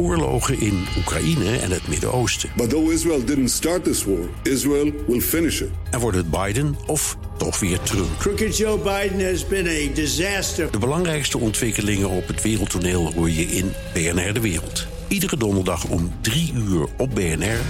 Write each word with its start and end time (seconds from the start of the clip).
oorlogen 0.00 0.60
in 0.60 0.86
Oekraïne 0.98 1.58
en 1.58 1.70
het 1.70 1.88
Midden-Oosten. 1.88 2.50
But 2.56 2.70
though 2.70 2.92
Israel 2.92 3.24
didn't 3.24 3.50
start 3.50 3.84
this 3.84 4.04
war, 4.04 4.28
Israel 4.42 4.92
will 5.06 5.20
finish 5.20 5.60
it. 5.60 5.68
En 5.90 6.00
wordt 6.00 6.16
het 6.16 6.30
Biden 6.30 6.76
of 6.86 7.16
toch 7.36 7.60
weer 7.60 7.80
Trump? 7.80 8.18
Crooked 8.18 8.56
Joe 8.56 8.78
Biden 8.78 9.30
has 9.30 9.46
been 9.46 9.66
a 9.66 9.94
disaster. 9.94 10.70
De 10.70 10.78
belangrijkste 10.78 11.38
ontwikkelingen 11.38 12.08
op 12.08 12.26
het 12.26 12.42
wereldtoneel 12.42 13.12
hoor 13.12 13.30
je 13.30 13.42
in 13.42 13.72
BNR 13.94 14.32
De 14.32 14.40
Wereld. 14.40 14.86
Iedere 15.08 15.36
donderdag 15.36 15.84
om 15.84 16.12
3 16.20 16.52
uur 16.54 16.86
op 16.96 17.14
BNR 17.14 17.60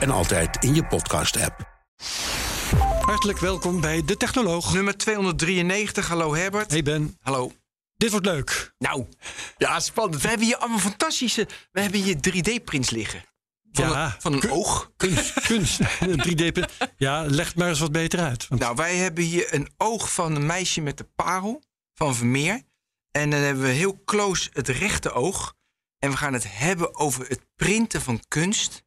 en 0.00 0.10
altijd 0.10 0.64
in 0.64 0.74
je 0.74 0.84
podcast-app. 0.84 1.68
Hartelijk 3.00 3.38
welkom 3.38 3.80
bij 3.80 4.02
De 4.06 4.16
Technoloog. 4.16 4.74
Nummer 4.74 4.96
293. 4.96 6.08
Hallo 6.08 6.34
Herbert. 6.34 6.70
Hey 6.70 6.82
Ben, 6.82 7.16
Hallo. 7.20 7.59
Dit 8.00 8.10
wordt 8.10 8.26
leuk. 8.26 8.74
Nou, 8.78 9.06
ja, 9.58 9.80
spannend. 9.80 10.22
We 10.22 10.28
hebben 10.28 10.46
hier 10.46 10.56
allemaal 10.56 10.78
fantastische. 10.78 11.48
We 11.72 11.80
hebben 11.80 12.02
hier 12.02 12.16
3D-prints 12.16 12.90
liggen. 12.90 13.24
Van, 13.72 13.88
Ja. 13.88 14.04
een, 14.04 14.20
van 14.20 14.32
een 14.32 14.40
Kun- 14.40 14.50
oog. 14.50 14.90
Kunst, 14.96 15.40
kunst 15.40 15.80
3D. 16.26 16.52
print. 16.52 16.66
Ja, 16.96 17.24
leg 17.26 17.46
het 17.46 17.56
maar 17.56 17.68
eens 17.68 17.80
wat 17.80 17.92
beter 17.92 18.20
uit. 18.20 18.48
Want 18.48 18.60
Nou, 18.60 18.74
wij 18.76 18.96
hebben 18.96 19.24
hier 19.24 19.54
een 19.54 19.70
oog 19.76 20.12
van 20.12 20.34
een 20.36 20.46
meisje 20.46 20.80
met 20.80 20.98
de 20.98 21.04
parel 21.14 21.62
van 21.94 22.14
Vermeer. 22.16 22.62
En 23.10 23.30
dan 23.30 23.40
hebben 23.40 23.64
we 23.64 23.70
heel 23.70 24.02
close 24.04 24.50
het 24.52 24.68
rechte 24.68 25.12
oog. 25.12 25.54
En 25.98 26.10
we 26.10 26.16
gaan 26.16 26.32
het 26.32 26.44
hebben 26.48 26.94
over 26.94 27.28
het 27.28 27.40
printen 27.56 28.02
van 28.02 28.20
kunst 28.28 28.82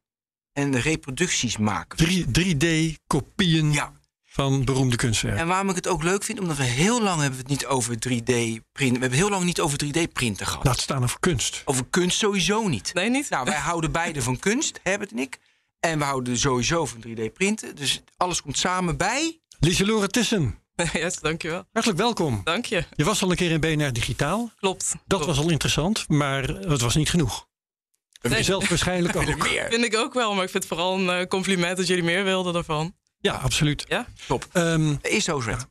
en 0.52 0.70
de 0.70 0.78
reproducties 0.78 1.56
maken. 1.56 1.98
3D-kopieën 2.38 3.72
Ja. 3.72 3.92
Van 4.34 4.64
beroemde 4.64 4.96
kunstwerken. 4.96 5.40
En 5.40 5.46
waarom 5.46 5.68
ik 5.68 5.74
het 5.74 5.88
ook 5.88 6.02
leuk 6.02 6.24
vind, 6.24 6.40
omdat 6.40 6.56
we 6.56 6.62
heel 6.62 7.02
lang 7.02 7.20
hebben 7.20 7.38
we 7.38 7.42
het 7.42 7.48
niet 7.48 7.66
over 7.66 7.94
3D-printen. 7.94 8.94
We 8.94 9.00
hebben 9.00 9.12
heel 9.12 9.28
lang 9.30 9.44
niet 9.44 9.60
over 9.60 9.78
3D-printen 9.84 10.46
gehad. 10.46 10.64
Laat 10.64 10.80
staan 10.80 11.02
over 11.02 11.20
kunst. 11.20 11.62
Over 11.64 11.84
kunst 11.90 12.18
sowieso 12.18 12.68
niet. 12.68 12.94
Nee, 12.94 13.10
niet? 13.10 13.30
Nou, 13.30 13.44
wij 13.44 13.58
houden 13.58 13.92
beide 13.92 14.22
van 14.22 14.38
kunst, 14.38 14.80
Herbert 14.82 15.10
en 15.10 15.18
ik. 15.18 15.38
En 15.80 15.98
we 15.98 16.04
houden 16.04 16.38
sowieso 16.38 16.86
van 16.86 17.04
3D-printen. 17.08 17.76
Dus 17.76 18.02
alles 18.16 18.42
komt 18.42 18.58
samen 18.58 18.96
bij. 18.96 19.40
Lieselore 19.58 20.08
Tissen, 20.08 20.58
yes, 20.92 21.18
dankjewel. 21.20 21.64
hartelijk 21.72 22.00
welkom. 22.00 22.40
Dank 22.44 22.64
je. 22.66 22.84
Je 22.94 23.04
was 23.04 23.22
al 23.22 23.30
een 23.30 23.36
keer 23.36 23.50
in 23.50 23.60
BNR 23.60 23.92
Digitaal. 23.92 24.50
Klopt. 24.60 24.88
Dat 24.90 25.00
Klopt. 25.06 25.24
was 25.26 25.38
al 25.38 25.50
interessant, 25.50 26.08
maar 26.08 26.42
het 26.42 26.80
was 26.80 26.94
niet 26.94 27.10
genoeg. 27.10 27.46
Nee. 28.22 28.42
Zelf 28.42 28.68
waarschijnlijk 28.68 29.16
ook. 29.16 29.24
Meer. 29.36 29.66
Vind 29.70 29.84
ik 29.84 29.96
ook 29.96 30.14
wel, 30.14 30.34
maar 30.34 30.44
ik 30.44 30.50
vind 30.50 30.62
het 30.64 30.72
vooral 30.72 30.98
een 30.98 31.10
eh, 31.20 31.26
compliment 31.26 31.76
dat 31.76 31.86
jullie 31.86 32.04
meer 32.04 32.24
wilden 32.24 32.52
daarvan. 32.52 32.94
Ja, 33.24 33.34
absoluut. 33.34 33.84
Ja? 33.88 34.06
Top. 34.26 34.46
Ehm 34.52 34.94
Is 35.02 35.24
zo, 35.24 35.38
Red. 35.38 35.66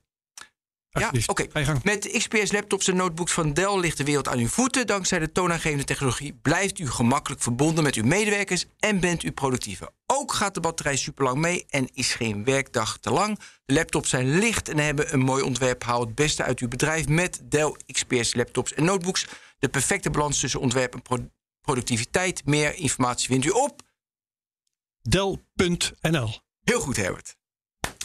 Ja, 0.90 1.00
alsjeblieft, 1.00 1.30
oké. 1.30 1.48
Met 1.84 2.12
XPS 2.18 2.52
laptops 2.52 2.88
en 2.88 2.96
notebooks 2.96 3.32
van 3.32 3.54
Dell 3.54 3.80
ligt 3.80 3.98
de 3.98 4.04
wereld 4.04 4.28
aan 4.28 4.38
uw 4.38 4.48
voeten. 4.48 4.88
Dankzij 4.88 5.20
de 5.20 5.32
toonaangevende 5.32 5.84
technologie 5.84 6.34
blijft 6.42 6.80
u 6.80 6.90
gemakkelijk 6.90 7.42
verbonden 7.42 7.84
met 7.84 7.96
uw 7.96 8.04
medewerkers 8.04 8.66
en 8.80 9.00
bent 9.00 9.24
u 9.24 9.32
productiever. 9.32 9.90
Ook 10.06 10.34
gaat 10.34 10.54
de 10.54 10.60
batterij 10.60 10.96
superlang 10.96 11.38
mee 11.38 11.66
en 11.70 11.90
is 11.94 12.14
geen 12.14 12.44
werkdag 12.44 12.98
te 12.98 13.12
lang. 13.12 13.40
De 13.66 13.74
laptops 13.74 14.10
zijn 14.10 14.38
licht 14.40 14.70
en 14.70 14.78
hebben 14.78 15.14
een 15.14 15.20
mooi 15.20 15.44
ontwerp. 15.44 15.84
Haal 15.84 16.00
het 16.00 16.16
beste 16.16 16.44
uit 16.44 16.60
uw 16.60 16.68
bedrijf 16.68 17.08
met 17.08 17.42
Dell 17.44 17.76
XPS 17.92 18.34
laptops 18.34 18.74
en 18.74 18.84
notebooks. 18.84 19.28
De 19.60 19.70
perfecte 19.70 20.10
balans 20.10 20.40
tussen 20.40 20.60
ontwerp 20.60 20.94
en 20.94 21.02
pro- 21.02 21.30
productiviteit. 21.62 22.46
Meer 22.46 22.76
informatie 22.76 23.28
vindt 23.28 23.46
u 23.46 23.50
op. 23.50 23.82
Del.nl. 25.02 26.40
Heel 26.64 26.80
goed, 26.80 26.96
Herbert. 26.96 27.36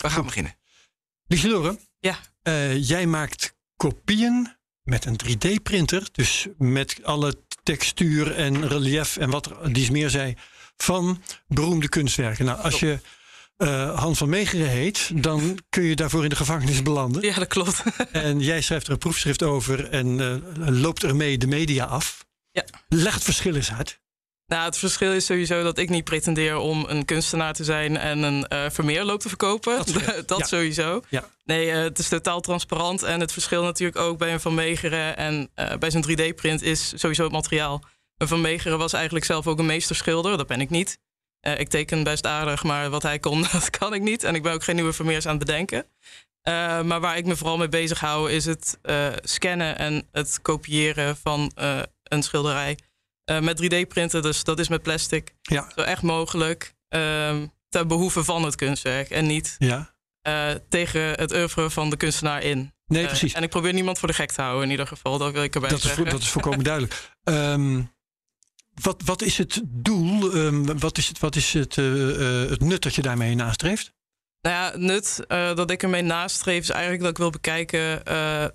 We 0.01 0.11
gaan 0.11 0.25
beginnen. 0.25 0.57
Lieselore, 1.27 1.79
Ja. 2.01 2.19
Eh, 2.43 2.83
jij 2.89 3.07
maakt 3.07 3.57
kopieën 3.77 4.57
met 4.83 5.05
een 5.05 5.17
3D-printer, 5.17 6.09
dus 6.13 6.47
met 6.59 6.99
alle 7.03 7.39
textuur 7.63 8.35
en 8.35 8.69
relief 8.69 9.17
en 9.17 9.31
wat 9.31 9.47
er 9.47 9.73
dies 9.73 9.91
meer 9.91 10.11
zei, 10.11 10.35
van 10.77 11.23
beroemde 11.47 11.89
kunstwerken. 11.89 12.45
Nou, 12.45 12.61
als 12.61 12.81
je 12.81 13.01
Han 13.95 14.17
van 14.17 14.29
Meegeren 14.29 14.69
heet, 14.69 15.11
dan 15.23 15.59
kun 15.69 15.83
je 15.83 15.97
daarvoor 15.97 16.23
in 16.23 16.29
de 16.29 16.37
gevangenis 16.37 16.83
belanden. 16.83 17.23
Ja, 17.23 17.35
dat 17.35 17.49
klopt. 17.49 17.83
En 18.13 18.41
jij 18.41 18.61
schrijft 18.61 18.87
er 18.87 18.93
een 18.93 18.99
proefschrift 18.99 19.43
over 19.43 19.91
en 19.91 20.21
eh, 20.21 20.69
loopt 20.69 21.03
ermee 21.03 21.39
de 21.39 21.47
media 21.47 21.85
af. 21.85 22.27
Ja. 22.51 22.65
Leg 22.89 23.15
het 23.15 23.23
verschil 23.23 23.55
eens 23.55 23.73
uit. 23.73 24.01
Nou, 24.49 24.65
het 24.65 24.79
verschil 24.79 25.13
is 25.13 25.25
sowieso 25.27 25.63
dat 25.63 25.79
ik 25.79 25.89
niet 25.89 26.05
pretendeer 26.05 26.57
om 26.57 26.85
een 26.89 27.05
kunstenaar 27.05 27.53
te 27.53 27.65
zijn 27.65 27.97
en 27.97 28.23
een 28.23 28.47
eh 28.47 28.71
vermeerloop 28.71 29.21
te 29.21 29.29
verkopen. 29.29 29.77
Dat 29.77 29.89
scheelt. 29.89 30.29
Dat, 30.29 30.39
Ja. 30.39 30.47
sowieso. 30.47 31.03
Ja. 31.09 31.29
Nee, 31.45 31.71
eh, 31.71 31.83
het 31.83 31.99
is 31.99 32.09
totaal 32.09 32.41
transparant. 32.41 33.03
En 33.03 33.21
het 33.21 33.33
verschil 33.33 33.63
natuurlijk 33.63 33.99
ook 33.99 34.19
bij 34.19 34.33
een 34.33 34.41
Van 34.41 34.55
Meegeren 34.55 35.17
en 35.17 35.51
eh, 35.55 35.77
bij 35.77 35.91
zijn 35.91 36.05
3D-print 36.11 36.63
is 36.63 36.93
sowieso 36.97 37.23
het 37.23 37.33
materiaal. 37.33 37.83
Een 38.17 38.29
Van 38.29 38.41
Meegeren 38.41 38.79
was 38.79 38.93
eigenlijk 38.93 39.25
zelf 39.25 39.47
ook 39.47 39.59
een 39.59 39.67
meesterschilder. 39.67 40.37
Dat 40.37 40.47
ben 40.47 40.61
ik 40.61 40.71
niet. 40.71 40.99
Ik 41.41 41.69
teken 41.69 42.03
best 42.03 42.27
aardig, 42.27 42.63
maar 42.63 42.91
wat 42.91 43.03
hij 43.03 43.19
kon, 43.19 43.43
dat 43.53 43.71
kan 43.71 43.95
ik 43.95 44.03
niet. 44.03 44.25
En 44.25 44.35
ik 44.35 44.43
ben 44.43 44.53
ook 44.53 44.65
geen 44.65 44.75
nieuwe 44.75 44.93
Vermeers 44.93 45.27
aan 45.27 45.37
het 45.37 45.47
bedenken. 45.47 45.87
Maar 46.87 47.01
waar 47.01 47.17
ik 47.17 47.27
me 47.27 47.37
vooral 47.37 47.57
mee 47.57 47.69
bezig 47.69 48.01
hou, 48.01 48.31
is 48.31 48.45
het 48.45 48.79
scannen 49.23 49.79
en 49.79 50.09
het 50.13 50.39
kopiëren 50.43 51.17
van 51.17 51.53
een 52.03 52.23
schilderij. 52.23 52.79
Eh, 53.29 53.41
met 53.41 53.57
3D-printen, 53.63 54.23
dus 54.23 54.45
dat 54.45 54.59
is 54.59 54.69
met 54.69 54.83
plastic. 54.83 55.35
Ja. 55.43 55.71
Zo 55.75 55.81
echt 55.81 56.03
mogelijk. 56.03 56.75
ehm 56.89 57.47
ter 57.69 57.87
behoeve 57.87 58.25
van 58.25 58.43
het 58.45 58.55
kunstwerk. 58.55 59.11
En 59.11 59.27
niet 59.27 59.57
Ja. 59.59 59.95
eh, 60.23 60.51
tegen 60.69 61.01
het 61.11 61.33
oeuvre 61.33 61.71
van 61.71 61.91
de 61.91 61.97
kunstenaar 61.97 62.43
in. 62.43 62.73
Nee, 62.87 63.03
Eh, 63.03 63.09
precies. 63.09 63.33
en 63.33 63.43
ik 63.43 63.51
probeer 63.51 63.73
niemand 63.73 63.99
voor 63.99 64.09
de 64.09 64.15
gek 64.15 64.31
te 64.33 64.41
houden 64.43 64.65
in 64.65 64.71
ieder 64.71 64.87
geval. 64.87 65.19
Dat 65.19 65.33
wil 65.33 65.43
ik 65.43 65.55
erbij 65.55 65.69
Dat 65.71 65.79
is, 65.79 65.85
zeggen. 65.85 66.05
vo- 66.05 66.11
dat 66.11 66.21
is 66.21 66.29
volkomen 66.39 66.65
duidelijk. 66.65 67.11
Ehm, 67.25 67.83
wat, 68.83 69.03
wat 69.05 69.23
is 69.23 69.39
het 69.39 69.61
doel? 69.67 70.33
Ehm, 70.33 70.79
wat 70.79 70.99
is, 70.99 71.09
het, 71.09 71.19
wat 71.19 71.37
is 71.37 71.53
het, 71.53 71.75
het 72.51 72.61
nut 72.61 72.83
dat 72.83 72.95
je 72.95 73.03
daarmee 73.03 73.35
nastreeft? 73.35 73.93
Nou 74.41 74.55
ja, 74.57 74.71
het 74.71 74.81
nut 74.81 75.25
dat 75.57 75.71
ik 75.71 75.83
ermee 75.83 76.03
nastreef 76.03 76.63
is 76.63 76.71
eigenlijk 76.71 77.03
dat 77.03 77.11
ik 77.11 77.19
wil 77.19 77.31
bekijken... 77.31 78.03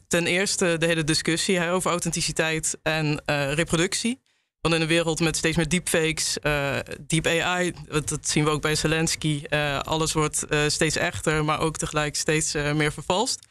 ten 0.08 0.26
eerste 0.28 0.76
de 0.80 0.86
hele 0.86 1.04
discussie 1.04 1.58
hè, 1.58 1.72
over 1.72 1.92
authenticiteit 1.92 2.78
en 2.84 3.22
eh, 3.26 3.54
reproductie. 3.54 4.22
Want 4.63 4.75
in 4.75 4.81
een 4.81 4.88
wereld 4.88 5.19
met 5.19 5.38
steeds 5.38 5.57
meer 5.57 5.69
deepfakes, 5.69 6.40
eh 6.40 6.78
deep 7.07 7.28
AI... 7.28 7.74
dat 8.06 8.28
zien 8.28 8.44
we 8.44 8.50
ook 8.50 8.62
bij 8.62 8.75
Zelensky... 8.75 9.44
eh, 9.50 9.79
alles 9.79 10.13
wordt 10.13 10.46
eh, 10.46 10.59
steeds 10.68 10.96
echter, 10.96 11.46
maar 11.46 11.59
ook 11.59 11.78
tegelijk 11.78 12.16
steeds 12.16 12.53
meer 12.53 12.94
vervalst. 12.94 13.47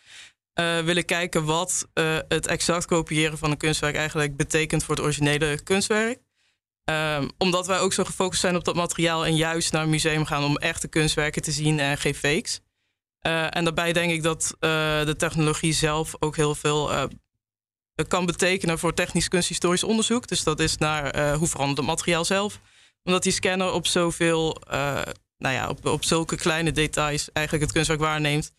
Willen 0.85 1.05
kijken 1.05 1.45
wat 1.45 1.89
het 2.29 2.47
exact 2.47 2.87
kopiëren 2.87 3.39
van 3.39 3.51
een 3.51 3.57
kunstwerk... 3.57 3.97
eigenlijk 3.97 4.37
betekent 4.37 4.85
voor 4.85 4.95
het 4.95 5.05
originele 5.05 5.63
kunstwerk. 5.63 6.19
Ehm, 6.85 7.29
omdat 7.39 7.67
wij 7.67 7.79
ook 7.79 7.93
zo 7.93 8.05
gefocust 8.05 8.41
zijn 8.41 8.57
op 8.57 8.65
dat 8.65 8.75
materiaal 8.75 9.27
en 9.27 9.37
juist 9.37 9.73
naar 9.73 9.83
een 9.83 9.91
museum 9.91 10.25
gaan 10.25 10.45
om 10.45 10.57
echte 10.57 10.89
kunstwerken 10.89 11.43
te 11.43 11.53
zien 11.53 11.81
en 11.81 11.99
geen 11.99 12.15
fakes. 12.15 12.61
En 13.51 13.65
daarbij 13.65 13.93
denk 13.93 14.13
ik 14.13 14.23
dat 14.23 14.57
de 14.61 15.15
technologie 15.17 15.73
zelf 15.73 16.15
ook 16.19 16.37
heel 16.37 16.55
veel 16.55 17.09
kan 18.09 18.27
betekenen 18.27 18.79
voor 18.79 18.95
technisch 18.95 19.29
kunsthistorisch 19.29 19.85
onderzoek. 19.85 20.29
Dus 20.29 20.43
dat 20.43 20.61
is 20.61 20.77
naar 20.77 21.11
eh, 21.11 21.37
hoe 21.37 21.49
verandert 21.49 21.79
het 21.79 21.87
materiaal 21.87 22.25
zelf. 22.25 22.61
Omdat 23.05 23.23
die 23.23 23.33
scanner 23.33 23.73
op 23.73 23.87
zoveel, 23.87 24.63
eh, 24.71 25.03
nou 25.39 25.55
ja, 25.55 25.69
op, 25.69 25.87
op 25.87 26.05
zulke 26.05 26.37
kleine 26.37 26.73
details 26.73 27.33
eigenlijk 27.33 27.65
het 27.67 27.75
kunstwerk 27.75 28.01
waarneemt. 28.01 28.53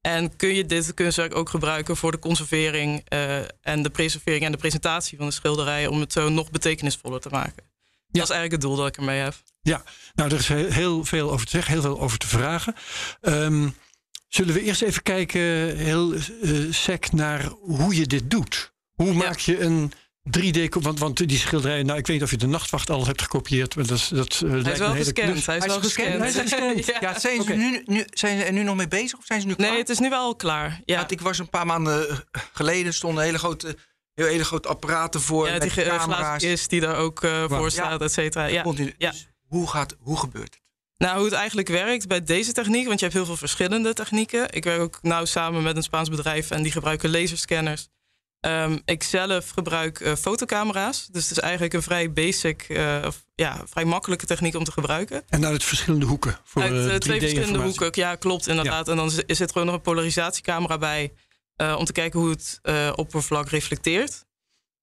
En 0.00 0.36
kun 0.36 0.54
je 0.54 0.66
dit 0.66 0.94
kunstwerk 0.94 1.34
ook 1.34 1.48
gebruiken 1.48 1.96
voor 1.96 2.12
de 2.12 2.18
conservering 2.18 3.02
eh, 3.04 3.38
en 3.60 3.82
de 3.82 3.90
preservering 3.90 4.44
en 4.44 4.52
de 4.52 4.58
presentatie 4.58 5.18
van 5.18 5.26
de 5.26 5.32
schilderij 5.32 5.86
om 5.86 6.00
het 6.00 6.12
zo 6.12 6.28
nog 6.28 6.50
betekenisvoller 6.50 7.20
te 7.20 7.28
maken. 7.28 7.62
Dat 8.08 8.22
is 8.22 8.30
eigenlijk 8.30 8.52
het 8.52 8.60
doel 8.60 8.76
dat 8.76 8.86
ik 8.86 8.96
ermee 8.96 9.20
heb. 9.20 9.34
Ja, 9.62 9.82
nou, 10.14 10.30
er 10.30 10.38
is 10.38 10.48
he- 10.48 10.72
heel 10.72 11.04
veel 11.04 11.30
over 11.32 11.44
te 11.46 11.50
zeggen, 11.50 11.72
heel 11.72 11.82
veel 11.82 12.00
over 12.00 12.18
te 12.18 12.26
vragen. 12.26 12.74
Ehm, 13.20 13.68
zullen 14.28 14.54
we 14.54 14.62
eerst 14.62 14.82
even 14.82 15.02
kijken, 15.02 15.76
heel 15.76 16.14
eh, 16.14 16.20
sec, 16.70 17.12
naar 17.12 17.44
hoe 17.60 17.94
je 17.96 18.06
dit 18.06 18.30
doet? 18.30 18.69
Hoe 19.04 19.12
maak 19.12 19.38
je 19.38 19.60
een 19.60 19.92
3D... 20.38 20.68
ko- 20.68 20.80
Want, 20.80 20.98
want 20.98 21.28
die 21.28 21.38
schilderij, 21.38 21.82
nou, 21.82 21.98
ik 21.98 22.06
weet 22.06 22.16
niet 22.16 22.24
of 22.24 22.30
je 22.30 22.36
de 22.36 22.46
nachtwacht 22.46 22.90
al 22.90 23.06
hebt 23.06 23.22
gekopieerd. 23.22 23.76
Maar 23.76 23.86
dat, 23.86 23.96
is- 23.96 24.08
dat 24.08 24.32
eh, 24.34 24.40
Hij 24.40 24.50
lijkt 24.50 24.68
is 24.68 24.78
wel 24.78 24.94
gescand. 24.94 25.46
Hij 25.46 25.56
is 25.56 25.66
wel 25.66 25.76
is 25.78 25.82
gescand. 25.84 26.08
gescand. 26.08 26.20
Hij 26.20 26.28
is 26.28 26.50
gescand. 26.50 26.86
Ja, 27.06 27.18
zijn, 27.18 27.42
ze 27.42 27.52
nu, 27.52 27.82
nu, 27.86 28.04
zijn 28.10 28.38
ze 28.38 28.44
er 28.44 28.52
nu 28.52 28.62
nog 28.62 28.76
mee 28.76 28.88
bezig 28.88 29.18
of 29.18 29.24
zijn 29.24 29.40
ze 29.40 29.46
nu 29.46 29.54
klaar? 29.54 29.70
Nee, 29.70 29.78
het 29.78 29.88
is 29.88 29.98
nu 29.98 30.08
wel 30.08 30.36
klaar. 30.36 30.80
Ja, 30.84 30.98
Want 30.98 31.10
ik 31.10 31.20
was 31.20 31.38
een 31.38 31.48
paar 31.50 31.66
maanden 31.66 32.24
geleden 32.52 32.94
stonden 32.94 33.24
hele 33.24 33.38
grote, 33.38 33.76
heel 34.14 34.26
hele 34.26 34.44
grote 34.44 34.68
apparaten 34.68 35.20
voor 35.20 35.46
ja 35.46 35.52
met 35.52 35.62
die 35.62 35.82
eh, 35.84 35.96
camera's. 35.98 36.42
kist 36.42 36.70
die 36.70 36.80
daar 36.80 36.96
ook 36.96 37.22
eh, 37.24 37.44
voor 37.48 37.70
staat, 37.70 38.00
et 38.00 38.12
cetera. 38.12 38.44
Ja. 38.44 38.62
Continu. 38.62 38.94
Ja. 38.98 39.10
Dus 39.10 39.28
hoe, 39.48 39.68
gaat, 39.68 39.96
hoe 40.00 40.18
gebeurt 40.18 40.54
het? 40.54 40.62
Nou, 40.96 41.16
hoe 41.16 41.24
het 41.24 41.34
eigenlijk 41.34 41.68
werkt 41.68 42.08
bij 42.08 42.22
deze 42.24 42.52
techniek, 42.52 42.86
want 42.86 42.98
je 42.98 43.04
hebt 43.04 43.16
heel 43.16 43.26
veel 43.26 43.36
verschillende 43.36 43.92
technieken. 43.92 44.52
Ik 44.52 44.64
werk 44.64 44.80
ook 44.80 44.98
nauw 45.02 45.24
samen 45.24 45.62
met 45.62 45.76
een 45.76 45.82
Spaans 45.82 46.08
bedrijf 46.08 46.50
en 46.50 46.62
die 46.62 46.72
gebruiken 46.72 47.10
laserscanners. 47.10 47.88
Ehm, 48.40 48.78
ik 48.84 49.02
zelf 49.02 49.50
gebruik 49.50 50.00
eh, 50.00 50.14
fotocamera's. 50.14 51.06
Dus 51.06 51.22
het 51.22 51.30
is 51.30 51.38
eigenlijk 51.38 51.72
een 51.72 51.82
vrij 51.82 52.12
basic, 52.12 52.62
eh, 52.62 53.02
of 53.06 53.24
ja, 53.34 53.62
vrij 53.64 53.84
makkelijke 53.84 54.26
techniek 54.26 54.54
om 54.54 54.64
te 54.64 54.72
gebruiken. 54.72 55.22
En 55.28 55.46
uit 55.46 55.64
verschillende 55.64 56.06
hoeken. 56.06 56.38
Voor, 56.44 56.62
Uit 56.62 56.72
eh, 56.72 56.78
twee 56.78 56.98
3D 56.98 57.00
verschillende 57.00 57.40
informatie. 57.40 57.78
hoeken. 57.80 58.02
Ja, 58.02 58.14
klopt 58.14 58.48
inderdaad. 58.48 58.88
En 58.88 58.96
dan 58.96 59.10
zit 59.10 59.50
er 59.50 59.58
ook 59.58 59.64
nog 59.64 59.74
een 59.74 59.80
polarisatiecamera 59.80 60.78
bij. 60.78 61.12
om 61.76 61.84
te 61.84 61.92
kijken 61.92 62.20
hoe 62.20 62.30
het 62.30 62.60
oppervlak 62.94 63.48
reflecteert. 63.48 64.24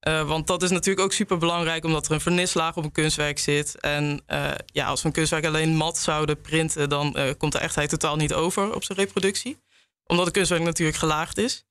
Want 0.00 0.46
dat 0.46 0.62
is 0.62 0.70
natuurlijk 0.70 1.00
ook 1.00 1.12
super 1.12 1.38
belangrijk, 1.38 1.84
omdat 1.84 2.06
er 2.06 2.12
een 2.12 2.20
vernislaag 2.20 2.76
op 2.76 2.84
een 2.84 2.92
kunstwerk 2.92 3.38
zit. 3.38 3.80
En 3.80 4.22
ja, 4.66 4.86
als 4.86 5.00
we 5.00 5.06
een 5.06 5.12
kunstwerk 5.12 5.44
alleen 5.44 5.76
mat 5.76 5.98
zouden 5.98 6.40
printen, 6.40 6.88
dan 6.88 7.16
komt 7.38 7.52
de 7.52 7.58
echtheid 7.58 7.88
totaal 7.88 8.16
niet 8.16 8.34
over 8.34 8.74
op 8.74 8.84
zijn 8.84 8.98
reproductie. 8.98 9.58
Omdat 10.04 10.24
het 10.24 10.34
kunstwerk 10.34 10.62
natuurlijk 10.62 10.98
gelaagd 10.98 11.38
is. 11.38 11.67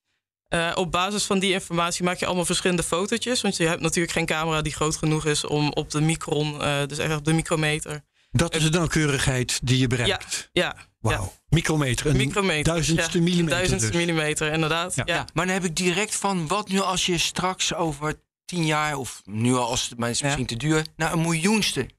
Op 0.73 0.91
basis 0.91 1.23
van 1.23 1.39
die 1.39 1.53
informatie 1.53 2.03
maak 2.03 2.17
je 2.17 2.25
allemaal 2.25 2.45
verschillende 2.45 2.83
fotootjes. 2.83 3.41
Want 3.41 3.57
je 3.57 3.67
hebt 3.67 3.81
natuurlijk 3.81 4.13
geen 4.13 4.25
camera 4.25 4.61
die 4.61 4.73
groot 4.73 4.95
genoeg 4.95 5.25
is 5.25 5.45
om 5.45 5.71
op 5.73 5.91
de 5.91 6.01
micron, 6.01 6.59
dus 6.87 6.97
echt 6.97 7.15
op 7.15 7.25
de 7.25 7.33
micrometer. 7.33 8.03
Dat 8.31 8.55
is 8.55 8.63
de 8.63 8.69
nauwkeurigheid 8.69 9.59
die 9.63 9.77
je 9.77 9.87
bereikt. 9.87 10.49
Ja, 10.53 10.75
ja. 10.75 10.85
Wauw. 10.99 11.23
Ja. 11.23 11.31
Micrometer. 11.49 12.05
Een 12.05 12.17
Micrometer. 12.17 12.63
duizendste 12.63 13.17
ja. 13.17 13.23
millimeter. 13.23 13.57
Duizendste 13.57 13.91
dus. 13.91 13.97
millimeter, 13.99 14.51
inderdaad. 14.51 14.95
Ja. 14.95 15.03
Ja, 15.05 15.25
maar 15.33 15.45
dan 15.45 15.53
heb 15.53 15.63
ik 15.63 15.75
direct 15.75 16.15
van, 16.15 16.47
wat 16.47 16.69
nu 16.69 16.79
als 16.79 17.05
je 17.05 17.17
straks 17.17 17.73
over 17.73 18.21
tien 18.45 18.65
jaar, 18.65 18.95
of 18.97 19.21
nu 19.25 19.53
al 19.53 19.67
als 19.67 19.89
het 19.89 19.99
maar 19.99 20.09
is 20.09 20.21
misschien 20.21 20.45
te 20.45 20.55
duur, 20.57 20.85
naar 20.95 21.13
een 21.13 21.21
miljoenste 21.21 21.89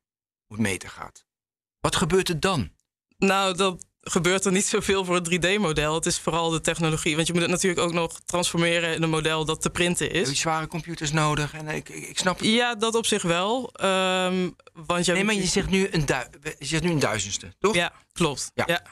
meter 0.46 0.88
gaat? 0.88 1.26
Wat 1.80 1.96
gebeurt 1.96 2.28
er 2.28 2.40
dan? 2.40 2.70
Nou, 3.18 3.56
dat 3.56 3.84
gebeurt 4.10 4.44
er 4.44 4.52
niet 4.52 4.66
zoveel 4.66 5.04
voor 5.04 5.14
het 5.14 5.30
3D-model. 5.34 5.94
Het 5.94 6.06
is 6.06 6.18
vooral 6.18 6.50
de 6.50 6.60
technologie. 6.60 7.14
Want 7.14 7.26
je 7.26 7.32
moet 7.32 7.42
het 7.42 7.50
natuurlijk 7.50 7.80
ook 7.80 7.92
nog 7.92 8.20
transformeren 8.24 8.94
in 8.94 9.02
een 9.02 9.10
model 9.10 9.44
dat 9.44 9.60
te 9.62 9.70
printen 9.70 10.06
Heb 10.06 10.14
je 10.14 10.20
is. 10.20 10.40
zware 10.40 10.66
computers 10.66 11.12
nodig? 11.12 11.52
En 11.52 11.68
ik, 11.68 11.88
ik, 11.88 12.18
snap 12.18 12.38
het. 12.38 12.48
Ja, 12.48 12.74
dat 12.74 12.94
op 12.94 13.06
zich 13.06 13.22
wel. 13.22 13.72
Ehm, 13.72 14.50
want 14.72 15.04
je 15.04 15.12
Nee, 15.12 15.24
maar 15.24 15.34
je 15.34 15.46
zegt, 15.46 15.70
nu 15.70 15.88
een 15.90 16.04
je 16.58 16.66
zegt 16.66 16.82
nu 16.82 16.90
een 16.90 16.98
duizendste, 16.98 17.54
toch? 17.58 17.74
Ja, 17.74 17.92
klopt. 18.12 18.50
Ja. 18.54 18.64
Ja. 18.66 18.82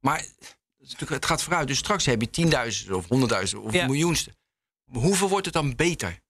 Maar 0.00 0.24
het 1.06 1.26
gaat 1.26 1.42
vooruit. 1.42 1.68
Dus 1.68 1.78
straks 1.78 2.06
heb 2.06 2.20
je 2.20 2.30
tienduizenden 2.30 2.96
of 2.96 3.08
honderdduizenden 3.08 3.66
of 3.66 3.72
Ja. 3.72 3.86
miljoenste. 3.86 4.34
Hoeveel 4.92 5.28
wordt 5.28 5.44
het 5.44 5.54
dan 5.54 5.76
beter? 5.76 6.24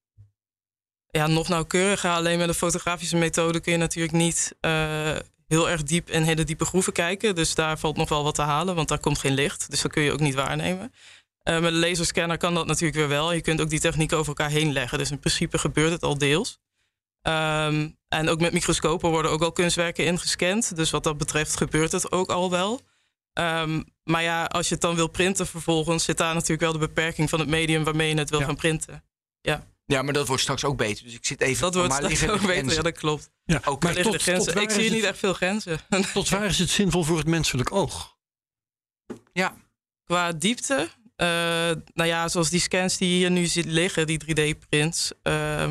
ja, 1.10 1.26
nog 1.26 1.49
nauwkeuriger. 1.49 2.10
Alleen 2.10 2.38
met 2.38 2.49
een 2.49 2.54
fotografische 2.54 3.16
methode 3.16 3.60
kun 3.60 3.72
je 3.72 3.78
natuurlijk 3.78 4.14
niet 4.14 4.54
eh, 4.60 5.16
heel 5.46 5.70
erg 5.70 5.82
diep 5.82 6.10
in 6.10 6.22
hele 6.22 6.44
diepe 6.44 6.64
groeven 6.64 6.93
kijken. 6.93 7.34
Dus 7.34 7.54
daar 7.54 7.78
valt 7.78 7.96
nog 7.96 8.08
wel 8.08 8.25
wat 8.25 8.34
te 8.34 8.43
halen, 8.43 8.75
want 8.75 8.88
daar 8.88 8.98
komt 8.98 9.19
geen 9.19 9.34
licht. 9.34 9.70
Dus 9.70 9.81
dat 9.82 9.93
kun 9.93 10.02
je 10.02 10.12
ook 10.12 10.20
niet 10.20 10.34
waarnemen. 10.34 10.93
Eh, 11.43 11.54
met 11.60 11.72
een 11.72 11.78
laserscanner 11.78 12.38
kan 12.38 12.54
dat 12.54 12.66
natuurlijk 12.66 12.96
weer 12.98 13.08
wel. 13.08 13.32
Je 13.32 13.40
kunt 13.40 13.60
ook 13.60 13.70
die 13.70 13.81
techniek 13.81 14.12
over 14.12 14.28
elkaar 14.28 14.50
heen 14.50 14.72
leggen. 14.72 14.98
Dus 14.98 15.10
in 15.10 15.19
principe 15.19 15.58
gebeurt 15.58 15.93
het 15.93 16.02
al 16.02 16.19
deels. 16.19 16.58
Ehm, 17.22 17.88
en 18.08 18.28
ook 18.28 18.40
met 18.40 18.52
microscopen 18.52 19.10
worden 19.10 19.31
ook 19.31 19.43
al 19.43 19.52
kunstwerken 19.52 20.04
ingescand. 20.04 20.76
Dus 20.76 20.90
wat 20.90 21.04
dat 21.04 21.19
betreft 21.19 21.56
gebeurt 21.56 21.92
het 21.92 22.12
ook 22.12 22.31
al 22.31 22.50
wel. 22.50 22.81
Ehm, 23.32 23.82
maar 24.02 24.22
ja, 24.22 24.44
als 24.44 24.69
je 24.69 24.72
het 24.75 24.82
dan 24.82 24.94
wil 24.94 25.08
printen 25.08 25.46
vervolgens... 25.46 26.04
zit 26.04 26.19
daar 26.19 26.34
natuurlijk 26.34 26.60
wel 26.60 26.72
de 26.72 26.78
beperking 26.78 27.28
van 27.31 27.38
het 27.38 27.49
medium 27.49 27.84
waarmee 27.84 28.08
je 28.08 28.19
het 28.19 28.31
wil 28.31 28.38
Ja. 28.40 28.44
gaan 28.46 28.56
printen. 28.56 29.04
Ja, 29.40 29.66
maar 29.87 30.12
dat 30.12 30.27
wordt 30.27 30.43
straks 30.43 30.65
ook 30.65 30.77
beter. 30.77 31.05
Dus 31.05 31.15
ik 31.15 31.27
zit 31.27 31.41
even... 31.41 31.61
Dat 31.62 31.75
wordt 31.75 31.88
maar 31.88 31.99
straks 31.99 32.21
liggen 32.21 32.41
ook 32.41 32.47
beter, 32.47 32.73
ja, 32.77 32.83
dat 32.83 32.99
klopt. 32.99 33.31
Ja, 33.44 33.61
Oké. 33.65 33.87
maar 33.87 34.03
tot, 34.03 34.12
de 34.12 34.19
grenzen. 34.19 34.44
tot 34.44 34.55
waar 34.55 34.62
Ik 34.62 34.71
zie 34.71 34.91
niet 34.91 35.05
echt 35.05 35.19
veel 35.19 35.33
grenzen. 35.35 35.79
Tot 36.12 36.29
waar 36.29 36.44
is 36.44 36.59
het 36.59 36.71
zinvol 36.71 37.03
voor 37.03 37.19
het 37.19 37.27
menselijk 37.27 37.73
oog? 37.73 38.17
Ja, 39.33 39.56
Qua 40.05 40.33
diepte, 40.33 40.88
eh, 41.17 41.27
nou 41.94 42.09
ja, 42.09 42.29
zoals 42.29 42.50
die 42.50 42.61
scans 42.61 42.97
die 42.97 43.09
hier 43.17 43.31
nu 43.31 43.47
ziet 43.47 43.65
liggen, 43.65 44.06
die 44.06 44.19
3D-prints, 44.25 45.12
eh, 45.23 45.69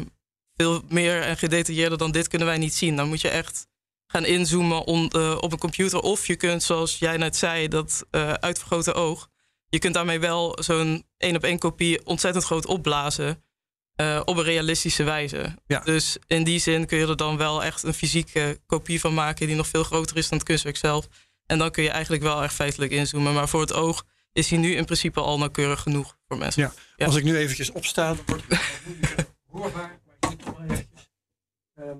veel 0.56 0.82
meer 0.90 1.22
en 1.22 1.38
gedetailleerder 1.38 1.98
dan 1.98 2.12
dit 2.12 2.28
kunnen 2.28 2.48
wij 2.48 2.58
niet 2.58 2.74
zien. 2.74 2.96
Dan 2.96 3.08
moet 3.08 3.22
je 3.22 3.30
echt 3.30 3.68
gaan 4.08 4.26
inzoomen 4.26 4.86
on- 4.86 5.10
eh, 5.10 5.38
op 5.40 5.52
een 5.52 5.58
computer. 5.58 6.00
Of 6.00 6.28
je 6.28 6.36
kunt, 6.36 6.64
zoals 6.64 7.00
jij 7.00 7.18
net 7.18 7.36
zei, 7.36 7.68
dat 7.68 8.06
eh 8.12 8.34
uitvergrote 8.34 8.94
oog. 8.94 9.30
Je 9.70 9.80
kunt 9.80 9.94
daarmee 9.94 10.20
wel 10.20 10.58
zo'n 10.62 11.06
één 11.18 11.36
op 11.36 11.44
één 11.44 11.60
kopie 11.60 12.06
ontzettend 12.06 12.44
groot 12.46 12.66
opblazen. 12.66 13.44
Eh, 13.95 14.21
op 14.25 14.38
een 14.38 14.44
realistische 14.44 15.03
wijze. 15.03 15.56
Ja. 15.68 15.80
Dus 15.80 16.18
in 16.27 16.44
die 16.44 16.59
zin 16.59 16.86
kun 16.86 16.97
je 16.97 17.07
er 17.07 17.18
dan 17.18 17.38
wel 17.38 17.63
echt 17.63 17.83
een 17.83 17.94
fysieke 17.94 18.59
kopie 18.65 19.00
van 19.00 19.13
maken 19.13 19.47
die 19.47 19.56
nog 19.56 19.68
veel 19.68 19.83
groter 19.83 20.18
is 20.18 20.30
dan 20.30 20.38
het 20.38 20.47
kunstwerk 20.47 20.77
zelf. 20.77 21.07
En 21.45 21.57
dan 21.57 21.71
kun 21.71 21.83
je 21.83 21.89
eigenlijk 21.89 22.24
wel 22.24 22.44
echt 22.44 22.53
feitelijk 22.53 22.92
inzoomen. 22.92 23.33
Maar 23.33 23.50
voor 23.50 23.62
het 23.62 23.74
oog 23.74 24.06
is 24.33 24.50
hij 24.50 24.59
nu 24.59 24.75
in 24.75 24.86
principe 24.86 25.21
al 25.21 25.38
nauwkeurig 25.38 25.81
genoeg 25.81 26.18
voor 26.27 26.38
mensen. 26.38 26.62
Ja. 26.62 26.74
Ja. 26.95 27.06
Als 27.06 27.15
ik 27.15 27.24
nu 27.24 27.38
eventjes 27.38 27.71
opsta, 27.71 28.07
dan 28.07 28.24
wordt 28.25 28.44
het 28.47 29.33
hoorbaar. 29.47 30.00
Maar 30.21 30.31
ik 30.31 30.39
eventjes... 30.63 31.09
Ehm, 31.75 31.97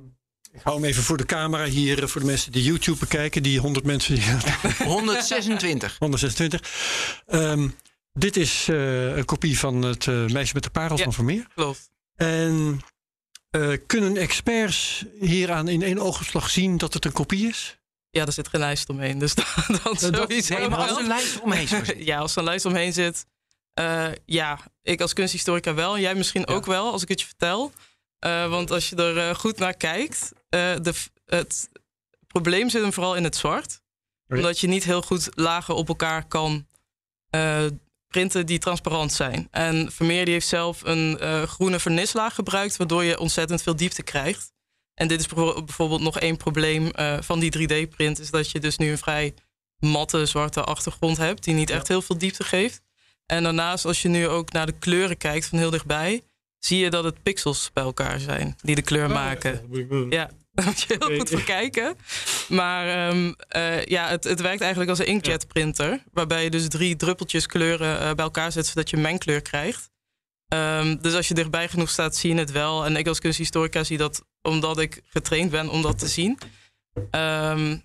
ik 0.51 0.62
hou 0.62 0.75
hem 0.75 0.86
even 0.86 1.03
voor 1.03 1.18
de 1.18 1.25
camera 1.25 1.65
hier, 1.65 2.03
eh, 2.03 2.07
voor 2.07 2.21
de 2.21 2.27
mensen 2.27 2.51
die 2.51 2.63
YouTube 2.63 3.00
bekijken. 3.00 3.44
Die 3.44 3.59
100 3.59 3.86
mensen, 3.86 4.15
die, 4.15 4.24
126. 4.83 5.95
126. 6.00 6.62
Ehm, 7.25 7.69
dit 8.18 8.38
is 8.38 8.68
eh, 8.68 9.16
een 9.18 9.26
kopie 9.26 9.60
van 9.60 9.82
het 9.82 10.08
eh, 10.08 10.26
Meisje 10.26 10.54
met 10.54 10.64
de 10.64 10.70
Parel 10.70 10.98
Ja. 10.98 11.04
van 11.04 11.14
Vermeer. 11.14 11.48
Klopt. 11.56 11.90
En 12.16 12.80
eh, 13.50 13.72
kunnen 13.86 14.18
experts 14.18 15.06
hieraan 15.20 15.68
in 15.68 15.82
één 15.82 16.00
oogopslag 16.00 16.50
zien 16.50 16.78
dat 16.78 16.94
het 16.94 17.06
een 17.06 17.12
kopie 17.12 17.48
is? 17.48 17.78
Ja, 18.10 18.26
er 18.26 18.32
zit 18.32 18.48
geen 18.48 18.60
lijst 18.62 18.90
omheen. 18.90 19.18
Dus 19.20 19.34
dan, 19.36 19.46
dan 20.12 20.26
Nee, 20.28 20.70
maar 20.70 20.90
als 20.90 21.00
een 21.00 21.08
lijst 21.08 21.40
omheen 21.42 21.68
zitten. 21.68 22.04
Ja, 22.06 22.18
als 22.20 22.32
er 22.32 22.38
een 22.38 22.44
lijst 22.44 22.66
omheen 22.66 22.94
zit. 22.94 23.26
eh, 23.74 24.08
ja, 24.26 24.60
ik 24.82 25.02
als 25.02 25.14
kunsthistorica 25.14 25.74
wel. 25.74 25.96
En 25.96 26.02
jij 26.02 26.16
misschien 26.16 26.48
ook 26.48 26.66
wel, 26.66 26.92
als 26.92 27.02
ik 27.02 27.08
het 27.08 27.20
je 27.20 27.26
vertel. 27.26 27.72
Eh, 28.20 28.50
want 28.50 28.72
als 28.72 28.90
je 28.90 28.96
er 28.96 29.36
goed 29.36 29.58
naar 29.58 29.74
kijkt. 29.74 30.32
eh, 30.50 30.76
de, 30.82 30.94
het 31.26 31.70
probleem 32.28 32.70
zit 32.70 32.82
hem 32.82 32.94
vooral 32.94 33.16
in 33.16 33.24
het 33.24 33.36
zwart. 33.36 33.82
Omdat 34.28 34.60
je 34.60 34.68
niet 34.68 34.84
heel 34.84 35.02
goed 35.02 35.30
lagen 35.34 35.76
op 35.76 35.88
elkaar 35.88 36.26
kan 36.28 36.68
eh, 37.30 37.66
printen 38.16 38.46
die 38.46 38.60
transparant 38.60 39.14
zijn. 39.14 39.48
En 39.52 39.92
Vermeer 39.92 40.26
die 40.26 40.34
heeft 40.34 40.48
zelf 40.48 40.82
een 40.84 41.20
eh, 41.20 41.42
groene 41.42 41.80
vernislaag 41.80 42.36
gebruikt... 42.36 42.78
waardoor 42.78 43.04
je 43.04 43.20
ontzettend 43.20 43.62
veel 43.62 43.76
diepte 43.76 44.04
krijgt. 44.04 44.54
En 44.94 45.08
dit 45.08 45.20
is 45.20 45.28
bijvo- 45.28 45.64
bijvoorbeeld 45.64 46.02
nog 46.02 46.20
één 46.20 46.38
probleem 46.38 46.90
eh, 46.90 47.18
van 47.22 47.40
die 47.40 47.52
3D-print... 47.58 48.20
is 48.20 48.32
dat 48.32 48.52
je 48.52 48.60
dus 48.60 48.78
nu 48.78 48.92
een 48.92 48.98
vrij 48.98 49.34
matte 49.80 50.26
zwarte 50.26 50.64
achtergrond 50.64 51.18
hebt... 51.18 51.44
die 51.44 51.54
niet 51.54 51.70
echt 51.70 51.88
heel 51.88 52.02
veel 52.02 52.18
diepte 52.18 52.44
geeft. 52.44 52.82
En 53.26 53.44
daarnaast, 53.44 53.86
als 53.86 54.02
je 54.02 54.08
nu 54.08 54.28
ook 54.28 54.52
naar 54.52 54.66
de 54.66 54.80
kleuren 54.80 55.18
kijkt 55.18 55.46
van 55.46 55.58
heel 55.58 55.70
dichtbij... 55.70 56.24
zie 56.60 56.80
je 56.80 56.90
dat 56.90 57.04
het 57.04 57.24
pixels 57.24 57.72
bij 57.74 57.84
elkaar 57.84 58.20
zijn 58.20 58.56
die 58.62 58.76
de 58.76 58.82
kleur 58.82 59.10
maken. 59.10 59.62
Ja, 60.10 60.30
daar 60.63 60.66
moet 60.66 60.81
je 60.81 60.96
heel 61.00 61.18
goed 61.18 61.30
voor 61.30 61.44
kijken. 61.44 61.96
Maar 62.48 62.88
ehm, 62.88 63.34
eh, 63.48 63.86
ja, 63.86 64.07
het, 64.07 64.24
het 64.24 64.42
werkt 64.42 64.62
eigenlijk 64.62 64.90
als 64.90 65.00
een 65.00 65.06
inkjet 65.06 65.48
printer. 65.48 66.04
Waarbij 66.12 66.44
je 66.44 66.50
dus 66.50 66.68
drie 66.68 66.96
druppeltjes 66.96 67.46
kleuren 67.46 68.00
eh, 68.00 68.13
bij 68.13 68.25
elkaar 68.25 68.52
zet... 68.52 68.68
zodat 68.68 68.90
je 68.90 68.98
mengkleur 68.98 69.42
krijgt. 69.42 69.90
Ehm, 70.48 70.98
dus 71.02 71.13
als 71.13 71.28
je 71.28 71.34
dichtbij 71.34 71.69
genoeg 71.69 71.90
staat, 71.90 72.16
zie 72.16 72.34
je 72.34 72.40
het 72.40 72.52
wel. 72.52 72.86
En 72.86 72.96
ik 72.96 73.07
als 73.07 73.19
kunsthistorica 73.19 73.84
zie 73.84 73.98
dat 73.98 74.24
omdat 74.42 74.80
ik 74.80 75.02
getraind 75.04 75.52
ben 75.52 75.69
om 75.69 75.81
dat 75.81 76.00
te 76.00 76.07
zien. 76.07 76.38
Ehm, 77.12 77.78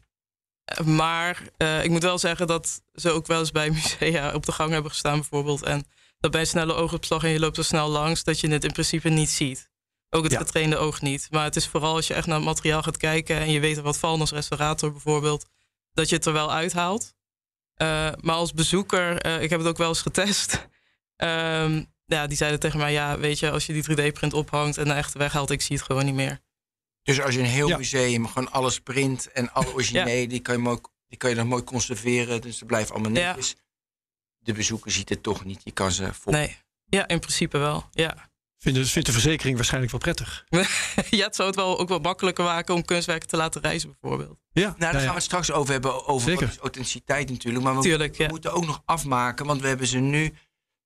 maar 0.85 1.43
eh, 1.57 1.85
ik 1.85 1.91
moet 1.91 2.03
wel 2.03 2.19
zeggen 2.19 2.47
dat 2.47 2.83
ze 2.95 3.11
ook 3.11 3.27
wel 3.27 3.39
eens 3.39 3.51
bij 3.51 3.71
musea 3.71 4.35
op 4.35 4.47
de 4.47 4.53
gang 4.53 4.71
hebben 4.71 4.91
gestaan 4.91 5.19
bijvoorbeeld. 5.19 5.63
En 5.63 5.85
dat 6.19 6.31
bij 6.31 6.41
een 6.41 6.47
snelle 6.47 6.75
oogopslag 6.75 7.25
en 7.25 7.31
je 7.31 7.39
loopt 7.39 7.57
er 7.57 7.65
snel 7.65 7.89
langs... 7.89 8.25
dat 8.25 8.41
je 8.41 8.49
het 8.49 8.65
in 8.65 8.73
principe 8.73 9.09
niet 9.09 9.31
ziet. 9.31 9.70
Ook 10.11 10.23
het 10.23 10.33
Ja. 10.33 10.39
getrainde 10.39 10.77
oog 10.77 11.01
niet. 11.01 11.29
Maar 11.31 11.45
het 11.45 11.57
is 11.57 11.67
vooral 11.67 11.95
als 11.95 12.07
je 12.07 12.15
echt 12.15 12.27
naar 12.27 12.37
het 12.37 12.45
materiaal 12.45 12.83
gaat 12.83 12.97
kijken... 12.97 13.37
en 13.37 13.51
je 13.51 13.61
weet 13.61 13.77
er 13.77 13.83
wat 13.83 13.99
van 13.99 14.21
als 14.21 14.31
restaurator 14.31 14.93
bijvoorbeeld... 14.93 15.47
dat 15.93 16.09
je 16.09 16.15
het 16.17 16.27
er 16.27 16.33
wel 16.33 16.53
uithaalt. 16.53 17.15
Eh, 17.75 18.11
maar 18.21 18.35
als 18.35 18.53
bezoeker, 18.53 19.21
eh, 19.21 19.43
ik 19.43 19.51
heb 19.51 19.59
het 19.59 19.69
ook 19.69 19.79
wel 19.79 19.89
eens 19.89 20.03
getest... 20.03 20.59
Ehm, 21.17 21.85
ja, 22.05 22.27
die 22.27 22.37
zeiden 22.37 22.61
tegen 22.61 22.79
mij... 22.79 22.93
ja, 22.93 23.19
weet 23.19 23.39
je, 23.39 23.51
als 23.51 23.67
je 23.67 23.73
die 23.73 23.83
3D-print 24.11 24.33
ophangt 24.33 24.77
en 24.79 24.85
de 24.85 24.93
echte 24.93 25.19
weghaalt... 25.19 25.51
ik 25.51 25.63
zie 25.63 25.77
het 25.77 25.85
gewoon 25.85 26.05
niet 26.05 26.15
meer. 26.15 26.41
Dus 27.03 27.21
als 27.21 27.35
je 27.35 27.41
een 27.41 27.47
heel 27.47 27.69
Ja. 27.69 27.77
museum 27.77 28.27
gewoon 28.27 28.51
alles 28.53 28.81
print 28.81 29.33
en 29.33 29.53
alle 29.53 29.73
originele, 29.75 30.27
die, 30.27 30.41
kan 30.41 30.55
je 30.55 30.61
mooi, 30.61 30.79
die 31.09 31.19
kan 31.19 31.31
je 31.31 31.37
dan 31.37 31.47
mooi 31.47 31.63
conserveren. 31.65 32.41
Dus 32.41 32.59
het 32.59 32.67
blijft 32.67 32.91
allemaal 32.91 33.11
Ja. 33.13 33.27
netjes. 33.27 33.57
De 34.39 34.53
bezoeker 34.53 34.91
ziet 34.91 35.09
het 35.09 35.23
toch 35.23 35.45
niet. 35.45 35.61
Je 35.65 35.71
kan 35.71 35.93
ze 35.93 36.15
vol. 36.15 36.33
Nee. 36.33 36.57
Ja, 36.85 37.09
in 37.09 37.19
principe 37.21 37.59
wel, 37.59 37.89
ja. 37.91 38.30
Vindt, 38.63 38.89
vindt 38.89 39.07
de 39.07 39.13
verzekering 39.13 39.57
waarschijnlijk 39.57 39.93
wel 39.93 40.01
prettig. 40.01 40.45
ja, 41.11 41.25
het 41.25 41.37
zou 41.37 41.49
het 41.49 41.57
wel 41.57 41.79
ook 41.79 41.89
wel 41.89 41.99
makkelijker 41.99 42.45
maken... 42.45 42.75
om 42.75 42.85
kunstwerken 42.85 43.29
te 43.29 43.37
laten 43.37 43.61
reizen 43.61 43.97
bijvoorbeeld. 44.01 44.39
Ja, 44.53 44.63
Nou, 44.63 44.79
daar 44.79 44.93
ja, 44.93 44.93
gaan 44.93 45.03
ja. 45.03 45.09
we 45.09 45.15
het 45.15 45.23
straks 45.23 45.53
over 45.53 45.73
hebben. 45.73 46.07
Over 46.07 46.31
Zeker. 46.31 46.57
authenticiteit 46.61 47.31
natuurlijk. 47.31 47.65
Maar 47.65 47.77
we, 47.77 47.83
Tuurlijk, 47.83 48.17
we 48.17 48.23
ja. 48.23 48.29
moeten 48.29 48.53
ook 48.53 48.67
nog 48.67 48.83
afmaken. 48.85 49.47
Want 49.47 49.61
we 49.61 49.69
hebben 49.69 49.87
ze 49.87 49.99
nu 49.99 50.35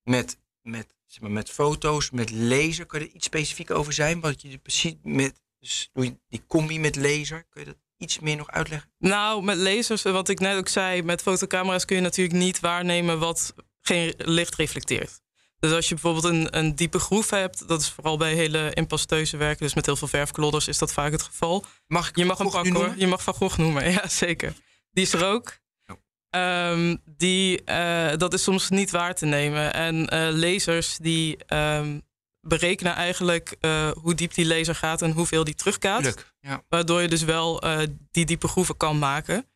met, 0.02 0.38
met, 0.62 0.86
zeg 1.06 1.20
maar, 1.20 1.30
met 1.30 1.50
foto's, 1.50 2.10
met 2.10 2.30
laser. 2.30 2.86
Kun 2.86 3.00
je 3.00 3.06
er 3.06 3.14
iets 3.14 3.26
specifiek 3.26 3.70
over 3.70 3.92
zijn? 3.92 4.20
Wat 4.20 4.42
je 4.42 4.58
precies 4.58 4.94
met 5.02 5.42
dus 5.64 5.90
doe 5.92 6.04
je 6.04 6.16
die 6.28 6.44
combi 6.46 6.80
met 6.80 6.96
laser. 6.96 7.44
Kun 7.50 7.60
je 7.60 7.66
dat 7.66 7.76
iets 7.96 8.18
meer 8.18 8.36
nog 8.36 8.50
uitleggen? 8.50 8.90
Nou, 8.98 9.42
met 9.42 9.56
lasers, 9.56 10.02
wat 10.02 10.28
ik 10.28 10.40
net 10.40 10.56
ook 10.56 10.68
zei, 10.68 11.02
met 11.02 11.22
fotocamera's 11.22 11.84
kun 11.84 11.96
je 11.96 12.02
natuurlijk 12.02 12.36
niet 12.36 12.60
waarnemen 12.60 13.18
wat 13.18 13.54
geen 13.80 14.14
licht 14.16 14.54
reflecteert. 14.54 15.22
Dus 15.64 15.72
als 15.72 15.88
je 15.88 15.94
bijvoorbeeld 15.94 16.24
een, 16.34 16.58
een 16.58 16.74
diepe 16.74 16.98
groef 16.98 17.30
hebt, 17.30 17.68
dat 17.68 17.80
is 17.80 17.90
vooral 17.90 18.16
bij 18.16 18.34
hele 18.34 18.70
impasteuze 18.74 19.36
werken, 19.36 19.64
dus 19.64 19.74
met 19.74 19.86
heel 19.86 19.96
veel 19.96 20.08
verfklodders 20.08 20.68
is 20.68 20.78
dat 20.78 20.92
vaak 20.92 21.12
het 21.12 21.22
geval. 21.22 21.64
Mag 21.86 22.08
ik 22.08 22.16
Je 22.16 22.24
mag 22.24 22.36
Van 22.36 22.50
pakken 22.50 22.72
hoor. 22.72 22.82
noemen? 22.82 22.98
Je 23.00 23.06
mag 23.06 23.22
Van 23.22 23.34
Gogh 23.34 23.58
noemen, 23.58 23.90
ja 23.90 24.08
zeker. 24.08 24.54
Die 24.90 25.04
is 25.04 25.12
er 25.12 25.26
ook. 25.26 25.58
Oh. 25.86 25.96
Ehm, 26.30 26.96
die, 27.04 27.64
eh, 27.64 28.16
dat 28.16 28.32
is 28.34 28.42
soms 28.42 28.68
niet 28.68 28.90
waar 28.90 29.14
te 29.14 29.26
nemen. 29.26 29.72
En 29.74 30.08
eh 30.08 30.28
lasers 30.30 30.96
die, 30.96 31.36
ehm, 31.46 31.98
berekenen 32.40 32.94
eigenlijk 32.94 33.56
eh, 33.60 33.90
hoe 33.90 34.14
diep 34.14 34.34
die 34.34 34.46
laser 34.46 34.74
gaat 34.74 35.02
en 35.02 35.10
hoeveel 35.10 35.44
die 35.44 35.54
terugkaatst. 35.54 36.02
Tuurlijk. 36.02 36.34
Ja. 36.40 36.62
Waardoor 36.68 37.02
je 37.02 37.08
dus 37.08 37.22
wel 37.22 37.62
die 38.10 38.24
diepe 38.24 38.48
groeven 38.48 38.76
kan 38.76 38.98
maken. 38.98 39.46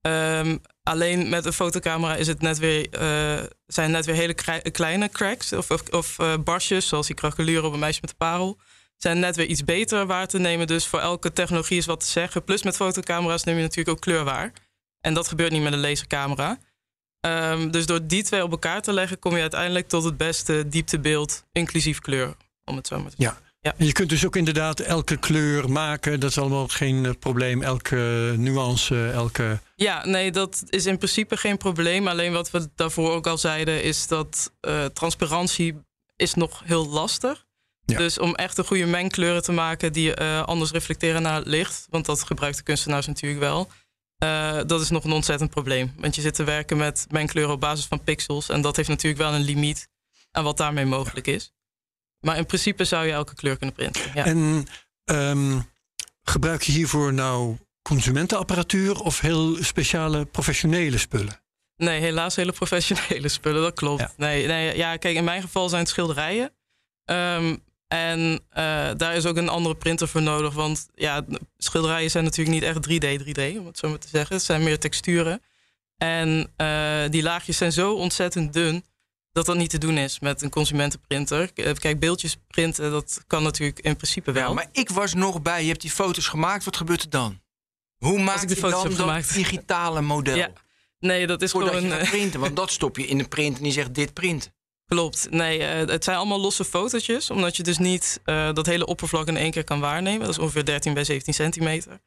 Ehm, 0.00 0.58
alleen 0.88 1.28
met 1.28 1.44
een 1.44 1.52
fotocamera 1.52 2.16
is 2.16 2.26
het 2.26 2.40
net 2.40 2.58
weer, 2.58 2.90
eh, 2.90 3.44
zijn 3.66 3.90
net 3.90 4.06
weer 4.06 4.14
hele 4.14 4.34
kleine 4.72 5.08
cracks 5.08 5.52
of, 5.52 5.70
of, 5.70 5.88
of 5.88 6.18
eh, 6.18 6.34
barsjes, 6.44 6.88
zoals 6.88 7.06
die 7.06 7.16
krakeluren 7.16 7.64
op 7.64 7.72
een 7.72 7.78
meisje 7.78 8.00
met 8.00 8.10
de 8.10 8.16
parel. 8.16 8.58
Zijn 8.96 9.18
net 9.18 9.36
weer 9.36 9.46
iets 9.46 9.64
beter 9.64 10.06
waar 10.06 10.26
te 10.26 10.38
nemen. 10.38 10.66
Dus 10.66 10.86
voor 10.86 11.00
elke 11.00 11.32
technologie 11.32 11.78
is 11.78 11.86
wat 11.86 12.00
te 12.00 12.06
zeggen. 12.06 12.44
Plus 12.44 12.62
met 12.62 12.76
fotocamera's 12.76 13.44
neem 13.44 13.56
je 13.56 13.62
natuurlijk 13.62 13.88
ook 13.88 14.00
kleur 14.00 14.24
waar. 14.24 14.52
En 15.00 15.14
dat 15.14 15.28
gebeurt 15.28 15.52
niet 15.52 15.62
met 15.62 15.72
een 15.72 15.80
lasercamera. 15.80 16.58
Ehm, 17.20 17.70
dus 17.70 17.86
door 17.86 18.06
die 18.06 18.22
twee 18.22 18.42
op 18.42 18.50
elkaar 18.50 18.82
te 18.82 18.92
leggen, 18.92 19.18
kom 19.18 19.34
je 19.34 19.40
uiteindelijk 19.40 19.88
tot 19.88 20.04
het 20.04 20.16
beste 20.16 20.68
dieptebeeld, 20.68 21.44
inclusief 21.52 21.98
kleur. 21.98 22.34
Om 22.64 22.76
het 22.76 22.86
zo 22.86 23.00
maar 23.00 23.10
te 23.10 23.16
zeggen. 23.18 23.42
Ja. 23.42 23.47
En 23.60 23.86
je 23.86 23.92
kunt 23.92 24.08
dus 24.08 24.26
ook 24.26 24.36
inderdaad 24.36 24.80
elke 24.80 25.16
kleur 25.16 25.70
maken. 25.70 26.20
Dat 26.20 26.30
is 26.30 26.38
allemaal 26.38 26.68
geen 26.68 27.06
eh, 27.06 27.12
probleem. 27.18 27.62
Elke 27.62 28.34
nuance, 28.36 29.10
elke... 29.10 29.60
Ja, 29.76 30.06
nee, 30.06 30.30
dat 30.32 30.62
is 30.68 30.86
in 30.86 30.96
principe 30.96 31.36
geen 31.36 31.56
probleem. 31.56 32.08
Alleen 32.08 32.32
wat 32.32 32.50
we 32.50 32.68
daarvoor 32.74 33.10
ook 33.12 33.26
al 33.26 33.38
zeiden, 33.38 33.82
is 33.82 34.06
dat 34.06 34.52
eh, 34.60 34.84
transparantie 34.84 35.76
is 36.16 36.34
nog 36.34 36.62
heel 36.64 36.88
lastig. 36.88 37.46
Ja. 37.84 37.98
Dus 37.98 38.18
om 38.18 38.34
echt 38.34 38.58
een 38.58 38.64
goede 38.64 38.86
mengkleuren 38.86 39.42
te 39.42 39.52
maken 39.52 39.92
die 39.92 40.14
eh, 40.14 40.42
anders 40.42 40.70
reflecteren 40.70 41.22
naar 41.22 41.34
het 41.34 41.46
licht, 41.46 41.86
want 41.90 42.06
dat 42.06 42.22
gebruikt 42.22 42.56
de 42.56 42.62
kunstenaars 42.62 43.06
natuurlijk 43.06 43.40
wel. 43.40 43.68
eh, 44.18 44.60
dat 44.66 44.80
is 44.80 44.90
nog 44.90 45.04
een 45.04 45.12
ontzettend 45.12 45.50
probleem. 45.50 45.92
Want 45.96 46.14
je 46.14 46.20
zit 46.20 46.34
te 46.34 46.44
werken 46.44 46.76
met 46.76 47.06
mengkleuren 47.10 47.54
op 47.54 47.60
basis 47.60 47.86
van 47.86 48.02
pixels. 48.04 48.48
En 48.48 48.60
dat 48.60 48.76
heeft 48.76 48.88
natuurlijk 48.88 49.22
wel 49.22 49.34
een 49.34 49.44
limiet 49.44 49.88
aan 50.30 50.44
wat 50.44 50.56
daarmee 50.56 50.84
mogelijk 50.86 51.26
is. 51.26 51.52
Maar 52.28 52.36
in 52.36 52.46
principe 52.46 52.84
zou 52.84 53.06
je 53.06 53.12
elke 53.12 53.34
kleur 53.34 53.56
kunnen 53.56 53.74
printen. 53.74 54.02
Ja. 54.14 54.24
En 54.24 54.66
ehm, 55.04 55.60
gebruik 56.22 56.62
je 56.62 56.72
hiervoor 56.72 57.12
nou 57.12 57.56
consumentenapparatuur 57.82 59.00
of 59.00 59.20
heel 59.20 59.56
speciale 59.64 60.24
professionele 60.24 60.98
spullen? 60.98 61.40
Nee, 61.76 62.00
helaas 62.00 62.36
hele 62.36 62.52
professionele 62.52 63.28
spullen, 63.28 63.62
dat 63.62 63.74
klopt. 63.74 64.00
Ja. 64.00 64.12
Nee, 64.16 64.46
nee, 64.46 64.76
ja, 64.76 64.96
kijk, 64.96 65.16
in 65.16 65.24
mijn 65.24 65.42
geval 65.42 65.68
zijn 65.68 65.80
het 65.80 65.90
schilderijen. 65.90 66.52
Ehm, 67.04 67.56
en 67.86 68.40
eh, 68.50 68.90
daar 68.96 69.16
is 69.16 69.26
ook 69.26 69.36
een 69.36 69.48
andere 69.48 69.74
printer 69.74 70.08
voor 70.08 70.22
nodig. 70.22 70.54
Want 70.54 70.88
ja, 70.94 71.24
schilderijen 71.58 72.10
zijn 72.10 72.24
natuurlijk 72.24 72.60
niet 72.60 72.62
echt 72.62 72.82
3D, 72.82 73.18
3D, 73.18 73.58
om 73.58 73.66
het 73.66 73.78
zo 73.78 73.88
maar 73.88 73.98
te 73.98 74.08
zeggen. 74.08 74.36
Het 74.36 74.44
zijn 74.44 74.62
meer 74.62 74.78
texturen. 74.78 75.42
En 75.96 76.52
eh, 76.56 77.02
die 77.10 77.22
laagjes 77.22 77.56
zijn 77.56 77.72
zo 77.72 77.94
ontzettend 77.94 78.52
dun 78.52 78.84
dat 79.38 79.46
dat 79.46 79.56
niet 79.56 79.70
te 79.70 79.78
doen 79.78 79.96
is 79.96 80.20
met 80.20 80.42
een 80.42 80.50
consumentenprinter. 80.50 81.50
Eh, 81.54 81.72
Kijk, 81.74 82.00
beeldjes 82.00 82.36
printen, 82.48 82.90
dat 82.90 83.22
kan 83.26 83.42
natuurlijk 83.42 83.78
in 83.80 83.96
principe 83.96 84.32
wel. 84.32 84.48
Ja, 84.48 84.54
maar 84.54 84.68
ik 84.72 84.90
was 84.90 85.14
nog 85.14 85.42
bij. 85.42 85.62
Je 85.62 85.68
hebt 85.68 85.80
die 85.80 85.90
foto's 85.90 86.26
gemaakt. 86.26 86.64
Wat 86.64 86.76
gebeurt 86.76 87.02
er 87.02 87.10
dan? 87.10 87.40
Hoe 87.98 88.20
maak 88.20 88.42
ik 88.42 88.48
de 88.48 88.54
je 88.54 88.60
foto's 88.60 88.96
dan 88.96 89.06
dat 89.06 89.30
digitale 89.32 90.00
model? 90.00 90.36
Ja, 90.36 90.52
nee, 90.98 91.26
dat 91.26 91.42
is 91.42 91.50
Voordat 91.50 91.74
gewoon... 91.74 91.88
je 91.88 91.94
eh, 91.94 92.08
printen. 92.08 92.40
Want 92.40 92.56
dat 92.56 92.70
stop 92.70 92.96
je 92.96 93.06
in 93.06 93.18
de 93.18 93.28
print 93.28 93.56
en 93.56 93.62
die 93.62 93.72
zegt 93.72 93.94
dit 93.94 94.14
print. 94.14 94.50
Klopt. 94.86 95.26
Nee, 95.30 95.64
eh, 95.64 95.88
het 95.88 96.04
zijn 96.04 96.16
allemaal 96.16 96.40
losse 96.40 96.64
fotootjes. 96.64 97.30
Omdat 97.30 97.56
je 97.56 97.62
dus 97.62 97.78
niet 97.78 98.20
dat 98.24 98.66
hele 98.66 98.86
oppervlak 98.86 99.26
in 99.26 99.36
één 99.36 99.50
keer 99.50 99.64
kan 99.64 99.80
waarnemen. 99.80 100.20
Dat 100.20 100.28
is 100.28 100.38
ongeveer 100.38 100.64
13 100.64 100.94
bij 100.94 101.04
17 101.04 101.34
centimeter. 101.34 102.00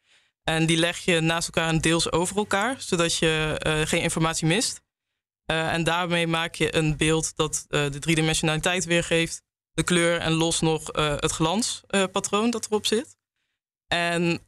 En 0.43 0.65
die 0.65 0.77
leg 0.77 0.97
je 0.97 1.19
naast 1.19 1.47
elkaar 1.47 1.69
en 1.69 1.79
deels 1.79 2.11
over 2.11 2.37
elkaar. 2.37 2.75
Zodat 2.79 3.17
je 3.17 3.55
geen 3.87 4.01
informatie 4.01 4.47
mist. 4.47 4.81
Eh, 5.45 5.73
en 5.73 5.83
daarmee 5.83 6.27
maak 6.27 6.55
je 6.55 6.75
een 6.75 6.97
beeld 6.97 7.35
dat 7.35 7.65
eh, 7.69 7.91
de 7.91 7.99
driedimensionaliteit 7.99 8.85
weergeeft. 8.85 9.41
De 9.73 9.83
kleur 9.83 10.19
en 10.19 10.31
los 10.31 10.59
nog 10.59 10.91
eh, 10.91 11.15
het 11.17 11.31
glanspatroon 11.31 12.49
dat 12.49 12.65
erop 12.65 12.85
zit. 12.85 13.19
En 13.87 14.41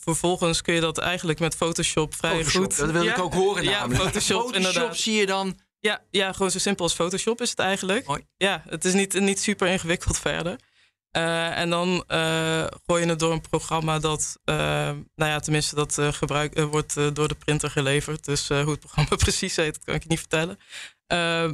vervolgens 0.00 0.62
kun 0.62 0.74
je 0.74 0.80
dat 0.80 0.98
eigenlijk 0.98 1.38
met 1.38 1.54
Photoshop 1.54 2.14
vrij 2.14 2.32
Photoshop, 2.32 2.62
goed... 2.62 2.76
Dat 2.76 2.90
wil 2.90 3.06
ik 3.06 3.18
ook 3.18 3.34
horen 3.34 3.64
Ja, 3.64 3.70
namelijk. 3.70 4.00
Photoshop, 4.00 4.40
Photoshop 4.40 4.66
inderdaad. 4.66 4.96
zie 4.96 5.14
je 5.14 5.26
dan... 5.26 5.58
Ja, 5.80 6.02
ja, 6.10 6.32
gewoon 6.32 6.50
zo 6.50 6.58
simpel 6.58 6.84
als 6.84 6.94
Photoshop 6.94 7.40
is 7.40 7.50
het 7.50 7.58
eigenlijk. 7.58 8.06
Mooi. 8.06 8.26
Ja, 8.36 8.62
het 8.68 8.84
is 8.84 8.92
niet, 8.92 9.20
niet 9.20 9.40
super 9.40 9.68
ingewikkeld 9.68 10.18
verder. 10.28 10.56
Eh, 11.10 11.58
en 11.58 11.70
dan 11.70 12.04
eh, 12.06 12.64
gooi 12.86 13.02
je 13.02 13.08
het 13.08 13.18
door 13.18 13.32
een 13.32 13.40
programma 13.40 13.98
dat, 13.98 14.38
eh, 14.44 14.56
nou 15.14 15.30
ja, 15.30 15.40
tenminste, 15.40 15.74
dat 15.74 15.94
wordt 16.70 17.14
door 17.14 17.28
de 17.28 17.34
printer 17.34 17.70
geleverd. 17.70 18.24
Dus 18.24 18.48
hoe 18.48 18.56
het 18.56 18.80
programma 18.80 19.16
precies 19.26 19.56
heet, 19.56 19.74
dat 19.74 19.84
kan 19.84 19.94
ik 19.94 20.08
niet 20.08 20.18
vertellen. 20.18 20.58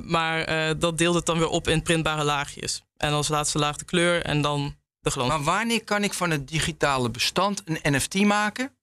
Maar 0.04 0.78
dat 0.78 0.98
deelt 0.98 1.14
het 1.14 1.26
dan 1.26 1.38
weer 1.38 1.48
op 1.48 1.68
in 1.68 1.82
printbare 1.82 2.24
laagjes. 2.24 2.84
En 2.96 3.12
als 3.12 3.28
laatste 3.28 3.58
laag 3.58 3.76
de 3.76 3.84
kleur 3.84 4.22
en 4.22 4.42
dan 4.42 4.76
de 5.00 5.10
glans. 5.10 5.28
Maar 5.28 5.42
wanneer 5.42 5.84
kan 5.84 6.04
ik 6.04 6.14
van 6.14 6.30
het 6.30 6.48
digitale 6.48 7.10
bestand 7.10 7.62
een 7.64 7.94
NFT 7.94 8.14
maken? 8.14 8.76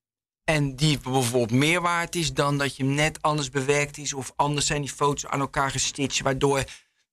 En 0.44 0.76
die 0.76 0.98
bijvoorbeeld 0.98 1.50
meer 1.50 1.80
waard 1.80 2.14
is 2.14 2.32
dan 2.32 2.58
dat 2.58 2.76
je 2.76 2.84
hem 2.84 2.94
net 2.94 3.22
anders 3.22 3.50
bewerkt 3.50 3.98
is. 3.98 4.12
Of 4.12 4.32
anders 4.36 4.66
zijn 4.66 4.80
die 4.80 4.90
foto's 4.90 5.26
aan 5.26 5.40
elkaar 5.40 5.70
gestitcht. 5.70 6.20
Waardoor 6.20 6.64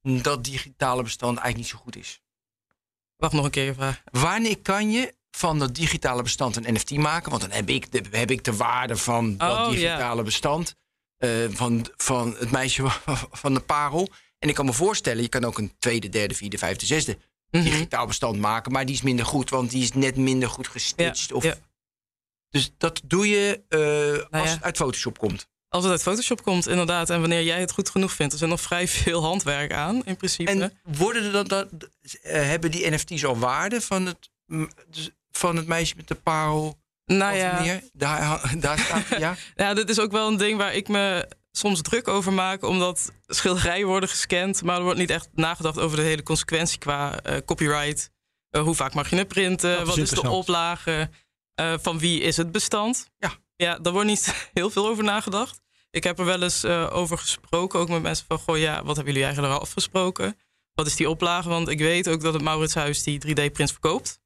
dat 0.01 0.43
digitale 0.43 1.03
bestand 1.03 1.37
eigenlijk 1.37 1.57
niet 1.57 1.79
zo 1.79 1.83
goed 1.83 1.95
is. 1.95 2.21
Wacht 3.19 3.33
nog 3.33 3.45
een 3.45 3.51
keer 3.51 3.63
je 3.65 3.73
vraag. 3.73 4.01
Wanneer 4.11 4.59
kan 4.61 4.91
je 4.91 5.13
van 5.31 5.59
dat 5.59 5.75
digitale 5.75 6.21
bestand 6.23 6.55
een 6.55 6.73
NFT 6.73 6.91
maken? 6.91 7.29
Want 7.29 7.41
dan 7.41 7.51
heb 7.51 7.69
ik 7.69 7.91
de, 7.91 8.03
heb 8.11 8.31
ik 8.31 8.43
de 8.43 8.55
waarde 8.55 8.97
van 8.97 9.37
dat 9.37 9.57
Oh, 9.57 9.69
digitale 9.69 10.23
bestand. 10.23 10.75
eh, 11.17 11.29
van, 11.49 11.87
van 11.97 12.35
het 12.37 12.51
meisje 12.51 12.83
van 13.31 13.53
de 13.53 13.59
parel. 13.59 14.09
En 14.39 14.49
ik 14.49 14.55
kan 14.55 14.65
me 14.65 14.73
voorstellen, 14.73 15.21
je 15.21 15.29
kan 15.29 15.45
ook 15.45 15.57
een 15.57 15.73
tweede, 15.79 16.09
derde, 16.09 16.33
vierde, 16.35 16.57
vijfde, 16.57 16.85
zesde 16.85 17.17
Mhm. 17.51 17.63
digitaal 17.63 18.05
bestand 18.05 18.39
maken. 18.39 18.71
Maar 18.71 18.85
die 18.85 18.95
is 18.95 19.01
minder 19.01 19.25
goed, 19.25 19.49
want 19.49 19.69
die 19.71 19.81
is 19.83 19.93
net 19.93 20.15
minder 20.15 20.49
goed 20.49 20.65
Ja, 20.65 20.71
gestitcht. 20.71 21.31
Of, 21.31 21.43
ja. 21.43 21.55
Dus 22.49 22.71
dat 22.77 23.01
doe 23.05 23.27
je 23.29 23.61
eh, 23.69 23.79
Nou 23.79 24.27
als 24.43 24.49
ja. 24.49 24.55
het 24.55 24.63
uit 24.63 24.77
Photoshop 24.77 25.17
komt. 25.17 25.47
Als 25.69 25.83
het 25.83 25.91
uit 25.91 26.01
Photoshop 26.01 26.43
komt, 26.43 26.67
inderdaad. 26.67 27.09
En 27.09 27.19
wanneer 27.19 27.43
jij 27.43 27.59
het 27.59 27.71
goed 27.71 27.89
genoeg 27.89 28.11
vindt. 28.11 28.33
Er 28.33 28.39
zit 28.39 28.49
nog 28.49 28.61
vrij 28.61 28.87
veel 28.87 29.21
handwerk 29.29 29.73
aan, 29.73 30.05
in 30.05 30.17
principe. 30.17 30.51
En 30.51 30.79
worden 30.83 31.23
er 31.23 31.31
dan, 31.31 31.47
dat, 31.47 31.67
eh, 32.21 32.33
hebben 32.33 32.71
die 32.71 32.91
NFT's 32.91 33.23
al 33.23 33.37
waarde 33.37 33.81
van 33.81 34.05
het, 34.05 34.29
dus 34.89 35.09
van 35.31 35.55
het 35.55 35.67
meisje 35.67 35.95
met 35.95 36.07
de 36.07 36.15
parel? 36.15 36.77
nou 37.05 37.35
ja, 37.35 37.61
meer? 37.61 37.83
Daar, 37.93 38.41
daar 38.59 38.79
staat 38.79 39.07
ja. 39.19 39.35
Ja, 39.55 39.73
dit 39.73 39.89
is 39.89 39.99
ook 39.99 40.11
wel 40.11 40.27
een 40.27 40.37
ding 40.37 40.57
waar 40.57 40.73
ik 40.73 40.87
me 40.87 41.27
soms 41.51 41.81
druk 41.81 42.07
over 42.07 42.33
maak. 42.33 42.63
Omdat 42.63 43.11
schilderijen 43.27 43.87
worden 43.87 44.09
gescand. 44.09 44.63
Maar 44.63 44.77
er 44.77 44.83
wordt 44.83 44.99
niet 44.99 45.09
echt 45.09 45.29
nagedacht 45.33 45.79
over 45.79 45.97
de 45.97 46.03
hele 46.03 46.23
consequentie 46.23 46.77
qua 46.77 47.19
eh, 47.21 47.37
copyright. 47.45 48.11
Eh, 48.49 48.61
hoe 48.61 48.75
vaak 48.75 48.93
mag 48.93 49.09
je 49.09 49.15
het 49.15 49.27
printen? 49.27 49.85
Wat 49.85 49.97
is 49.97 50.09
de 50.09 50.29
oplage? 50.29 51.09
Eh, 51.53 51.73
van 51.81 51.99
wie 51.99 52.21
is 52.21 52.37
het 52.37 52.51
bestand? 52.51 53.09
Ja. 53.17 53.31
Ja, 53.63 53.79
daar 53.79 53.93
wordt 53.93 54.07
niet 54.07 54.33
heel 54.53 54.69
veel 54.69 54.87
over 54.87 55.03
nagedacht. 55.03 55.61
Ik 55.91 56.03
heb 56.03 56.19
er 56.19 56.25
wel 56.25 56.41
eens 56.41 56.63
eh, 56.63 56.89
over 56.91 57.17
gesproken. 57.17 57.79
Ook 57.79 57.89
met 57.89 58.01
mensen 58.01 58.25
van, 58.27 58.39
goh 58.39 58.57
ja, 58.57 58.83
wat 58.83 58.95
hebben 58.95 59.13
jullie 59.13 59.27
eigenlijk 59.27 59.53
al 59.53 59.61
afgesproken? 59.61 60.37
Wat 60.73 60.87
is 60.87 60.95
die 60.95 61.09
oplage? 61.09 61.49
Want 61.49 61.67
ik 61.69 61.79
weet 61.79 62.09
ook 62.09 62.21
dat 62.21 62.33
het 62.33 62.41
Mauritshuis 62.41 63.03
die 63.03 63.19
3D-prints 63.27 63.71
verkoopt. 63.71 64.19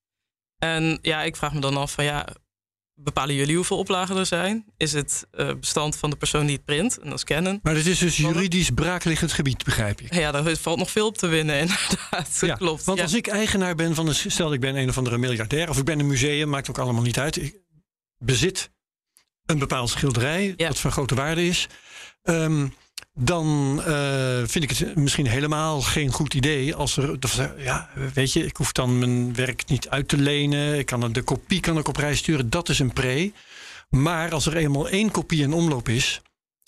En 0.58 1.00
ja, 1.02 1.24
ik 1.24 1.36
vraag 1.36 1.54
me 1.54 1.60
dan 1.60 1.78
af 1.78 1.92
van 1.92 2.04
ja, 2.04 2.28
bepalen 2.94 3.36
jullie 3.36 3.56
hoeveel 3.56 3.78
oplagen 3.78 4.18
er 4.18 4.26
zijn? 4.26 4.66
Is 4.78 4.94
het 4.94 5.28
eh, 5.32 5.54
bestand 5.60 5.96
van 5.96 6.10
de 6.10 6.16
persoon 6.16 6.46
die 6.46 6.56
het 6.56 6.66
print 6.66 7.00
en 7.00 7.10
dat 7.10 7.18
is 7.18 7.24
Canon? 7.24 7.60
Maar 7.64 7.76
het 7.76 7.86
is 7.86 8.00
dus 8.00 8.18
juridisch 8.18 8.70
braakliggend 8.70 9.32
gebied, 9.32 9.64
begrijp 9.64 10.02
ik. 10.02 10.14
Ja, 10.14 10.32
daar 10.32 10.58
valt 10.58 10.78
nog 10.78 10.92
veel 10.92 11.08
op 11.08 11.18
te 11.18 11.28
winnen, 11.28 11.60
inderdaad. 11.66 12.38
Ja, 12.42 12.56
Klopt. 12.56 12.84
Want 12.84 12.98
ja. 12.98 13.04
als 13.04 13.14
ik 13.14 13.28
eigenaar 13.28 13.76
ben 13.76 13.96
van 13.96 14.08
een, 14.08 14.16
stel 14.16 14.54
ik 14.54 14.60
ben 14.60 14.76
een 14.76 14.90
of 14.90 14.98
andere 14.98 15.18
miljardair 15.18 15.70
of 15.70 15.78
ik 15.78 15.86
ben 15.86 16.00
een 16.00 16.08
museum, 16.08 16.50
maakt 16.50 16.70
ook 16.70 16.78
allemaal 16.78 17.04
niet 17.04 17.20
uit. 17.20 17.36
Ik 17.36 17.62
bezit 18.18 18.72
een 19.46 19.60
bepaald 19.60 19.90
schilderij 19.90 20.54
Ja. 20.58 20.68
dat 20.68 20.80
van 20.80 20.92
grote 20.92 21.16
waarde 21.16 21.46
is. 21.48 21.68
Ehm, 22.24 22.68
dan 23.14 23.82
eh, 23.86 24.38
vind 24.46 24.64
ik 24.64 24.70
het 24.78 24.96
misschien 24.96 25.28
helemaal 25.28 25.82
geen 25.82 26.12
goed 26.12 26.34
idee 26.34 26.76
als 26.76 26.98
er, 26.98 27.18
ja, 27.58 27.90
weet 28.14 28.34
je, 28.34 28.46
ik 28.46 28.58
hoef 28.58 28.72
dan 28.72 29.00
mijn 29.00 29.36
werk 29.36 29.64
niet 29.68 29.90
uit 29.90 30.08
te 30.08 30.18
lenen. 30.18 30.78
Ik 30.78 30.86
kan 30.86 31.14
de 31.14 31.22
kopie 31.22 31.60
kan 31.60 31.78
ik 31.78 31.88
op 31.88 31.98
reis 31.98 32.18
sturen. 32.18 32.50
Dat 32.50 32.70
is 32.70 32.80
een 32.80 32.94
pre. 32.94 33.32
Maar 33.90 34.32
als 34.32 34.46
er 34.46 34.56
eenmaal 34.58 34.90
één 34.90 35.12
kopie 35.12 35.42
in 35.42 35.54
omloop 35.54 35.90
is, 35.90 36.22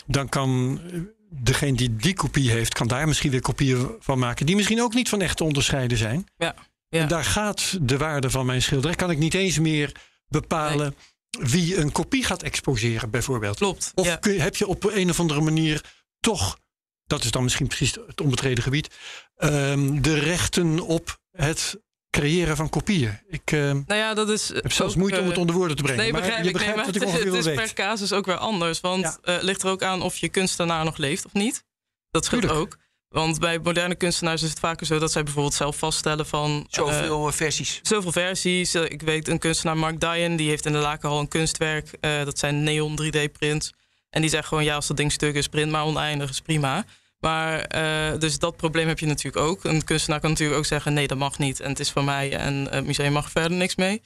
dan 0.05 0.29
kan 0.29 0.79
eh, 0.91 0.99
degene 1.29 1.77
die 1.77 1.95
die 1.95 2.13
kopie 2.13 2.51
heeft, 2.51 2.73
kan 2.73 2.87
daar 2.87 3.07
misschien 3.07 3.31
weer 3.31 3.41
kopieën 3.41 3.89
van 3.99 4.19
maken. 4.19 4.45
Die 4.45 4.55
misschien 4.55 4.81
ook 4.81 4.93
niet 4.93 5.09
van 5.09 5.21
echt 5.21 5.37
te 5.37 5.43
onderscheiden 5.43 5.97
zijn. 5.97 6.25
Ja, 6.37 6.55
ja. 6.89 7.01
En 7.01 7.07
daar 7.07 7.23
gaat 7.23 7.77
de 7.81 7.97
waarde 7.97 8.29
van 8.29 8.45
mijn 8.45 8.61
schilderij. 8.61 8.95
Kan 8.95 9.11
ik 9.11 9.17
niet 9.17 9.33
eens 9.33 9.59
meer 9.59 9.91
bepalen 10.27 10.95
wie 11.39 11.77
een 11.77 11.91
kopie 11.91 12.23
gaat 12.23 12.43
exposeren, 12.43 13.09
bijvoorbeeld. 13.09 13.57
Klopt. 13.57 13.91
Of 13.95 14.05
ja. 14.05 14.15
kun 14.15 14.33
je- 14.33 14.41
heb 14.41 14.55
je 14.55 14.67
op 14.67 14.83
een 14.83 15.09
of 15.09 15.19
andere 15.19 15.41
manier 15.41 15.81
toch, 16.19 16.57
dat 17.05 17.23
is 17.23 17.31
dan 17.31 17.43
misschien 17.43 17.67
precies 17.67 17.91
het 18.07 18.21
onbetreden 18.21 18.63
gebied, 18.63 18.95
ehm, 19.35 20.01
de 20.01 20.19
rechten 20.19 20.79
op 20.79 21.19
het 21.31 21.75
creëren 22.09 22.55
van 22.55 22.69
kopieën. 22.69 23.19
Ik 23.27 23.51
eh, 23.51 23.59
Nou 23.61 23.83
ja, 23.87 24.13
dat 24.13 24.29
is. 24.29 24.47
heb 24.47 24.71
zelfs 24.71 24.93
ook, 24.93 24.99
moeite 24.99 25.17
om 25.17 25.23
eh, 25.23 25.29
het 25.29 25.37
onder 25.39 25.55
woorden 25.55 25.75
te 25.77 25.83
brengen. 25.83 26.01
Nee, 26.03 26.11
maar 26.11 26.21
begrijp 26.21 26.39
je. 26.39 26.43
Nee, 26.43 26.53
begrijpt 26.53 26.77
maar 26.77 26.85
wat 26.85 26.95
ik 26.95 27.01
het, 27.01 27.09
ongeveer 27.11 27.33
het 27.33 27.43
wil 27.43 27.53
is 27.53 27.59
per 27.59 27.73
casus 27.73 28.13
ook 28.13 28.25
weer 28.25 28.37
anders. 28.37 28.79
Want 28.79 29.03
Ja. 29.03 29.17
eh, 29.21 29.43
ligt 29.43 29.63
er 29.63 29.69
ook 29.69 29.83
aan 29.83 30.01
of 30.01 30.17
je 30.17 30.29
kunstenaar 30.29 30.85
nog 30.85 30.97
leeft 30.97 31.25
of 31.25 31.33
niet. 31.33 31.63
Dat 32.11 32.25
scheelt 32.25 32.49
ook. 32.49 32.77
Want 33.15 33.39
bij 33.39 33.59
moderne 33.59 33.95
kunstenaars 33.95 34.43
is 34.43 34.49
het 34.49 34.59
vaker 34.59 34.85
zo 34.85 34.99
dat 34.99 35.11
zij 35.11 35.23
bijvoorbeeld 35.23 35.53
zelf 35.53 35.77
vaststellen 35.77 36.25
van. 36.25 36.59
eh, 36.59 36.65
Zoveel 36.69 37.27
eh, 37.27 37.33
versies. 37.33 37.79
Zoveel 37.83 38.11
versies. 38.11 38.73
Eh, 38.73 38.83
Ik 38.83 39.01
weet 39.01 39.27
een 39.27 39.39
kunstenaar, 39.39 39.77
Mark 39.77 39.99
Dyan, 39.99 40.35
die 40.35 40.49
heeft 40.49 40.65
in 40.65 40.71
de 40.71 40.77
Lakenhal 40.77 41.19
een 41.19 41.27
kunstwerk. 41.27 41.89
eh, 41.99 42.23
dat 42.25 42.39
zijn 42.39 42.63
neon 42.63 42.95
3D-prints. 43.01 43.71
En 44.09 44.21
die 44.21 44.29
zegt 44.29 44.47
gewoon, 44.47 44.63
ja, 44.63 44.75
als 44.75 44.87
dat 44.87 44.97
ding 44.97 45.11
stuk 45.11 45.35
is, 45.35 45.47
print 45.47 45.71
maar 45.71 45.83
oneindig, 45.85 46.29
is 46.29 46.41
prima. 46.41 46.85
Maar, 47.19 47.59
eh, 47.59 48.19
dus 48.19 48.39
dat 48.39 48.55
probleem 48.57 48.87
heb 48.87 48.99
je 48.99 49.05
natuurlijk 49.05 49.45
ook. 49.45 49.63
Een 49.63 49.83
kunstenaar 49.83 50.19
kan 50.19 50.29
natuurlijk 50.29 50.57
ook 50.57 50.65
zeggen, 50.65 50.93
nee, 50.93 51.07
dat 51.07 51.17
mag 51.17 51.37
niet. 51.37 51.59
En 51.59 51.69
het 51.69 51.79
is 51.79 51.89
van 51.91 52.05
mij 52.05 52.33
en 52.37 52.67
het 52.69 52.85
museum 52.85 53.11
mag 53.11 53.25
er 53.25 53.31
verder 53.31 53.57
niks 53.57 53.75
mee. 53.75 54.01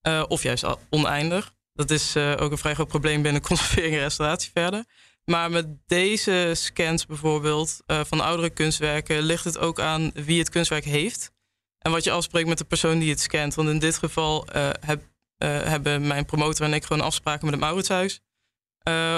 Eh, 0.00 0.22
of 0.28 0.42
juist 0.42 0.64
oneindig. 0.90 1.52
Dat 1.74 1.90
is 1.90 2.14
eh, 2.16 2.32
ook 2.38 2.50
een 2.50 2.58
vrij 2.58 2.74
groot 2.74 2.88
probleem 2.88 3.22
binnen 3.22 3.42
conservering 3.48 3.94
en 3.94 4.00
restauratie 4.00 4.50
verder. 4.54 4.84
Maar 5.24 5.50
met 5.50 5.66
deze 5.86 6.50
scans 6.54 7.06
bijvoorbeeld 7.06 7.82
eh, 7.86 8.00
van 8.04 8.20
oudere 8.20 8.50
kunstwerken 8.50 9.22
ligt 9.22 9.44
het 9.44 9.58
ook 9.58 9.80
aan 9.80 10.10
wie 10.14 10.38
het 10.38 10.48
kunstwerk 10.48 10.84
heeft. 10.84 11.32
En 11.78 11.90
wat 11.90 12.04
je 12.04 12.10
afspreekt 12.10 12.48
met 12.48 12.58
de 12.58 12.64
persoon 12.64 12.98
die 12.98 13.10
het 13.10 13.20
scant. 13.20 13.54
Want 13.54 13.68
in 13.68 13.78
dit 13.78 13.96
geval 13.96 14.46
eh, 14.46 14.70
heb, 14.80 15.02
eh, 15.36 15.62
hebben 15.62 16.06
mijn 16.06 16.24
promotor 16.24 16.66
en 16.66 16.74
ik 16.74 16.84
gewoon 16.84 17.02
afspraken 17.02 17.44
met 17.44 17.54
het 17.54 17.64
Mauritshuis. 17.64 18.20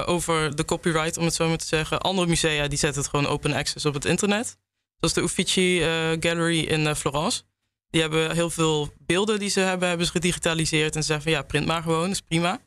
over 0.07 0.57
de 0.57 0.65
copyright, 0.65 1.17
om 1.17 1.25
het 1.25 1.35
zo 1.35 1.49
maar 1.49 1.57
te 1.57 1.67
zeggen. 1.67 2.01
Andere 2.01 2.27
musea 2.27 2.69
die 2.69 2.79
zetten 2.79 3.03
het 3.03 3.11
gewoon 3.11 3.27
open 3.27 3.53
access 3.53 3.87
op 3.87 3.95
het 3.95 4.05
internet. 4.05 4.59
Zoals 4.99 5.15
de 5.15 5.21
Uffizi 5.21 5.81
Gallery 6.21 6.61
in 6.61 6.95
Florence. 6.95 7.43
Die 7.91 8.01
hebben 8.01 8.35
heel 8.35 8.51
veel 8.51 8.93
beelden 8.99 9.39
die 9.39 9.49
ze 9.49 9.61
hebben, 9.61 9.89
hebben 9.89 10.07
ze 10.07 10.13
gedigitaliseerd. 10.13 10.97
En 10.97 11.01
ze 11.01 11.07
zeggen 11.07 11.31
van 11.31 11.41
ja, 11.41 11.47
print 11.47 11.67
maar 11.67 11.83
gewoon, 11.83 12.11
is 12.11 12.21
prima. 12.21 12.61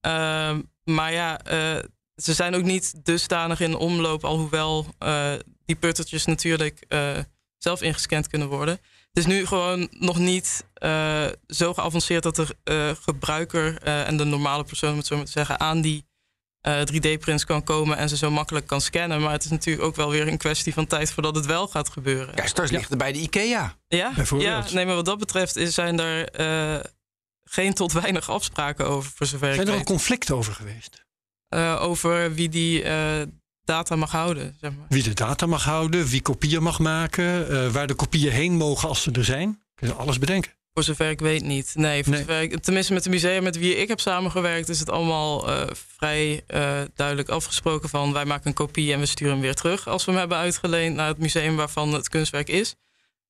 Ehm, 0.00 0.62
maar 0.84 1.12
ja, 1.12 1.40
ze 2.16 2.32
zijn 2.34 2.54
ook 2.54 2.62
niet 2.62 3.04
dusdanig 3.04 3.60
in 3.60 3.74
omloop, 3.76 4.24
alhoewel 4.24 4.86
eh, 4.98 5.32
die 5.64 5.76
puttertjes 5.76 6.24
natuurlijk 6.24 6.84
eh, 6.88 7.18
zelf 7.58 7.82
ingescand 7.82 8.28
kunnen 8.28 8.48
worden. 8.48 8.74
Het 9.08 9.24
is 9.24 9.26
nu 9.26 9.46
gewoon 9.46 9.88
nog 9.90 10.18
niet 10.18 10.66
eh, 10.74 11.26
zo 11.46 11.74
geavanceerd 11.74 12.22
dat 12.22 12.36
de 12.36 12.56
eh, 12.64 12.90
gebruiker 13.02 13.78
eh, 13.82 14.06
en 14.08 14.16
de 14.16 14.24
normale 14.24 14.64
persoon, 14.64 14.90
om 14.90 14.96
het 14.96 15.06
zo 15.06 15.16
maar 15.16 15.24
te 15.24 15.30
zeggen, 15.30 15.60
aan 15.60 15.80
die 15.80 16.04
eh, 16.60 16.80
3D-prints 16.92 17.44
kan 17.44 17.64
komen 17.64 17.96
en 17.96 18.08
ze 18.08 18.16
zo 18.16 18.30
makkelijk 18.30 18.66
kan 18.66 18.80
scannen. 18.80 19.20
Maar 19.20 19.32
het 19.32 19.44
is 19.44 19.50
natuurlijk 19.50 19.86
ook 19.86 19.96
wel 19.96 20.10
weer 20.10 20.28
een 20.28 20.38
kwestie 20.38 20.72
van 20.74 20.86
tijd 20.86 21.12
voordat 21.12 21.34
het 21.34 21.46
wel 21.46 21.68
gaat 21.68 21.88
gebeuren. 21.88 22.34
Ja, 22.36 22.46
straks 22.46 22.70
ligt 22.70 22.90
er 22.90 22.96
bij 22.96 23.12
de 23.12 23.18
IKEA. 23.18 23.76
Ja, 23.88 24.12
ja 24.38 24.64
nee, 24.72 24.86
maar 24.86 24.94
wat 24.94 25.04
dat 25.04 25.18
betreft 25.18 25.56
is, 25.56 25.74
zijn 25.74 26.00
er 26.00 26.28
eh, 26.28 26.84
geen 27.44 27.74
tot 27.74 27.92
weinig 27.92 28.30
afspraken 28.30 28.86
over, 28.86 29.10
voor 29.14 29.26
zover 29.26 29.48
ik 29.48 29.54
Zijn 29.54 29.66
er 29.66 29.72
al 29.72 29.78
weet. 29.78 29.86
conflicten 29.88 30.36
over 30.36 30.54
geweest? 30.54 31.04
Eh, 31.48 31.82
over 31.82 32.34
wie 32.34 32.48
die 32.48 32.82
eh, 32.82 33.22
data 33.64 33.96
mag 33.96 34.10
houden, 34.10 34.56
zeg 34.60 34.70
maar. 34.76 34.86
Wie 34.88 35.02
de 35.02 35.14
data 35.14 35.46
mag 35.46 35.64
houden, 35.64 36.06
wie 36.06 36.22
kopieën 36.22 36.62
mag 36.62 36.78
maken, 36.78 37.48
eh, 37.48 37.68
waar 37.68 37.86
de 37.86 37.94
kopieën 37.94 38.32
heen 38.32 38.52
mogen 38.52 38.88
als 38.88 39.02
ze 39.02 39.10
er 39.12 39.24
zijn. 39.24 39.62
Kun 39.74 39.88
je 39.88 39.94
alles 39.94 40.18
bedenken. 40.18 40.50
Voor 40.72 40.84
zover 40.84 41.10
ik 41.10 41.20
weet 41.20 41.42
niet. 41.42 41.72
Nee, 41.74 42.04
voor 42.04 42.12
Nee. 42.12 42.20
Zover 42.22 42.40
ik, 42.40 42.62
tenminste 42.62 42.92
met 42.92 43.02
de 43.02 43.10
musea 43.10 43.40
met 43.40 43.58
wie 43.58 43.76
ik 43.76 43.88
heb 43.88 44.00
samengewerkt... 44.00 44.68
is 44.68 44.78
het 44.78 44.90
allemaal 44.90 45.48
vrij 45.96 46.44
duidelijk 46.94 47.28
afgesproken 47.28 47.88
van... 47.88 48.12
wij 48.12 48.24
maken 48.24 48.46
een 48.46 48.54
kopie 48.54 48.92
en 48.92 49.00
we 49.00 49.06
sturen 49.06 49.32
hem 49.32 49.42
weer 49.42 49.54
terug... 49.54 49.88
als 49.88 50.04
we 50.04 50.10
hem 50.10 50.20
hebben 50.20 50.38
uitgeleend 50.38 50.96
naar 50.96 51.08
het 51.08 51.18
museum 51.18 51.56
waarvan 51.56 51.92
het 51.92 52.08
kunstwerk 52.08 52.48
is. 52.48 52.76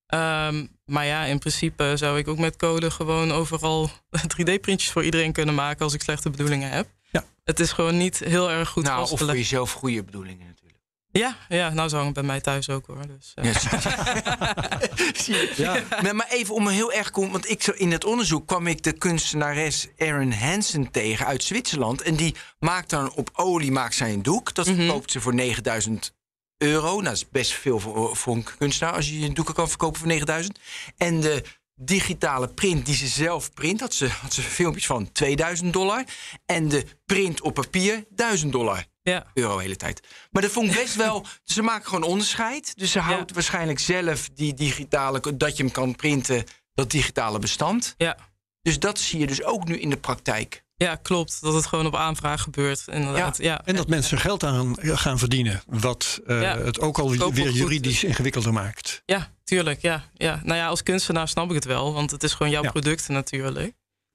Ehm, 0.07 0.67
maar 0.85 1.07
ja, 1.07 1.25
in 1.25 1.39
principe 1.39 1.93
zou 1.95 2.19
ik 2.19 2.29
ook 2.29 2.39
met 2.39 2.57
code 2.57 2.91
gewoon 2.91 3.33
overal 3.33 3.91
3D-printjes 4.37 4.91
voor 4.91 5.05
iedereen 5.05 5.33
kunnen 5.33 5.55
maken... 5.55 5.85
als 5.85 5.95
ik 5.95 6.03
slechte 6.03 6.31
bedoelingen 6.31 6.71
heb. 6.71 6.89
Ja. 7.21 7.25
Het 7.45 7.61
is 7.61 7.73
gewoon 7.73 7.97
niet 7.97 8.19
heel 8.19 8.51
erg 8.51 8.69
goed 8.69 8.85
nou, 8.85 9.11
of 9.11 9.19
voor 9.19 9.37
jezelf 9.37 9.73
goede 9.73 10.05
bedoelingen 10.05 10.47
natuurlijk. 10.47 10.79
Ja, 11.11 11.37
ja, 11.49 11.71
nou 11.71 11.89
zo 11.89 11.97
hangt 11.97 12.17
het 12.17 12.27
bij 12.27 12.35
mij 12.35 12.41
thuis 12.41 12.69
ook 12.69 12.87
hoor. 12.87 13.07
Dus. 13.07 13.35
Zie 15.25 15.35
je? 15.35 15.53
Ja. 15.57 15.83
Maar, 16.03 16.17
maar 16.17 16.29
even 16.29 16.55
om 16.55 16.67
een 16.67 16.73
heel 16.73 16.93
erg 16.93 17.11
kom, 17.11 17.31
want 17.31 17.51
ik 17.51 17.63
zo 17.63 17.73
in 17.73 17.93
het 17.93 18.05
onderzoek 18.05 18.47
kwam 18.47 18.67
ik 18.67 18.83
de 18.83 18.93
kunstenares 18.93 19.87
Erin 19.97 20.33
Hansen 20.33 20.91
tegen 20.91 21.27
uit 21.27 21.45
Zwitserland. 21.45 22.03
En 22.03 22.15
die 22.17 22.35
maakt 22.59 22.91
dan 22.91 23.13
op 23.13 23.31
olie 23.33 23.73
maakt 23.73 23.95
zij 23.95 24.13
een 24.13 24.23
doek. 24.23 24.55
Dat 24.55 24.67
Mhm. 24.67 24.77
verkoopt 24.77 25.11
ze 25.11 25.21
voor 25.21 25.35
9000 25.35 26.15
euro. 26.59 26.91
Nou, 26.91 27.03
dat 27.03 27.13
is 27.13 27.29
best 27.31 27.53
veel 27.53 27.81
voor, 27.81 28.17
voor 28.17 28.35
een 28.35 28.47
kunstenaar 28.59 28.95
als 28.95 29.09
je 29.09 29.25
een 29.27 29.35
doeken 29.35 29.55
kan 29.55 29.69
verkopen 29.69 29.99
voor 29.99 30.09
9000. 30.09 30.59
En 30.97 31.21
de 31.21 31.43
digitale 31.77 32.49
print 32.49 32.87
die 32.87 32.95
ze 32.95 33.07
zelf 33.07 33.53
print, 33.53 33.81
had 33.81 33.95
ze, 33.95 34.09
had 34.09 34.33
ze 34.33 34.43
filmpjes 34.43 34.87
van 34.87 35.13
2000 35.13 35.73
dollar. 35.73 36.05
En 36.47 36.69
de 36.69 36.85
print 37.05 37.41
op 37.41 37.55
papier 37.55 38.05
1000 38.11 38.53
dollar 38.53 38.85
ja. 39.03 39.27
euro 39.35 39.57
de 39.57 39.63
hele 39.63 39.77
tijd. 39.77 40.01
Maar 40.31 40.43
dat 40.43 40.51
vond 40.51 40.71
ik 40.71 40.77
best 40.77 40.95
wel. 40.97 41.27
Ze 41.45 41.63
maken 41.63 41.87
gewoon 41.89 42.03
onderscheid. 42.03 42.73
Dus 42.77 42.91
ze 42.91 42.99
houdt 42.99 43.33
waarschijnlijk 43.33 43.79
zelf 43.79 44.29
die 44.35 44.55
digitale. 44.55 45.37
dat 45.37 45.57
je 45.57 45.63
hem 45.63 45.73
kan 45.73 45.97
printen, 45.97 46.45
dat 46.75 46.91
digitale 46.91 47.39
bestand. 47.39 47.95
Ja. 47.97 48.17
Dus 48.63 48.79
dat 48.79 48.99
zie 48.99 49.19
je 49.19 49.27
dus 49.27 49.43
ook 49.43 49.65
nu 49.65 49.79
in 49.79 49.91
de 49.91 49.97
praktijk. 49.97 50.65
ja, 50.77 50.95
klopt. 50.95 51.41
Dat 51.41 51.55
het 51.55 51.67
gewoon 51.67 51.87
op 51.87 51.97
aanvraag 51.97 52.43
gebeurt. 52.43 52.85
Inderdaad. 52.87 53.37
Ja. 53.37 53.65
En 53.65 53.77
dat 53.77 53.89
mensen 53.89 54.19
geld 54.19 54.45
aan 54.45 54.77
gaan 54.81 55.19
verdienen. 55.19 55.63
Wat 55.67 56.21
eh, 56.27 56.43
Ja. 56.43 56.59
het 56.59 56.81
ook 56.81 56.99
al 56.99 57.11
weer 57.11 57.21
goed. 57.21 57.55
juridisch 57.55 58.05
ingewikkelder 58.05 58.53
maakt. 58.53 59.03
Ja, 59.05 59.35
tuurlijk. 59.47 59.81
Ja, 59.83 60.05
ja. 60.15 60.41
Nou 60.45 60.59
ja, 60.59 60.67
als 60.69 60.83
kunstenaar 60.83 61.29
snap 61.29 61.49
ik 61.49 61.55
het 61.55 61.65
wel, 61.65 61.93
want 61.93 62.11
het 62.11 62.23
is 62.23 62.33
gewoon 62.33 62.53
jouw 62.53 62.63
Ja. 62.63 62.71
product 62.71 63.09
natuurlijk. 63.09 63.75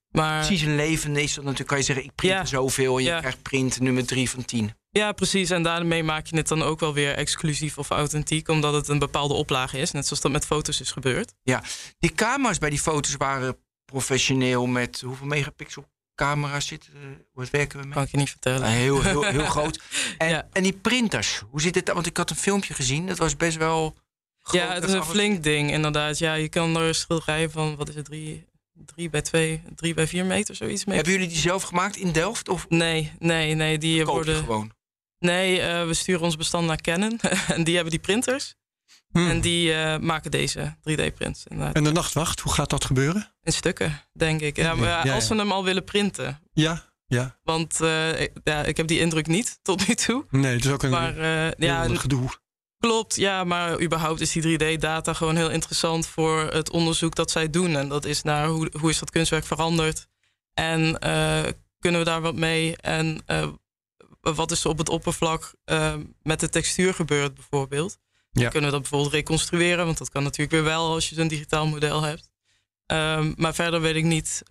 Maar 0.09 0.45
Precies 0.45 0.61
een 0.65 0.75
levende 0.75 1.21
is 1.23 1.33
dat 1.33 1.43
natuurlijk. 1.43 1.69
Kan 1.69 1.77
je 1.77 1.83
zeggen, 1.83 2.05
ik 2.05 2.15
print 2.15 2.33
Ja. 2.33 2.39
er 2.39 2.47
zoveel 2.47 2.97
en 2.97 3.03
je 3.03 3.09
Ja. 3.09 3.19
krijgt 3.19 3.41
print 3.41 3.79
nummer 3.79 4.05
3 4.05 4.29
van 4.29 4.45
10. 4.45 4.73
ja, 4.89 5.11
precies. 5.11 5.49
En 5.49 5.63
daarmee 5.63 6.03
maak 6.03 6.25
je 6.27 6.35
het 6.37 6.47
dan 6.47 6.61
ook 6.63 6.79
wel 6.79 6.93
weer 6.93 7.13
exclusief 7.15 7.77
of 7.77 7.89
authentiek, 7.89 8.47
omdat 8.47 8.73
het 8.73 8.87
een 8.87 8.99
bepaalde 8.99 9.33
oplage 9.33 9.77
is. 9.77 9.91
Net 9.91 10.05
zoals 10.05 10.21
dat 10.21 10.31
met 10.31 10.45
foto's 10.45 10.79
is 10.81 10.91
gebeurd. 10.91 11.33
Ja, 11.43 11.63
die 11.99 12.13
camera's 12.13 12.57
bij 12.57 12.69
die 12.69 12.79
foto's 12.79 13.15
waren 13.15 13.57
professioneel 13.85 14.65
met 14.65 15.01
hoeveel 15.05 15.27
megapixel 15.27 15.85
camera's 16.15 16.67
zitten? 16.67 16.93
Wat 17.33 17.49
werken 17.49 17.79
we 17.79 17.85
met? 17.85 17.93
Kan 17.93 18.03
ik 18.03 18.11
je 18.11 18.17
niet 18.17 18.29
vertellen. 18.29 18.69
Ja, 18.69 18.75
heel, 18.75 19.01
heel, 19.01 19.23
heel 19.23 19.45
groot. 19.55 19.79
En, 20.17 20.29
Ja. 20.29 20.47
en 20.51 20.63
die 20.63 20.73
printers, 20.73 21.41
hoe 21.49 21.61
zit 21.61 21.75
het? 21.75 21.91
Want 21.93 22.05
ik 22.05 22.17
had 22.17 22.29
een 22.29 22.35
filmpje 22.35 22.73
gezien, 22.73 23.07
dat 23.07 23.17
was 23.17 23.37
best 23.37 23.57
wel. 23.57 23.95
Groot 24.41 24.61
ja, 24.61 24.73
het 24.73 24.83
is 24.83 24.93
een 24.93 25.03
flink 25.03 25.43
ding, 25.43 25.71
inderdaad. 25.71 26.17
Ja, 26.17 26.33
je 26.33 26.49
kan 26.49 26.77
er 26.77 26.95
schilderijen 26.95 27.51
van, 27.51 27.75
wat 27.75 27.89
is 27.89 27.95
het, 27.95 28.05
drie, 28.05 28.45
drie 28.85 29.09
bij 29.09 29.21
twee, 29.21 29.61
drie 29.75 29.93
bij 29.93 30.07
vier 30.07 30.25
meter, 30.25 30.55
zoiets 30.55 30.85
mee. 30.85 30.95
Hebben 30.95 31.13
jullie 31.13 31.27
die 31.27 31.37
zelf 31.37 31.63
gemaakt 31.63 31.95
in 31.95 32.11
Delft 32.11 32.49
of 32.49 32.65
Nee, 32.69 33.11
nee, 33.19 33.53
nee. 33.55 33.77
Die 33.77 34.05
worden. 34.05 34.35
gewoon? 34.35 34.71
Nee, 35.19 35.61
eh, 35.61 35.85
we 35.85 35.93
sturen 35.93 36.21
ons 36.21 36.35
bestand 36.37 36.67
naar 36.67 36.81
Canon. 36.81 37.19
en 37.55 37.63
die 37.63 37.73
hebben 37.73 37.91
die 37.91 38.01
printers. 38.01 38.55
Hmm. 39.11 39.29
En 39.29 39.41
die 39.41 39.73
eh, 39.73 39.97
maken 39.99 40.31
deze 40.31 40.75
3D-prints. 40.89 41.43
inderdaad. 41.47 41.75
En 41.75 41.83
de 41.83 41.91
nachtwacht, 41.91 42.39
hoe 42.39 42.53
gaat 42.53 42.69
dat 42.69 42.85
gebeuren? 42.85 43.33
In 43.43 43.53
stukken, 43.53 44.01
denk 44.13 44.41
ik. 44.41 44.55
Ja, 44.57 44.75
maar 44.75 44.87
ja, 44.87 44.97
Ja, 44.97 45.05
ja. 45.05 45.13
als 45.13 45.27
we 45.27 45.35
hem 45.35 45.51
al 45.51 45.63
willen 45.63 45.83
printen. 45.83 46.41
Ja, 46.53 46.83
ja. 47.07 47.39
Want 47.43 47.81
eh, 47.81 48.21
ik- 48.21 48.31
ja, 48.43 48.63
ik 48.63 48.77
heb 48.77 48.87
die 48.87 48.99
indruk 48.99 49.27
niet 49.27 49.59
tot 49.61 49.87
nu 49.87 49.95
toe. 49.95 50.25
Nee, 50.29 50.53
het 50.55 50.65
is 50.65 50.71
ook 50.71 50.83
een 50.83 50.89
Maar 50.89 51.17
eh, 51.17 51.51
ja, 51.57 51.87
gedoe. 51.87 52.29
Klopt. 52.81 53.15
Ja, 53.15 53.43
maar 53.43 53.81
überhaupt 53.81 54.21
is 54.21 54.31
die 54.31 54.59
3D-data 54.59 55.13
gewoon 55.13 55.35
heel 55.35 55.49
interessant 55.49 56.07
voor 56.07 56.39
het 56.39 56.69
onderzoek 56.69 57.15
dat 57.15 57.31
zij 57.31 57.49
doen. 57.49 57.75
En 57.75 57.89
dat 57.89 58.05
is 58.05 58.21
naar 58.21 58.47
hoe, 58.47 58.71
hoe 58.79 58.89
is 58.89 58.99
dat 58.99 59.09
kunstwerk 59.09 59.45
veranderd? 59.45 60.07
En 60.53 60.99
eh, 60.99 61.51
kunnen 61.79 61.99
we 61.99 62.05
daar 62.05 62.21
wat 62.21 62.35
mee? 62.35 62.77
En 62.77 63.21
eh, 63.25 63.47
wat 64.21 64.51
is 64.51 64.63
er 64.63 64.69
op 64.69 64.77
het 64.77 64.89
oppervlak 64.89 65.53
eh, 65.63 65.95
met 66.23 66.39
de 66.39 66.49
textuur 66.49 66.93
gebeurd 66.93 67.33
bijvoorbeeld? 67.33 67.97
Ja. 68.31 68.49
Kunnen 68.49 68.69
we 68.69 68.75
dat 68.75 68.81
bijvoorbeeld 68.81 69.13
reconstrueren? 69.13 69.85
Want 69.85 69.97
dat 69.97 70.09
kan 70.09 70.23
natuurlijk 70.23 70.51
weer 70.51 70.63
wel 70.63 70.93
als 70.93 71.09
je 71.09 71.15
zo'n 71.15 71.27
digitaal 71.27 71.67
model 71.67 72.01
hebt. 72.01 72.29
Ehm, 72.85 73.33
maar 73.35 73.53
verder 73.53 73.81
weet 73.81 73.95
ik 73.95 74.03
niet 74.03 74.43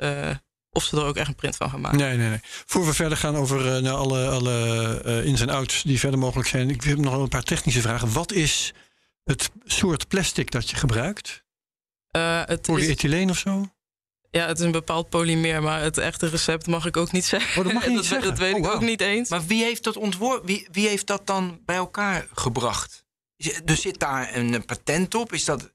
of 0.71 0.85
ze 0.85 0.97
er 0.97 1.05
ook 1.05 1.17
echt 1.17 1.29
een 1.29 1.35
print 1.35 1.57
van 1.57 1.71
gaan 1.71 1.81
maken. 1.81 1.99
Nee, 1.99 2.17
nee, 2.17 2.29
nee. 2.29 2.41
Voor 2.43 2.87
we 2.87 2.95
verder 2.95 3.19
gaan 3.19 3.37
over 3.37 3.77
eh, 3.77 3.83
naar 3.83 3.93
alle, 3.95 4.29
alle 4.29 5.01
eh, 5.05 5.25
ins 5.25 5.41
en 5.41 5.49
outs 5.51 5.83
die 5.83 5.99
verder 5.99 6.19
mogelijk 6.19 6.49
zijn. 6.49 6.71
Ik 6.71 6.83
heb 6.83 6.99
nog 6.99 7.15
een 7.15 7.29
paar 7.29 7.43
technische 7.43 7.81
vragen. 7.81 8.13
Wat 8.13 8.33
is 8.33 8.73
het 9.25 9.51
soort 9.65 10.09
plastic 10.09 10.51
dat 10.51 10.71
je 10.71 10.77
gebruikt? 10.77 11.45
Eh, 12.11 12.41
het, 12.45 12.61
is, 12.61 12.75
Polyethyleen 12.75 13.31
of 13.31 13.39
zo? 13.39 13.67
ja, 14.31 14.47
het 14.47 14.59
is 14.59 14.65
een 14.65 14.71
bepaald 14.71 15.09
polymeer, 15.09 15.63
maar 15.63 15.81
het 15.83 15.99
echte 15.99 16.27
recept 16.27 16.67
mag 16.67 16.87
ik 16.87 16.97
ook 16.97 17.13
niet 17.13 17.25
zeggen. 17.25 17.59
Oh, 17.59 17.65
dat 17.65 17.73
mag 17.73 17.83
je 17.83 17.89
niet 17.95 17.99
dat, 17.99 18.07
zeggen? 18.07 18.29
dat 18.29 18.39
weet 18.39 18.53
Oh, 18.53 18.59
ik 18.59 18.65
ook 18.67 18.73
wauw. 18.73 18.81
niet 18.89 19.01
eens. 19.01 19.29
Maar 19.29 19.47
wie 19.47 19.63
heeft 19.65 19.85
dat 19.85 19.97
ontworpen? 19.97 20.47
Wie, 20.47 20.69
wie 20.73 20.89
heeft 20.89 21.07
dat 21.07 21.27
dan 21.27 21.61
bij 21.65 21.77
elkaar 21.77 22.27
gebracht? 22.33 23.05
Er 23.65 23.77
zit 23.77 23.99
daar 23.99 24.37
een 24.37 24.65
patent 24.65 25.15
op? 25.15 25.33
Is 25.33 25.45
dat 25.45 25.73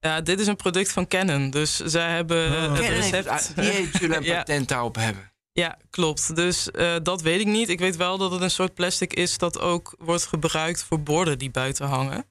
Ja, 0.00 0.20
dit 0.20 0.40
is 0.40 0.46
een 0.46 0.56
product 0.56 0.92
van 0.92 1.06
Canon, 1.06 1.50
dus 1.50 1.76
zij 1.76 2.10
hebben 2.10 2.46
Oh. 2.46 2.52
het 2.62 2.80
Canon 2.80 3.00
heeft 3.00 3.26
recept. 3.26 3.56
die 3.56 3.88
zullen 3.98 4.16
een 4.16 4.24
patent 4.36 4.68
daarop 4.68 4.94
hebben. 4.96 5.32
Ja, 5.52 5.78
klopt. 5.90 6.36
Dus 6.36 6.70
eh, 6.70 6.96
dat 7.02 7.22
weet 7.22 7.40
ik 7.40 7.46
niet. 7.46 7.68
Ik 7.68 7.78
weet 7.78 7.96
wel 7.96 8.18
dat 8.18 8.30
het 8.30 8.40
een 8.40 8.50
soort 8.50 8.74
plastic 8.74 9.12
is 9.14 9.38
dat 9.38 9.58
ook 9.60 9.94
wordt 9.98 10.26
gebruikt 10.26 10.84
voor 10.84 11.02
borden 11.02 11.38
die 11.38 11.50
buiten 11.50 11.86
hangen. 11.86 12.24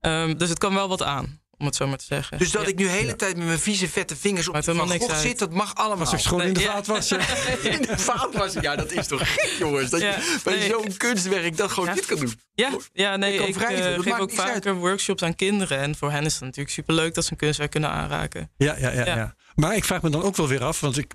Ehm, 0.00 0.36
dus 0.36 0.48
het 0.48 0.58
kan 0.58 0.74
wel 0.74 0.88
wat 0.88 1.02
aan, 1.02 1.39
om 1.60 1.66
het 1.66 1.76
zo 1.76 1.86
maar 1.86 1.98
te 1.98 2.04
zeggen. 2.04 2.38
Dus 2.38 2.50
dat 2.50 2.62
Ja. 2.62 2.68
ik 2.68 2.76
nu 2.78 2.84
de 2.84 2.90
hele 2.90 3.16
tijd 3.16 3.36
met 3.36 3.46
mijn 3.46 3.58
vieze 3.58 3.88
vette 3.88 4.16
vingers 4.16 4.48
op 4.48 4.54
Gogh 4.64 4.90
uit. 5.10 5.20
zit, 5.20 5.38
dat 5.38 5.52
mag 5.52 5.74
allemaal. 5.74 5.98
Als 6.04 6.12
ik 6.12 6.18
schoon 6.18 6.42
in 6.42 6.52
de 6.52 6.60
ja. 6.60 6.72
vaat 6.72 6.86
was. 6.86 7.08
ja. 7.08 7.18
in 7.62 7.82
de 7.82 7.98
vaat 7.98 8.34
was. 8.34 8.52
Ja, 8.60 8.76
dat 8.76 8.92
is 8.92 9.06
toch 9.06 9.34
gek, 9.34 9.54
jongens. 9.58 9.90
Dat 9.90 10.00
Ja, 10.00 10.08
je 10.08 10.38
bij 10.44 10.58
nee. 10.58 10.68
zo'n 10.68 10.96
kunstwerk 10.96 11.56
dat 11.56 11.70
gewoon 11.70 11.88
Ja. 11.88 11.94
dit 11.94 12.06
kan 12.06 12.18
doen. 12.18 12.40
Ja, 12.54 12.70
ja 12.92 13.16
nee, 13.16 13.34
Ik 13.34 13.48
ik, 13.48 13.56
eh, 13.56 13.66
geef 13.66 13.96
ook 14.18 14.18
uit. 14.20 14.34
vaker 14.34 14.74
workshops 14.74 15.22
aan 15.22 15.34
kinderen. 15.34 15.78
En 15.78 15.96
voor 15.96 16.10
hen 16.10 16.24
is 16.24 16.32
het 16.32 16.42
natuurlijk 16.42 16.70
superleuk 16.70 17.14
dat 17.14 17.24
ze 17.24 17.30
een 17.32 17.36
kunstwerk 17.38 17.70
kunnen 17.70 17.90
aanraken. 17.90 18.50
Ja, 18.56 18.76
ja, 18.78 18.90
ja, 18.90 19.04
Ja. 19.04 19.16
ja. 19.16 19.34
Maar 19.54 19.76
ik 19.76 19.84
vraag 19.84 20.02
me 20.02 20.10
dan 20.10 20.22
ook 20.22 20.36
wel 20.36 20.48
weer 20.48 20.64
af, 20.64 20.80
want 20.80 20.98
ik 20.98 21.12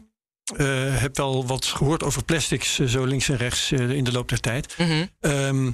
eh, 0.57 0.65
heb 1.01 1.17
wel 1.17 1.45
wat 1.47 1.65
gehoord 1.65 2.03
over 2.03 2.23
plastics, 2.23 2.79
eh, 2.79 2.87
zo 2.87 3.03
links 3.05 3.29
en 3.29 3.37
rechts 3.37 3.71
eh, 3.71 3.89
in 3.89 4.03
de 4.03 4.11
loop 4.11 4.29
der 4.29 4.39
tijd. 4.39 4.77
Mhm. 4.77 5.05
Ehm, 5.19 5.71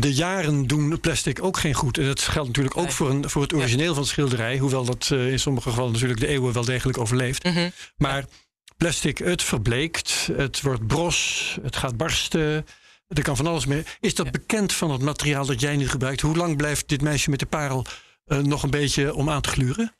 de 0.00 0.14
jaren 0.14 0.66
doen 0.66 1.00
plastic 1.00 1.42
ook 1.42 1.58
geen 1.58 1.74
goed. 1.74 1.98
En 1.98 2.06
dat 2.06 2.20
geldt 2.20 2.48
natuurlijk 2.48 2.76
ook 2.76 2.90
voor, 2.90 3.10
een, 3.10 3.30
voor 3.30 3.42
het 3.42 3.52
origineel 3.54 3.92
van 3.92 4.02
het 4.02 4.10
schilderij. 4.12 4.58
Hoewel 4.58 4.84
dat 4.84 5.08
eh, 5.12 5.30
in 5.32 5.38
sommige 5.40 5.68
gevallen 5.68 5.92
natuurlijk 5.92 6.20
de 6.20 6.26
eeuwen 6.26 6.52
wel 6.52 6.64
degelijk 6.64 6.98
overleeft. 6.98 7.44
Mhm. 7.44 7.70
Maar 7.96 8.24
plastic, 8.76 9.18
het 9.18 9.42
verbleekt, 9.42 10.28
het 10.36 10.60
wordt 10.60 10.86
bros, 10.86 11.56
het 11.62 11.76
gaat 11.76 11.96
barsten. 11.96 12.66
Er 13.08 13.22
kan 13.22 13.36
van 13.36 13.46
alles 13.46 13.66
mee. 13.66 13.82
Is 14.00 14.14
dat 14.14 14.26
Ja. 14.26 14.32
bekend 14.32 14.72
van 14.72 14.90
het 14.90 15.02
materiaal 15.02 15.46
dat 15.46 15.60
jij 15.60 15.76
nu 15.76 15.88
gebruikt? 15.88 16.20
Hoe 16.20 16.36
lang 16.36 16.56
blijft 16.56 16.88
dit 16.88 17.02
meisje 17.02 17.30
met 17.30 17.38
de 17.38 17.46
parel 17.46 17.86
eh, 18.24 18.38
nog 18.38 18.62
een 18.62 18.70
beetje 18.70 19.14
om 19.14 19.30
aan 19.30 19.40
te 19.40 19.48
gluren? 19.48 19.94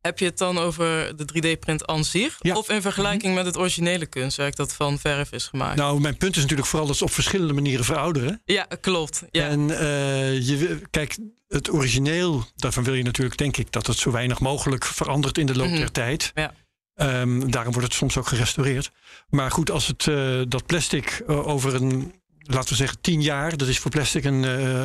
Heb 0.00 0.18
je 0.18 0.24
het 0.24 0.38
dan 0.38 0.58
over 0.58 1.16
de 1.16 1.24
3D-print 1.56 1.86
aan 1.86 2.04
zich? 2.04 2.36
Ja. 2.40 2.54
Of 2.56 2.68
in 2.68 2.82
vergelijking 2.82 3.34
met 3.34 3.46
het 3.46 3.56
originele 3.56 4.06
kunstwerk 4.06 4.56
dat 4.56 4.72
van 4.72 4.98
verf 4.98 5.32
is 5.32 5.46
gemaakt? 5.46 5.76
Nou, 5.76 6.00
mijn 6.00 6.16
punt 6.16 6.36
is 6.36 6.42
natuurlijk 6.42 6.68
vooral 6.68 6.86
dat 6.86 6.96
ze 6.96 7.04
op 7.04 7.10
verschillende 7.12 7.52
manieren 7.52 7.84
verouderen. 7.84 8.42
Ja, 8.44 8.66
klopt. 8.80 9.22
Ja. 9.30 9.48
En 9.48 9.70
eh, 9.78 10.46
je, 10.48 10.80
kijk, 10.90 11.18
het 11.48 11.72
origineel, 11.72 12.44
daarvan 12.56 12.84
wil 12.84 12.94
je 12.94 13.02
natuurlijk, 13.02 13.38
denk 13.38 13.56
ik, 13.56 13.72
dat 13.72 13.86
het 13.86 13.96
zo 13.98 14.10
weinig 14.10 14.40
mogelijk 14.40 14.84
verandert 14.84 15.38
in 15.38 15.46
de 15.46 15.56
loop 15.56 15.68
Mhm. 15.68 15.76
der 15.78 15.92
tijd. 15.92 16.32
Ja. 16.34 16.54
Ehm, 16.94 17.50
daarom 17.50 17.72
wordt 17.72 17.88
het 17.88 17.96
soms 17.96 18.16
ook 18.16 18.26
gerestaureerd. 18.26 18.90
Maar 19.28 19.50
goed, 19.50 19.70
als 19.70 19.86
het, 19.86 20.06
eh, 20.06 20.40
dat 20.48 20.66
plastic 20.66 21.22
eh, 21.26 21.46
over 21.46 21.74
een, 21.74 22.14
laten 22.38 22.68
we 22.68 22.74
zeggen, 22.74 23.00
tien 23.00 23.22
jaar, 23.22 23.56
dat 23.56 23.68
is 23.68 23.78
voor 23.78 23.90
plastic 23.90 24.24
een, 24.24 24.44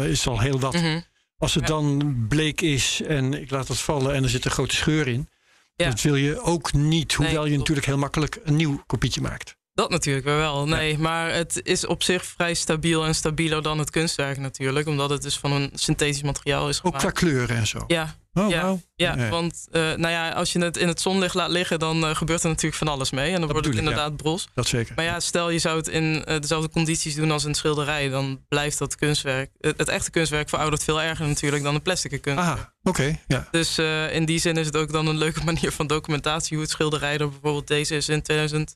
is 0.09 0.27
al 0.27 0.39
heel 0.39 0.59
wat. 0.59 0.73
Mhm. 0.73 0.99
Als 1.37 1.53
het 1.53 1.67
dan 1.67 2.15
bleek 2.29 2.61
is 2.61 3.01
en 3.01 3.33
ik 3.41 3.51
laat 3.51 3.67
het 3.67 3.79
vallen 3.79 4.13
en 4.13 4.23
er 4.23 4.29
zit 4.29 4.45
een 4.45 4.51
grote 4.51 4.75
scheur 4.75 5.07
in. 5.07 5.29
Dat 5.75 6.01
wil 6.01 6.15
je 6.15 6.41
ook 6.41 6.73
niet, 6.73 7.13
hoewel 7.13 7.45
je 7.45 7.57
natuurlijk 7.57 7.87
heel 7.87 7.97
makkelijk 7.97 8.39
een 8.43 8.55
nieuw 8.55 8.83
kopietje 8.85 9.21
maakt. 9.21 9.55
Dat 9.73 9.89
natuurlijk 9.89 10.25
wel. 10.25 10.67
Nee, 10.67 10.97
maar 10.97 11.33
het 11.33 11.59
is 11.63 11.85
op 11.85 12.03
zich 12.03 12.25
vrij 12.25 12.53
stabiel 12.53 13.05
en 13.05 13.15
stabieler 13.15 13.61
dan 13.61 13.79
het 13.79 13.89
kunstwerk 13.89 14.37
natuurlijk. 14.37 14.87
Omdat 14.87 15.09
het 15.09 15.21
dus 15.21 15.37
van 15.37 15.51
een 15.51 15.69
synthetisch 15.73 16.21
materiaal 16.21 16.69
is 16.69 16.77
Ook 16.77 16.83
gemaakt. 16.83 17.01
qua 17.03 17.11
kleuren 17.11 17.55
en 17.55 17.67
zo. 17.67 17.83
Ja, 17.87 18.15
Oh, 18.37 18.49
ja, 18.49 18.77
ja, 18.95 19.15
Nee. 19.15 19.29
want 19.29 19.67
eh, 19.71 19.81
nou 19.81 20.07
ja, 20.07 20.29
als 20.29 20.53
je 20.53 20.59
het 20.59 20.77
in 20.77 20.87
het 20.87 21.01
zonlicht 21.01 21.33
laat 21.33 21.49
liggen, 21.49 21.79
dan 21.79 22.05
eh, 22.05 22.15
gebeurt 22.15 22.43
er 22.43 22.49
natuurlijk 22.49 22.75
van 22.75 22.87
alles 22.87 23.11
mee. 23.11 23.33
En 23.33 23.39
dan 23.39 23.51
wordt 23.51 23.65
het 23.65 23.75
ja. 23.75 23.81
inderdaad 23.81 24.15
bros. 24.15 24.47
Dat 24.53 24.67
zeker. 24.67 24.95
Maar 24.95 25.05
ja, 25.05 25.19
stel 25.19 25.49
je 25.49 25.59
zou 25.59 25.77
het 25.77 25.87
in 25.87 26.25
eh, 26.25 26.39
dezelfde 26.39 26.69
condities 26.69 27.15
doen 27.15 27.31
als 27.31 27.43
een 27.43 27.53
schilderij, 27.53 28.09
dan 28.09 28.45
blijft 28.47 28.77
dat 28.77 28.95
kunstwerk, 28.95 29.51
het, 29.59 29.77
het 29.77 29.87
echte 29.87 30.11
kunstwerk 30.11 30.49
veroudert 30.49 30.83
veel 30.83 31.01
erger 31.01 31.27
natuurlijk 31.27 31.63
dan 31.63 31.75
een 31.75 31.81
plastic 31.81 32.21
kunstwerk. 32.21 32.57
Ah, 32.57 32.65
oké. 32.83 33.19
ja. 33.27 33.47
Dus 33.51 33.77
in 34.11 34.25
die 34.25 34.39
zin 34.39 34.57
is 34.57 34.65
het 34.65 34.77
ook 34.77 34.91
dan 34.91 35.07
een 35.07 35.17
leuke 35.17 35.43
manier 35.51 35.71
van 35.71 35.87
documentatie 35.87 36.55
hoe 36.55 36.65
het 36.65 36.73
schilderij 36.73 37.17
er 37.17 37.29
bijvoorbeeld 37.29 37.67
deze 37.67 37.95
is 37.95 38.09
in 38.09 38.21
2018 38.21 38.75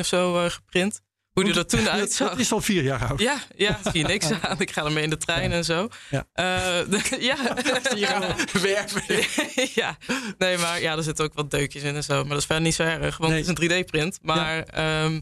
of 0.00 0.06
zo 0.06 0.48
geprint. 0.48 1.02
Hoe 1.42 1.50
die 1.52 1.58
er 1.60 1.66
toen 1.66 1.84
Dat, 1.84 1.92
uitzag. 1.92 2.28
dat 2.30 2.38
is 2.38 2.52
al 2.52 2.60
vier 2.60 2.82
jaar 2.82 3.06
oud. 3.08 3.20
Ja, 3.20 3.36
ja, 3.56 3.78
zie 3.92 4.00
je 4.00 4.06
niks 4.06 4.30
aan. 4.40 4.60
Ik 4.60 4.70
ga 4.70 4.84
ermee 4.84 5.02
in 5.04 5.10
de 5.10 5.16
trein 5.16 5.52
en 5.52 5.64
zo. 5.64 5.88
Ja. 6.10 6.24
Eh, 6.32 7.00
ja. 7.30 7.36
ja. 7.96 8.34
Werpen. 8.52 9.02
ja, 9.74 9.96
nee, 10.38 10.58
maar 10.58 10.80
ja, 10.80 10.96
er 10.96 11.02
zitten 11.02 11.24
ook 11.24 11.34
wat 11.34 11.50
deukjes 11.50 11.82
in 11.82 11.94
en 11.96 12.04
zo. 12.04 12.14
Maar 12.20 12.28
dat 12.28 12.38
is 12.38 12.44
verder 12.44 12.64
niet 12.64 12.74
zo 12.74 12.82
erg, 12.82 13.16
want 13.16 13.32
Nee. 13.32 13.42
het 13.44 13.58
is 13.60 13.68
een 13.68 13.82
3D-print. 13.84 14.18
Maar 14.22 14.62
ehm, 14.62 15.20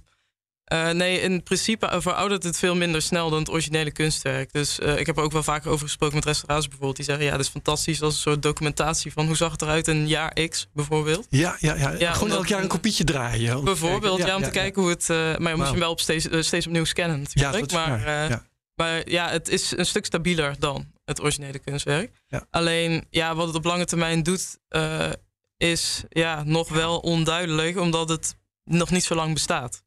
eh, 0.68 0.90
nee, 0.90 1.20
in 1.20 1.42
principe 1.42 1.96
veroudert 2.00 2.42
het 2.42 2.59
veel 2.59 2.74
minder 2.76 3.02
snel 3.02 3.31
dan 3.31 3.38
het 3.38 3.50
originele 3.50 3.90
kunstwerk. 3.90 4.52
Dus 4.52 4.78
eh, 4.78 4.98
ik 4.98 5.07
heb 5.07 5.16
er 5.16 5.22
ook 5.22 5.33
wel 5.33 5.42
vaker 5.42 5.70
over 5.70 5.87
gesproken 5.87 6.14
met 6.14 6.24
restauraties 6.24 6.68
bijvoorbeeld. 6.68 6.96
Die 6.96 7.04
zeggen, 7.04 7.24
ja, 7.24 7.31
dat 7.31 7.40
is 7.40 7.48
fantastisch 7.48 8.02
als 8.02 8.14
een 8.14 8.20
soort 8.20 8.42
documentatie 8.42 9.12
van 9.12 9.26
hoe 9.26 9.37
zag 9.37 9.52
het 9.52 9.62
eruit 9.62 9.88
in 9.88 10.09
jaar 10.09 10.48
X 10.48 10.68
bijvoorbeeld. 10.72 11.26
Ja, 11.31 11.57
ja, 11.59 11.74
ja. 11.74 11.90
Ja, 11.98 12.12
Gewoon 12.12 12.31
elk 12.31 12.46
jaar 12.46 12.62
een 12.62 12.68
kopietje 12.68 13.04
draaien. 13.04 13.64
Bijvoorbeeld, 13.64 14.18
ja, 14.18 14.37
om 14.37 14.42
te 14.42 14.50
kijken 14.50 14.83
hoe 14.83 14.90
het... 14.90 15.11
eh, 15.11 15.37
maar 15.37 15.50
je 15.50 15.57
moet 15.57 15.66
hem 15.66 15.78
wel 15.78 15.90
op 15.90 16.00
steeds, 16.00 16.28
steeds 16.46 16.66
opnieuw 16.66 16.85
scannen 16.85 17.18
Ja, 17.18 17.22
natuurlijk. 17.22 17.72
dat 17.72 17.81
is 17.81 17.87
maar, 17.87 18.31
ja. 18.31 18.44
maar 18.74 19.11
ja, 19.11 19.28
het 19.28 19.48
is 19.48 19.76
een 19.76 19.87
stuk 19.87 20.04
stabieler 20.04 20.54
dan 20.59 20.92
het 21.04 21.20
originele 21.20 21.59
kunstwerk. 21.59 22.11
Ja. 22.26 22.46
Alleen, 22.50 23.07
ja, 23.11 23.35
wat 23.35 23.46
het 23.46 23.57
op 23.57 23.64
lange 23.64 23.85
termijn 23.85 24.22
doet, 24.22 24.59
is 25.57 26.02
ja, 26.09 26.42
nog 26.44 26.68
wel 26.68 26.98
onduidelijk, 26.98 27.78
omdat 27.78 28.09
het 28.09 28.37
nog 28.64 28.90
niet 28.90 29.04
zo 29.04 29.14
lang 29.14 29.35
bestaat. 29.35 29.83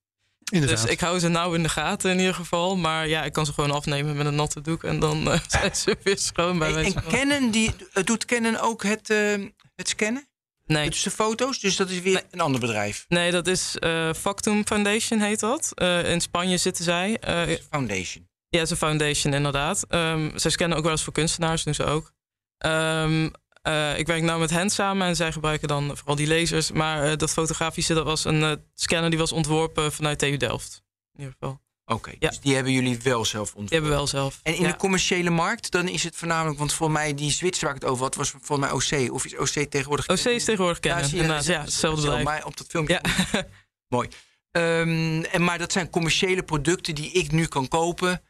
Inderdaad. 0.52 0.82
Dus 0.82 0.92
ik 0.92 1.00
hou 1.00 1.20
ze 1.20 1.28
nou 1.28 1.56
in 1.56 1.64
de 1.64 1.70
gaten 1.70 2.12
in 2.12 2.20
ieder 2.20 2.34
geval. 2.34 2.76
Maar 2.78 3.08
ja, 3.08 3.24
ik 3.24 3.34
kan 3.34 3.46
ze 3.46 3.54
gewoon 3.54 3.72
afnemen 3.72 4.16
met 4.16 4.26
een 4.26 4.36
natte 4.36 4.62
doek 4.62 4.84
en 4.84 5.00
dan 5.00 5.32
eh, 5.32 5.40
zijn 5.48 5.76
ze 5.76 5.98
weer 6.04 6.18
schoon 6.18 6.60
bij 6.60 6.74
wijze 6.74 6.96
en. 6.96 7.04
Canon, 7.12 7.52
die, 7.52 7.76
eh, 7.94 8.04
doet 8.04 8.26
Canon 8.26 8.58
ook 8.60 8.84
het, 8.84 9.10
eh, 9.10 9.34
het 9.76 9.90
scannen? 9.90 10.26
Nee. 10.66 10.90
Dus 10.90 11.04
de 11.04 11.12
foto's? 11.12 11.60
Dus 11.60 11.76
dat 11.76 11.90
is 11.90 12.00
weer 12.02 12.14
Nee. 12.14 12.24
een 12.32 12.40
ander 12.40 12.60
bedrijf. 12.62 13.06
Nee, 13.08 13.32
dat 13.32 13.48
is 13.48 13.76
eh 13.80 14.10
Factum 14.14 14.66
Foundation 14.66 15.20
heet 15.20 15.40
dat. 15.40 15.72
Eh, 15.74 16.12
in 16.12 16.22
Spanje 16.22 16.58
zitten 16.58 16.84
zij. 16.84 17.18
Eh, 17.20 17.58
Foundation. 17.70 18.30
Ja, 18.50 18.58
het 18.60 18.66
is 18.66 18.70
een 18.72 18.78
foundation 18.88 19.34
inderdaad. 19.34 19.86
Ehm 19.90 20.30
zij 20.38 20.52
scannen 20.52 20.78
ook 20.78 20.84
wel 20.84 20.92
eens 20.92 21.04
voor 21.04 21.14
kunstenaars, 21.14 21.64
doen 21.64 21.74
ze 21.74 21.84
ook. 21.86 22.12
Ehm, 22.58 23.30
eh, 23.62 23.98
ik 23.98 24.08
werk 24.08 24.22
nou 24.22 24.40
met 24.40 24.50
hen 24.50 24.70
samen 24.70 25.08
en 25.08 25.16
zij 25.16 25.32
gebruiken 25.32 25.68
dan 25.68 25.98
vooral 25.98 26.16
die 26.16 26.28
lasers. 26.28 26.72
Maar 26.72 27.04
eh, 27.04 27.18
dat 27.18 27.32
fotografische, 27.32 27.94
dat 27.94 28.06
was 28.06 28.26
een 28.26 28.44
eh, 28.44 28.52
scanner 28.74 29.10
die 29.10 29.20
was 29.20 29.32
ontworpen 29.32 29.92
vanuit 29.92 30.20
TU 30.20 30.38
Delft. 30.38 30.84
In 31.14 31.20
ieder 31.20 31.36
geval. 31.40 31.60
Oké, 31.86 32.12
Ja. 32.20 32.30
dus 32.30 32.40
die 32.40 32.56
hebben 32.56 32.74
jullie 32.74 33.00
wel 33.04 33.26
zelf 33.26 33.48
Die 33.50 33.58
ontwikkeld. 33.60 33.70
hebben 33.72 33.90
we 33.90 33.96
wel 33.96 34.08
zelf. 34.08 34.40
En 34.44 34.56
in 34.56 34.62
Ja. 34.62 34.68
de 34.72 34.78
commerciële 34.78 35.30
markt, 35.30 35.72
dan 35.72 35.88
is 35.88 36.04
het 36.04 36.16
voornamelijk... 36.16 36.60
Want 36.60 36.74
voor 36.74 36.92
mij, 36.92 37.14
die 37.14 37.32
Zwitser 37.32 37.66
waar 37.68 37.76
ik 37.76 37.82
het 37.82 37.92
over 37.92 38.04
had, 38.04 38.16
was 38.16 38.34
voor 38.42 38.60
mij 38.60 38.72
OC. 38.72 39.12
Of 39.14 39.26
is 39.26 39.38
OC 39.38 39.48
tegenwoordig... 39.70 40.08
OC 40.10 40.18
is 40.18 40.44
tegenwoordig 40.44 40.80
kennen. 40.80 41.10
je, 41.10 41.16
inderdaad. 41.16 41.46
Ja, 41.46 41.62
hetzelfde 41.62 42.02
bedrijf. 42.02 42.24
Maar 42.24 42.46
op 42.46 42.58
dat 42.58 42.68
filmpje... 42.68 43.00
Ja. 43.32 43.44
Mooi. 43.96 44.10
Ehm, 44.52 45.24
en, 45.24 45.44
maar 45.44 45.58
dat 45.58 45.72
zijn 45.72 45.90
commerciële 45.90 46.44
producten 46.44 46.96
die 46.96 47.12
ik 47.12 47.32
nu 47.32 47.46
kan 47.46 47.68
kopen. 47.68 48.22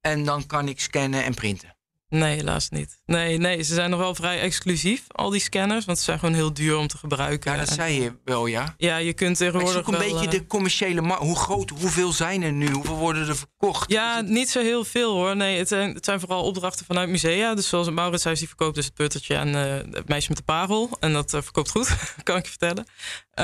En 0.00 0.24
dan 0.24 0.46
kan 0.46 0.68
ik 0.68 0.80
scannen 0.80 1.24
en 1.24 1.34
printen. 1.34 1.76
Nee, 2.10 2.36
helaas 2.36 2.68
niet. 2.68 3.00
Nee, 3.06 3.38
nee, 3.38 3.62
ze 3.62 3.74
zijn 3.74 3.90
nog 3.90 3.98
wel 3.98 4.14
vrij 4.14 4.40
exclusief, 4.40 5.02
al 5.08 5.30
die 5.30 5.40
scanners. 5.40 5.84
Want 5.84 5.98
ze 5.98 6.04
zijn 6.04 6.18
gewoon 6.18 6.34
heel 6.34 6.52
duur 6.52 6.76
om 6.76 6.86
te 6.86 6.98
gebruiken. 6.98 7.50
Ja, 7.52 7.58
dat 7.58 7.68
En- 7.68 7.74
zei 7.74 8.02
je 8.02 8.12
wel, 8.24 8.46
ja. 8.46 8.74
ja 8.78 8.96
je 8.96 9.12
kunt 9.12 9.38
Maar 9.38 9.48
ik 9.48 9.52
tegenwoordig 9.54 9.84
zoek 9.84 9.94
een 9.94 10.00
wel, 10.00 10.10
beetje 10.18 10.36
eh, 10.36 10.42
de 10.42 10.46
commerciële 10.46 11.00
markt. 11.00 11.22
Hoe 11.22 11.36
groot, 11.36 11.70
hoeveel 11.70 12.12
zijn 12.12 12.42
er 12.42 12.52
nu? 12.52 12.70
Hoeveel 12.70 12.96
worden 12.96 13.28
er 13.28 13.36
verkocht? 13.36 13.90
Ja, 13.90 14.10
Is 14.10 14.16
het- 14.20 14.28
niet 14.28 14.50
zo 14.50 14.60
heel 14.60 14.84
veel 14.84 15.12
hoor. 15.12 15.36
Nee, 15.36 15.58
het 15.58 15.68
zijn, 15.68 15.94
het 15.94 16.04
zijn 16.04 16.20
vooral 16.20 16.42
opdrachten 16.44 16.86
vanuit 16.86 17.08
musea. 17.08 17.54
Dus 17.54 17.68
zoals 17.68 17.86
het 17.86 17.94
Mauritshuis, 17.94 18.38
die 18.38 18.48
verkoopt 18.48 18.74
dus 18.74 18.84
het 18.84 18.94
puttertje 18.94 19.34
en 19.34 19.54
eh, 19.54 19.94
het 19.94 20.08
meisje 20.08 20.28
met 20.28 20.36
de 20.38 20.44
parel. 20.44 20.96
En 21.00 21.12
dat 21.12 21.34
eh, 21.34 21.42
verkoopt 21.42 21.70
goed, 21.70 21.88
kan 22.22 22.36
ik 22.36 22.44
je 22.44 22.50
vertellen. 22.50 22.86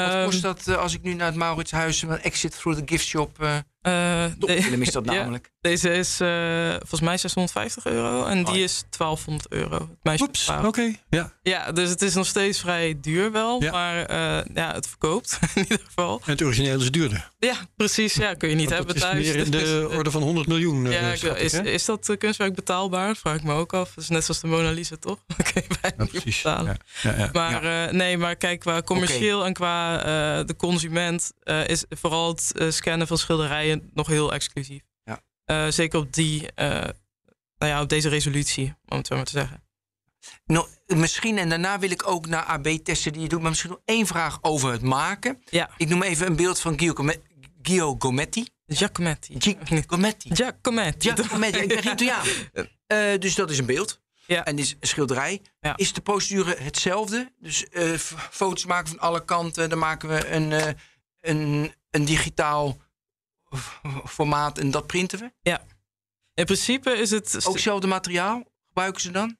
Wat 0.04 0.12
Ehm, 0.14 0.24
kost 0.24 0.42
dat 0.42 0.66
eh, 0.66 0.76
als 0.76 0.94
ik 0.94 1.02
nu 1.02 1.14
naar 1.14 1.26
het 1.26 1.36
Mauritshuis... 1.36 2.02
een 2.02 2.20
exit 2.22 2.58
through 2.58 2.78
the 2.80 2.84
gift 2.92 3.06
shop... 3.06 3.42
eh 3.42 3.56
eh, 3.82 4.24
de- 4.38 4.54
is 4.80 4.92
dat 4.92 5.04
Ja, 5.10 5.12
namelijk. 5.12 5.52
deze 5.60 5.90
is 5.92 6.20
eh, 6.20 6.70
volgens 6.70 7.00
mij 7.00 7.18
650 7.18 7.86
euro 7.86 8.24
en 8.24 8.36
die 8.44 8.46
Oh 8.46 8.56
ja. 8.56 8.62
is 8.64 8.84
1200 8.90 9.52
euro. 9.52 9.88
Oeps, 10.20 10.48
oké. 10.64 10.92
Ja. 11.10 11.32
Ja, 11.42 11.72
dus 11.72 11.90
het 11.90 12.02
is 12.02 12.14
nog 12.14 12.26
steeds 12.26 12.60
vrij 12.60 12.98
duur 13.00 13.32
wel. 13.32 13.62
Ja. 13.62 13.70
Maar 13.70 14.04
eh, 14.04 14.44
ja, 14.54 14.72
het 14.74 14.86
verkoopt 14.88 15.38
in 15.54 15.62
ieder 15.62 15.80
geval. 15.86 16.20
En 16.24 16.30
het 16.32 16.42
origineel 16.42 16.80
is 16.80 16.90
duurder. 16.90 17.30
Ja, 17.38 17.54
precies. 17.76 18.14
Ja, 18.14 18.34
kun 18.34 18.48
je 18.48 18.54
niet 18.54 18.70
Want 18.70 18.76
hebben 18.76 19.00
dat 19.00 19.04
is 19.04 19.10
thuis. 19.10 19.26
meer 19.26 19.44
in 19.44 19.50
de 19.50 19.88
orde 19.96 20.10
van 20.10 20.22
100 20.22 20.46
miljoen. 20.46 20.90
Ja, 20.90 21.00
is, 21.34 21.52
is 21.54 21.84
dat 21.84 22.14
kunstwerk 22.18 22.54
betaalbaar? 22.54 23.06
Dat 23.08 23.18
vraag 23.18 23.36
ik 23.36 23.42
me 23.42 23.52
ook 23.52 23.72
af. 23.74 23.88
Dat 23.94 24.04
is 24.04 24.10
net 24.10 24.24
zoals 24.24 24.40
de 24.40 24.46
Mona 24.46 24.70
Lisa, 24.70 24.96
toch? 25.00 25.18
Dat 25.36 25.52
kun 25.52 25.62
je 25.68 25.76
bijna 25.80 25.96
Ja, 25.96 26.02
niet 26.02 26.10
precies. 26.10 26.42
betalen. 26.42 26.76
Ja, 27.02 27.10
ja, 27.10 27.18
ja. 27.18 27.28
Maar 27.32 27.86
eh, 27.86 27.92
nee, 27.92 28.18
maar 28.18 28.36
kijk, 28.36 28.60
qua 28.60 28.82
commercieel 28.82 29.44
en 29.44 29.52
qua 29.52 29.85
eh, 29.94 30.46
de 30.46 30.56
consument 30.56 31.32
eh, 31.42 31.68
is 31.68 31.84
vooral 31.88 32.28
het 32.28 32.52
eh, 32.58 32.70
scannen 32.70 33.06
van 33.06 33.18
schilderijen 33.18 33.90
nog 33.94 34.06
heel 34.06 34.32
exclusief. 34.32 34.82
Ja. 35.04 35.70
Zeker 35.70 35.98
op 35.98 36.12
die, 36.12 36.48
nou 36.54 36.92
ja, 37.58 37.80
op 37.82 37.88
deze 37.88 38.08
resolutie, 38.08 38.74
om 38.86 38.96
het 38.96 39.06
zo 39.06 39.14
maar 39.16 39.24
te 39.24 39.30
zeggen. 39.30 39.62
Nou, 40.44 40.66
misschien, 40.86 41.38
en 41.38 41.48
daarna 41.48 41.78
wil 41.78 41.90
ik 41.90 42.08
ook 42.08 42.26
naar 42.26 42.42
AB-testen 42.44 43.12
die 43.12 43.22
je 43.22 43.28
doet... 43.28 43.40
maar 43.40 43.48
misschien 43.50 43.70
nog 43.70 43.80
één 43.84 44.06
vraag 44.06 44.38
over 44.42 44.72
het 44.72 44.82
maken. 44.82 45.42
Ja, 45.50 45.70
Ik 45.76 45.88
noem 45.88 46.02
even 46.02 46.26
een 46.26 46.36
beeld 46.36 46.60
van 46.60 46.78
Gio, 46.78 46.92
Gome- 46.94 47.22
Gio 47.62 47.96
Gometti. 47.98 48.46
Giacometti. 48.66 49.34
Gi- 49.38 49.56
Gometti. 49.86 50.34
Giacometti. 50.34 51.10
Giacometti, 51.14 51.58
ik 51.58 51.68
ben 51.68 51.78
Italiaan. 51.78 52.26
Dus 53.20 53.34
dat 53.34 53.50
is 53.50 53.58
een 53.58 53.66
beeld. 53.66 54.00
Ja. 54.26 54.44
En 54.44 54.58
een 54.58 54.66
schilderij. 54.80 55.42
Ja. 55.60 55.76
Is 55.76 55.92
de 55.92 56.00
procedure 56.00 56.56
hetzelfde? 56.58 57.32
Dus 57.40 57.68
eh, 57.68 57.92
foto's 58.30 58.64
maken 58.66 58.88
van 58.88 58.98
alle 58.98 59.24
kanten. 59.24 59.68
Dan 59.70 59.78
maken 59.78 60.08
we 60.08 60.28
een, 60.28 60.52
eh, 60.52 60.72
een, 61.20 61.74
een 61.90 62.04
digitaal 62.04 62.76
formaat 64.06 64.58
en 64.58 64.70
dat 64.70 64.86
printen 64.86 65.18
we. 65.18 65.58
In 66.34 66.44
principe 66.44 66.90
is 66.90 67.10
het... 67.10 67.46
Ook 67.46 67.52
hetzelfde 67.52 67.86
materiaal 67.86 68.42
gebruiken 68.66 69.00
ze 69.00 69.10
dan? 69.10 69.36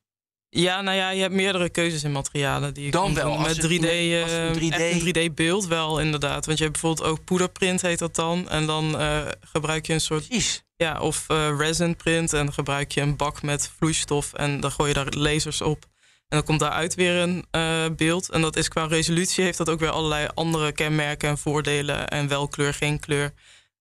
Ja, 0.49 0.81
nou 0.81 0.97
ja, 0.97 1.11
je 1.11 1.21
hebt 1.21 1.35
meerdere 1.35 1.69
keuzes 1.69 2.05
in 2.05 2.13
materialen 2.13 2.75
die 2.75 2.85
je 2.85 2.91
Dan 2.91 3.15
wel, 3.15 3.39
Met 3.39 3.57
het 3.57 3.67
3D, 3.67 3.81
met- 3.81 4.23
als 4.23 4.31
het 4.33 4.41
een 4.41 4.55
eh, 4.55 4.71
3D 4.71 4.75
echt 4.81 5.17
een 5.17 5.31
3D-beeld 5.31 5.67
wel, 5.67 6.01
inderdaad. 6.01 6.47
Want 6.47 6.59
je 6.59 6.65
hebt 6.65 6.81
bijvoorbeeld 6.81 7.09
ook 7.09 7.25
poederprint, 7.25 7.83
heet 7.83 7.99
dat 7.99 8.15
dan. 8.15 8.49
En 8.49 8.67
dan 8.67 8.99
eh, 8.99 9.27
gebruik 9.41 9.87
je 9.87 9.93
een 9.93 10.01
soort 10.01 10.27
Precies. 10.27 10.65
Ja, 10.77 11.01
of 11.01 11.25
eh, 11.29 11.55
resin 11.59 11.97
print. 11.97 12.33
En 12.33 12.45
dan 12.45 12.55
gebruik 12.55 12.93
je 12.93 13.01
een 13.01 13.17
bak 13.17 13.43
met 13.43 13.71
vloeistof 13.77 14.33
en 14.33 14.61
dan 14.61 14.71
gooi 14.73 14.89
je 14.89 14.95
daar 14.95 15.09
lasers 15.13 15.61
op. 15.63 15.85
En 16.29 16.37
dan 16.37 16.45
komt 16.45 16.61
daaruit 16.61 16.95
weer 16.95 17.15
een 17.17 17.47
eh, 17.51 17.85
beeld. 17.97 18.29
En 18.31 18.41
dat 18.41 18.57
is 18.57 18.69
qua 18.69 18.85
resolutie 18.87 19.45
heeft 19.45 19.59
dat 19.59 19.69
ook 19.71 19.81
weer 19.81 19.91
allerlei 19.91 20.29
andere 20.35 20.73
kenmerken 20.73 21.29
en 21.29 21.39
voordelen. 21.39 22.09
En 22.09 22.29
wel 22.29 22.49
kleur, 22.49 22.75
geen 22.75 23.01
kleur. 23.01 23.33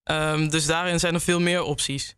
Ehm, 0.04 0.50
dus 0.50 0.66
daarin 0.66 1.00
zijn 1.00 1.14
er 1.14 1.22
veel 1.22 1.40
meer 1.40 1.64
opties 1.64 2.16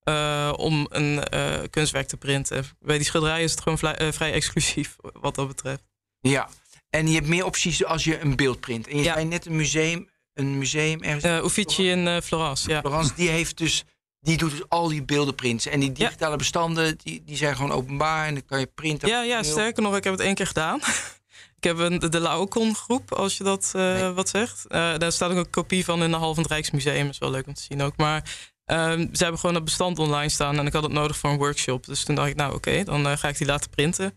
eh, 0.00 0.52
om 0.56 0.86
een 0.90 1.22
kunstwerk 1.70 2.08
te 2.08 2.16
printen. 2.16 2.64
Bij 2.80 2.96
die 2.96 3.06
schilderijen 3.06 3.44
is 3.44 3.50
het 3.50 3.60
gewoon 3.60 3.78
vrij 4.12 4.32
exclusief 4.32 4.96
wat 5.12 5.34
dat 5.34 5.48
betreft. 5.48 5.82
Ja. 6.20 6.48
En 6.90 7.08
je 7.08 7.14
hebt 7.14 7.26
meer 7.28 7.44
opties 7.44 7.84
als 7.84 8.04
je 8.04 8.20
een 8.20 8.36
beeld 8.36 8.60
print. 8.60 8.86
En 8.88 8.96
je 8.96 9.02
Ja. 9.02 9.12
zei 9.12 9.24
net 9.24 9.46
een 9.46 9.56
museum, 9.56 10.08
een 10.34 10.58
museum 10.58 11.02
ergens 11.02 11.44
Uffizi 11.44 11.90
in 11.90 12.22
Florence, 12.22 12.68
ja. 12.70 12.80
Florence, 12.80 13.14
die 13.14 13.28
heeft 13.28 13.58
dus 13.58 13.84
die 14.20 14.36
doet 14.36 14.50
dus 14.50 14.68
al 14.68 14.88
die 14.88 15.02
beeldenprints. 15.02 15.66
En 15.66 15.80
die 15.80 15.92
digitale 15.92 16.36
bestanden, 16.36 16.98
die, 16.98 17.22
die 17.24 17.36
zijn 17.36 17.56
gewoon 17.56 17.72
openbaar. 17.72 18.26
En 18.26 18.34
dan 18.34 18.44
kan 18.44 18.60
je 18.60 18.66
printen. 18.66 19.08
Ja, 19.08 19.22
ja, 19.22 19.42
sterker 19.42 19.82
nog, 19.82 19.96
ik 19.96 20.04
heb 20.04 20.12
het 20.12 20.22
één 20.22 20.34
keer 20.34 20.46
gedaan. 20.46 20.80
ik 21.58 21.64
heb 21.64 21.78
een, 21.78 21.98
de 21.98 22.20
Laocon 22.20 22.74
groep, 22.74 23.12
als 23.12 23.36
je 23.36 23.44
dat 23.44 23.72
eh, 23.76 24.12
wat 24.12 24.28
zegt. 24.28 24.66
Eh, 24.66 24.98
daar 24.98 25.12
staat 25.12 25.30
ook 25.30 25.36
een 25.36 25.50
kopie 25.50 25.84
van 25.84 26.02
in 26.02 26.10
de 26.10 26.16
Hal 26.16 26.34
van 26.34 26.42
het 26.42 26.52
Rijksmuseum. 26.52 27.08
is 27.08 27.18
wel 27.18 27.30
leuk 27.30 27.46
om 27.46 27.54
te 27.54 27.62
zien 27.62 27.82
ook. 27.82 27.96
Maar 27.96 28.50
ehm, 28.64 29.06
ze 29.12 29.22
hebben 29.22 29.40
gewoon 29.40 29.54
het 29.54 29.64
bestand 29.64 29.98
online 29.98 30.28
staan. 30.28 30.58
En 30.58 30.66
ik 30.66 30.72
had 30.72 30.82
het 30.82 30.92
nodig 30.92 31.16
voor 31.16 31.30
een 31.30 31.38
workshop. 31.38 31.86
Dus 31.86 32.04
toen 32.04 32.14
dacht 32.14 32.28
ik, 32.28 32.36
nou 32.36 32.54
oké, 32.54 32.84
dan 32.84 33.06
eh, 33.06 33.16
ga 33.16 33.28
ik 33.28 33.38
die 33.38 33.46
laten 33.46 33.70
printen. 33.70 34.14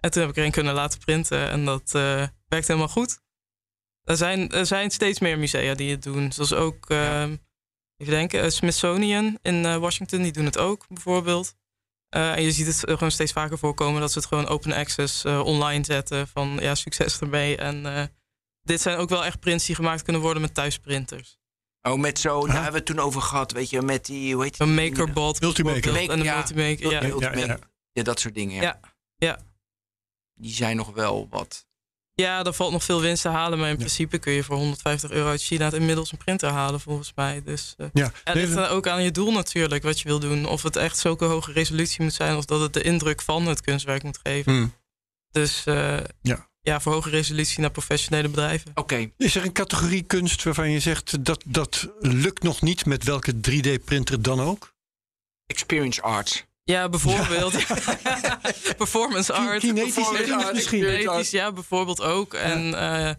En 0.00 0.10
toen 0.10 0.20
heb 0.20 0.30
ik 0.30 0.36
er 0.36 0.44
een 0.44 0.50
kunnen 0.50 0.74
laten 0.74 0.98
printen. 0.98 1.50
En 1.50 1.64
dat 1.64 1.90
werkt 2.48 2.68
helemaal 2.68 2.88
goed. 2.88 3.18
Er 4.04 4.16
zijn, 4.16 4.50
er 4.50 4.66
zijn 4.66 4.90
steeds 4.90 5.20
meer 5.20 5.38
musea 5.38 5.74
die 5.74 5.90
het 5.90 6.02
doen. 6.02 6.32
Zoals 6.32 6.52
ook, 6.52 6.90
ehm, 6.90 7.36
even 7.96 8.12
denken, 8.12 8.42
eh, 8.42 8.50
Smithsonian 8.50 9.38
in 9.42 9.64
eh, 9.64 9.76
Washington. 9.76 10.22
Die 10.22 10.32
doen 10.32 10.44
het 10.44 10.58
ook, 10.58 10.86
bijvoorbeeld. 10.88 11.54
Uh, 12.16 12.36
en 12.36 12.42
je 12.42 12.52
ziet 12.52 12.66
het 12.66 12.78
gewoon 12.78 13.10
steeds 13.10 13.32
vaker 13.32 13.58
voorkomen 13.58 14.00
dat 14.00 14.12
ze 14.12 14.18
het 14.18 14.28
gewoon 14.28 14.46
open 14.46 14.72
access 14.72 15.24
uh, 15.24 15.40
online 15.44 15.84
zetten. 15.84 16.28
Van 16.28 16.58
ja, 16.60 16.74
succes 16.74 17.20
ermee. 17.20 17.56
En 17.56 17.84
uh, 17.84 18.02
dit 18.62 18.80
zijn 18.80 18.98
ook 18.98 19.08
wel 19.08 19.24
echt 19.24 19.40
prints 19.40 19.66
die 19.66 19.74
gemaakt 19.74 20.02
kunnen 20.02 20.22
worden 20.22 20.42
met 20.42 20.54
thuisprinters. 20.54 21.38
Oh, 21.82 21.98
met 21.98 22.18
zo, 22.18 22.40
daar 22.40 22.54
hebben 22.54 22.72
we 22.72 22.78
het 22.78 22.86
toen 22.86 22.98
over 22.98 23.22
gehad, 23.22 23.52
weet 23.52 23.70
je, 23.70 23.82
met 23.82 24.06
die, 24.06 24.34
hoe 24.34 24.42
heet 24.42 24.58
die? 24.58 24.66
Een 24.66 24.74
makerbot. 24.74 25.40
Multimaker. 25.40 25.96
En 25.96 26.10
een 26.10 26.22
ja, 26.22 26.34
multimaker, 26.34 26.90
ja. 26.90 27.02
Ja, 27.02 27.14
ja, 27.20 27.46
ja. 27.46 27.58
ja, 27.92 28.02
dat 28.02 28.20
soort 28.20 28.34
dingen. 28.34 28.62
Ja. 28.62 28.62
Ja, 28.62 28.92
ja. 29.16 29.38
Die 30.34 30.52
zijn 30.52 30.76
nog 30.76 30.90
wel 30.90 31.26
wat. 31.30 31.66
Ja, 32.22 32.42
daar 32.42 32.52
valt 32.52 32.72
nog 32.72 32.84
veel 32.84 33.00
winst 33.00 33.22
te 33.22 33.28
halen. 33.28 33.58
Maar 33.58 33.68
in 33.70 33.76
principe 33.76 34.18
kun 34.18 34.32
je 34.32 34.42
voor 34.44 34.56
150 34.56 35.10
euro 35.10 35.28
uit 35.28 35.42
China 35.42 35.72
inmiddels 35.72 36.12
een 36.12 36.18
printer 36.18 36.50
halen, 36.50 36.80
volgens 36.80 37.12
mij. 37.14 37.42
Dus, 37.44 37.74
uh, 37.78 37.86
Ja, 37.92 38.04
en 38.04 38.12
het 38.24 38.34
ligt 38.34 38.54
dan 38.54 38.66
ook 38.66 38.86
aan 38.88 39.02
je 39.02 39.10
doel 39.10 39.32
natuurlijk, 39.32 39.82
wat 39.82 40.00
je 40.00 40.08
wil 40.08 40.18
doen. 40.18 40.46
Of 40.46 40.62
het 40.62 40.76
echt 40.76 40.98
zulke 40.98 41.24
hoge 41.24 41.52
resolutie 41.52 42.02
moet 42.02 42.12
zijn, 42.12 42.36
of 42.36 42.44
dat 42.44 42.60
het 42.60 42.72
de 42.72 42.82
indruk 42.82 43.22
van 43.22 43.46
het 43.46 43.60
kunstwerk 43.60 44.02
moet 44.02 44.18
geven. 44.22 44.52
Hmm. 44.52 44.74
Dus 45.30 45.66
uh, 45.66 45.98
Ja. 46.22 46.48
ja, 46.60 46.80
voor 46.80 46.92
hoge 46.92 47.10
resolutie 47.10 47.60
naar 47.60 47.70
professionele 47.70 48.28
bedrijven. 48.28 48.70
Oké, 48.74 49.10
Is 49.16 49.34
er 49.34 49.44
een 49.44 49.52
categorie 49.52 50.02
kunst 50.02 50.42
waarvan 50.42 50.70
je 50.70 50.80
zegt 50.80 51.24
dat 51.24 51.42
dat 51.46 51.88
lukt 52.00 52.42
nog 52.42 52.62
niet 52.62 52.86
met 52.86 53.04
welke 53.04 53.32
3D-printer 53.50 54.22
dan 54.22 54.40
ook? 54.40 54.74
experience 55.46 56.02
arts. 56.02 56.44
Ja, 56.66 56.88
bijvoorbeeld. 56.88 57.52
Performance 58.76 59.32
art. 59.32 59.60
Kinetisch 59.60 59.94
Performance 59.94 60.34
art, 60.34 60.54
misschien. 60.54 60.80
Kinetisch, 60.80 61.30
ja, 61.30 61.52
bijvoorbeeld 61.52 62.00
ook. 62.02 62.34
En 62.34 62.74
eh, 62.74 63.14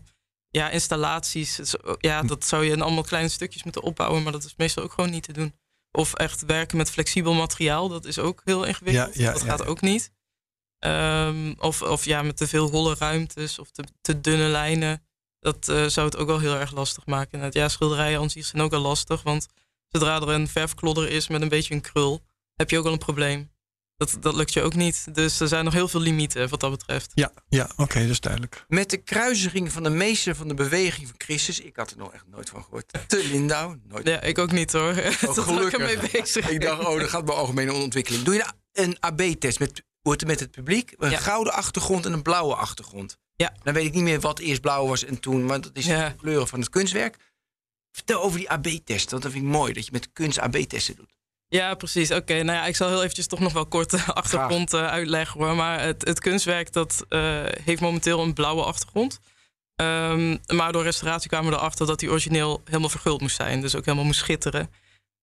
ja, 0.50 0.70
installaties. 0.70 1.60
Is- 1.60 1.76
Ja, 2.00 2.22
dat 2.22 2.46
zou 2.46 2.64
je 2.66 2.72
in 2.72 2.82
allemaal 2.82 3.04
kleine 3.04 3.30
stukjes 3.30 3.64
moeten 3.64 3.82
opbouwen, 3.84 4.24
maar 4.24 4.32
dat 4.32 4.44
is 4.44 4.54
meestal 4.58 4.84
ook 4.84 4.92
gewoon 4.94 5.10
niet 5.10 5.24
te 5.24 5.34
doen. 5.34 5.56
Of 5.92 6.14
echt 6.14 6.46
werken 6.46 6.78
met 6.78 6.90
flexibel 6.92 7.34
materiaal, 7.34 7.90
dat 7.90 8.06
is 8.06 8.20
ook 8.20 8.42
heel 8.44 8.64
ingewikkeld. 8.64 9.06
Ja, 9.16 9.32
dat 9.32 9.42
gaat 9.50 9.66
ook 9.66 9.82
niet. 9.82 10.12
Ehm, 10.80 11.54
of, 11.60 11.82
of 11.82 12.06
ja, 12.06 12.22
met 12.22 12.38
te 12.38 12.48
veel 12.48 12.70
holle 12.70 12.96
ruimtes 13.00 13.60
of 13.60 13.72
te, 13.72 13.84
te 14.02 14.22
dunne 14.22 14.48
lijnen. 14.48 15.04
Dat 15.40 15.68
eh, 15.70 15.86
zou 15.86 16.06
het 16.06 16.18
ook 16.18 16.28
wel 16.28 16.40
heel 16.40 16.56
erg 16.56 16.72
lastig 16.72 17.06
maken. 17.06 17.48
Ja, 17.52 17.68
schilderijen 17.70 18.20
aan 18.20 18.30
zich 18.30 18.46
zijn 18.46 18.62
ook 18.62 18.74
al 18.74 18.80
lastig. 18.82 19.22
Want 19.24 19.48
zodra 19.90 20.16
er 20.16 20.30
een 20.30 20.48
verfklodder 20.48 21.10
is 21.10 21.28
met 21.28 21.42
een 21.42 21.50
beetje 21.50 21.74
een 21.74 21.82
krul, 21.82 22.22
heb 22.58 22.70
je 22.70 22.78
ook 22.78 22.86
al 22.86 22.92
een 22.92 22.98
probleem. 22.98 23.56
Dat, 23.98 24.18
dat 24.20 24.36
lukt 24.36 24.54
je 24.54 24.62
ook 24.62 24.74
niet. 24.76 25.16
Dus 25.16 25.40
er 25.40 25.48
zijn 25.48 25.64
nog 25.66 25.74
heel 25.74 25.88
veel 25.88 26.00
limieten 26.00 26.50
wat 26.50 26.60
dat 26.60 26.72
betreft. 26.72 27.12
Ja, 27.14 27.32
ja 27.50 27.70
oké, 27.78 28.00
dat 28.02 28.10
is 28.10 28.20
duidelijk. 28.20 28.66
Met 28.68 28.90
de 28.90 28.98
kruisiging 28.98 29.72
van 29.72 29.84
de 29.84 29.90
meester 29.90 30.36
van 30.36 30.48
de 30.48 30.54
beweging 30.54 31.08
van 31.08 31.16
Christus. 31.18 31.60
Ik 31.60 31.76
had 31.76 31.92
er 31.92 31.98
nog 31.98 32.14
echt 32.14 32.28
nooit 32.28 32.50
van 32.50 32.64
gehoord. 32.64 32.94
Te 33.08 33.28
Lindau. 33.32 33.80
Nooit. 33.88 34.08
Ja, 34.08 34.22
ik 34.22 34.38
ook 34.38 34.52
niet 34.52 34.72
hoor. 34.72 34.94
Oh, 35.26 35.34
Tot 35.34 35.62
ik 35.62 35.74
ermee 35.74 35.98
bezig. 36.12 36.50
Ik 36.50 36.62
dacht, 36.62 36.86
oh, 36.86 37.00
dat 37.00 37.10
gaat 37.10 37.26
bij 37.26 37.36
algemene 37.36 37.74
ontwikkeling. 37.74 38.24
Doe 38.24 38.34
je 38.34 38.46
een 38.74 38.98
AB-test 39.00 39.60
met, 39.60 39.84
wordt 40.02 40.22
er 40.22 40.28
met 40.28 40.40
het 40.40 40.52
publiek? 40.52 40.94
Een 40.98 41.10
Ja. 41.10 41.18
gouden 41.18 41.54
achtergrond 41.54 42.06
en 42.06 42.14
een 42.14 42.22
blauwe 42.22 42.56
achtergrond. 42.56 43.18
Ja. 43.36 43.54
Dan 43.64 43.74
weet 43.74 43.86
ik 43.86 43.94
niet 43.94 44.04
meer 44.04 44.20
wat 44.20 44.40
eerst 44.40 44.62
blauw 44.62 44.88
was 44.88 45.06
en 45.06 45.20
toen. 45.20 45.46
Maar 45.46 45.62
dat 45.62 45.72
is 45.74 45.86
Ja. 45.86 46.10
de 46.10 46.16
kleuren 46.16 46.48
van 46.48 46.60
het 46.60 46.70
kunstwerk. 46.70 47.18
Vertel 47.92 48.22
over 48.22 48.40
die 48.40 48.50
AB-test. 48.50 49.12
Want 49.12 49.24
dat 49.24 49.32
vind 49.32 49.44
ik 49.46 49.50
mooi. 49.52 49.74
Dat 49.74 49.86
je 49.86 49.92
met 49.92 50.10
kunst 50.14 50.40
AB-testen 50.40 50.96
doet. 50.96 51.17
Ja, 51.50 51.76
precies. 51.76 52.12
Oké, 52.12 52.34
nou 52.44 52.58
ja, 52.58 52.66
ik 52.66 52.76
zal 52.76 52.88
heel 52.90 53.02
eventjes 53.02 53.28
toch 53.28 53.40
nog 53.40 53.54
wel 53.54 53.66
kort 53.66 53.90
de 53.90 54.04
achtergrond 54.14 54.74
eh, 54.74 54.88
uitleggen 54.88 55.40
hoor. 55.40 55.56
Maar 55.56 55.82
het, 55.82 56.06
het 56.06 56.20
kunstwerk 56.20 56.74
dat 56.74 57.06
eh, 57.10 57.44
heeft 57.64 57.82
momenteel 57.82 58.22
een 58.22 58.34
blauwe 58.34 58.64
achtergrond. 58.64 59.20
Ehm, 59.76 60.38
maar 60.48 60.72
door 60.72 60.84
restauratie 60.84 61.30
kwamen 61.30 61.52
we 61.52 61.58
erachter 61.58 61.86
dat 61.86 62.00
die 62.00 62.10
origineel 62.10 62.62
helemaal 62.66 62.90
verguld 62.90 63.22
moest 63.22 63.36
zijn. 63.36 63.62
Dus 63.62 63.76
ook 63.76 63.86
helemaal 63.86 64.06
moest 64.06 64.20
schitteren. 64.20 64.70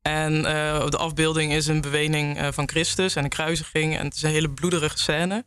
En 0.06 0.44
eh, 0.44 0.86
de 0.88 0.96
afbeelding 0.96 1.52
is 1.52 1.66
een 1.66 1.80
bewening 1.80 2.38
eh, 2.38 2.48
van 2.52 2.68
Christus 2.68 3.16
en 3.16 3.24
een 3.24 3.30
kruisiging. 3.30 3.96
En 3.98 4.04
het 4.04 4.14
is 4.14 4.22
een 4.22 4.30
hele 4.30 4.50
bloederige 4.50 4.98
scène. 4.98 5.44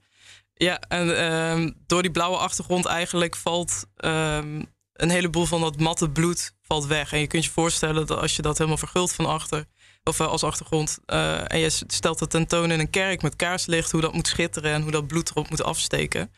Ja, 0.53 0.79
en 0.79 1.17
ehm, 1.17 1.71
door 1.85 2.01
die 2.01 2.11
blauwe 2.11 2.37
achtergrond 2.37 2.85
eigenlijk 2.85 3.35
valt 3.35 3.85
ehm, 3.95 4.61
een 4.93 5.09
heleboel 5.09 5.45
van 5.45 5.61
dat 5.61 5.79
matte 5.79 6.09
bloed 6.09 6.55
valt 6.61 6.85
weg. 6.85 7.13
En 7.13 7.19
je 7.19 7.27
kunt 7.27 7.45
je 7.45 7.51
voorstellen 7.51 8.05
dat 8.05 8.19
als 8.19 8.35
je 8.35 8.41
dat 8.41 8.57
helemaal 8.57 8.77
vergult 8.77 9.13
van 9.13 9.25
achter, 9.25 9.65
of 10.07 10.19
eh, 10.19 10.27
als 10.27 10.43
achtergrond, 10.43 10.99
eh, 11.05 11.51
en 11.51 11.59
je 11.59 11.69
stelt 11.87 12.19
dat 12.19 12.29
tentoon 12.29 12.71
in 12.71 12.79
een 12.79 12.89
kerk 12.89 13.21
met 13.21 13.35
kaarslicht, 13.35 13.91
hoe 13.91 14.01
dat 14.01 14.13
moet 14.13 14.27
schitteren 14.27 14.73
en 14.73 14.81
hoe 14.81 14.91
dat 14.91 15.07
bloed 15.07 15.29
erop 15.29 15.49
moet 15.49 15.63
afsteken. 15.63 16.31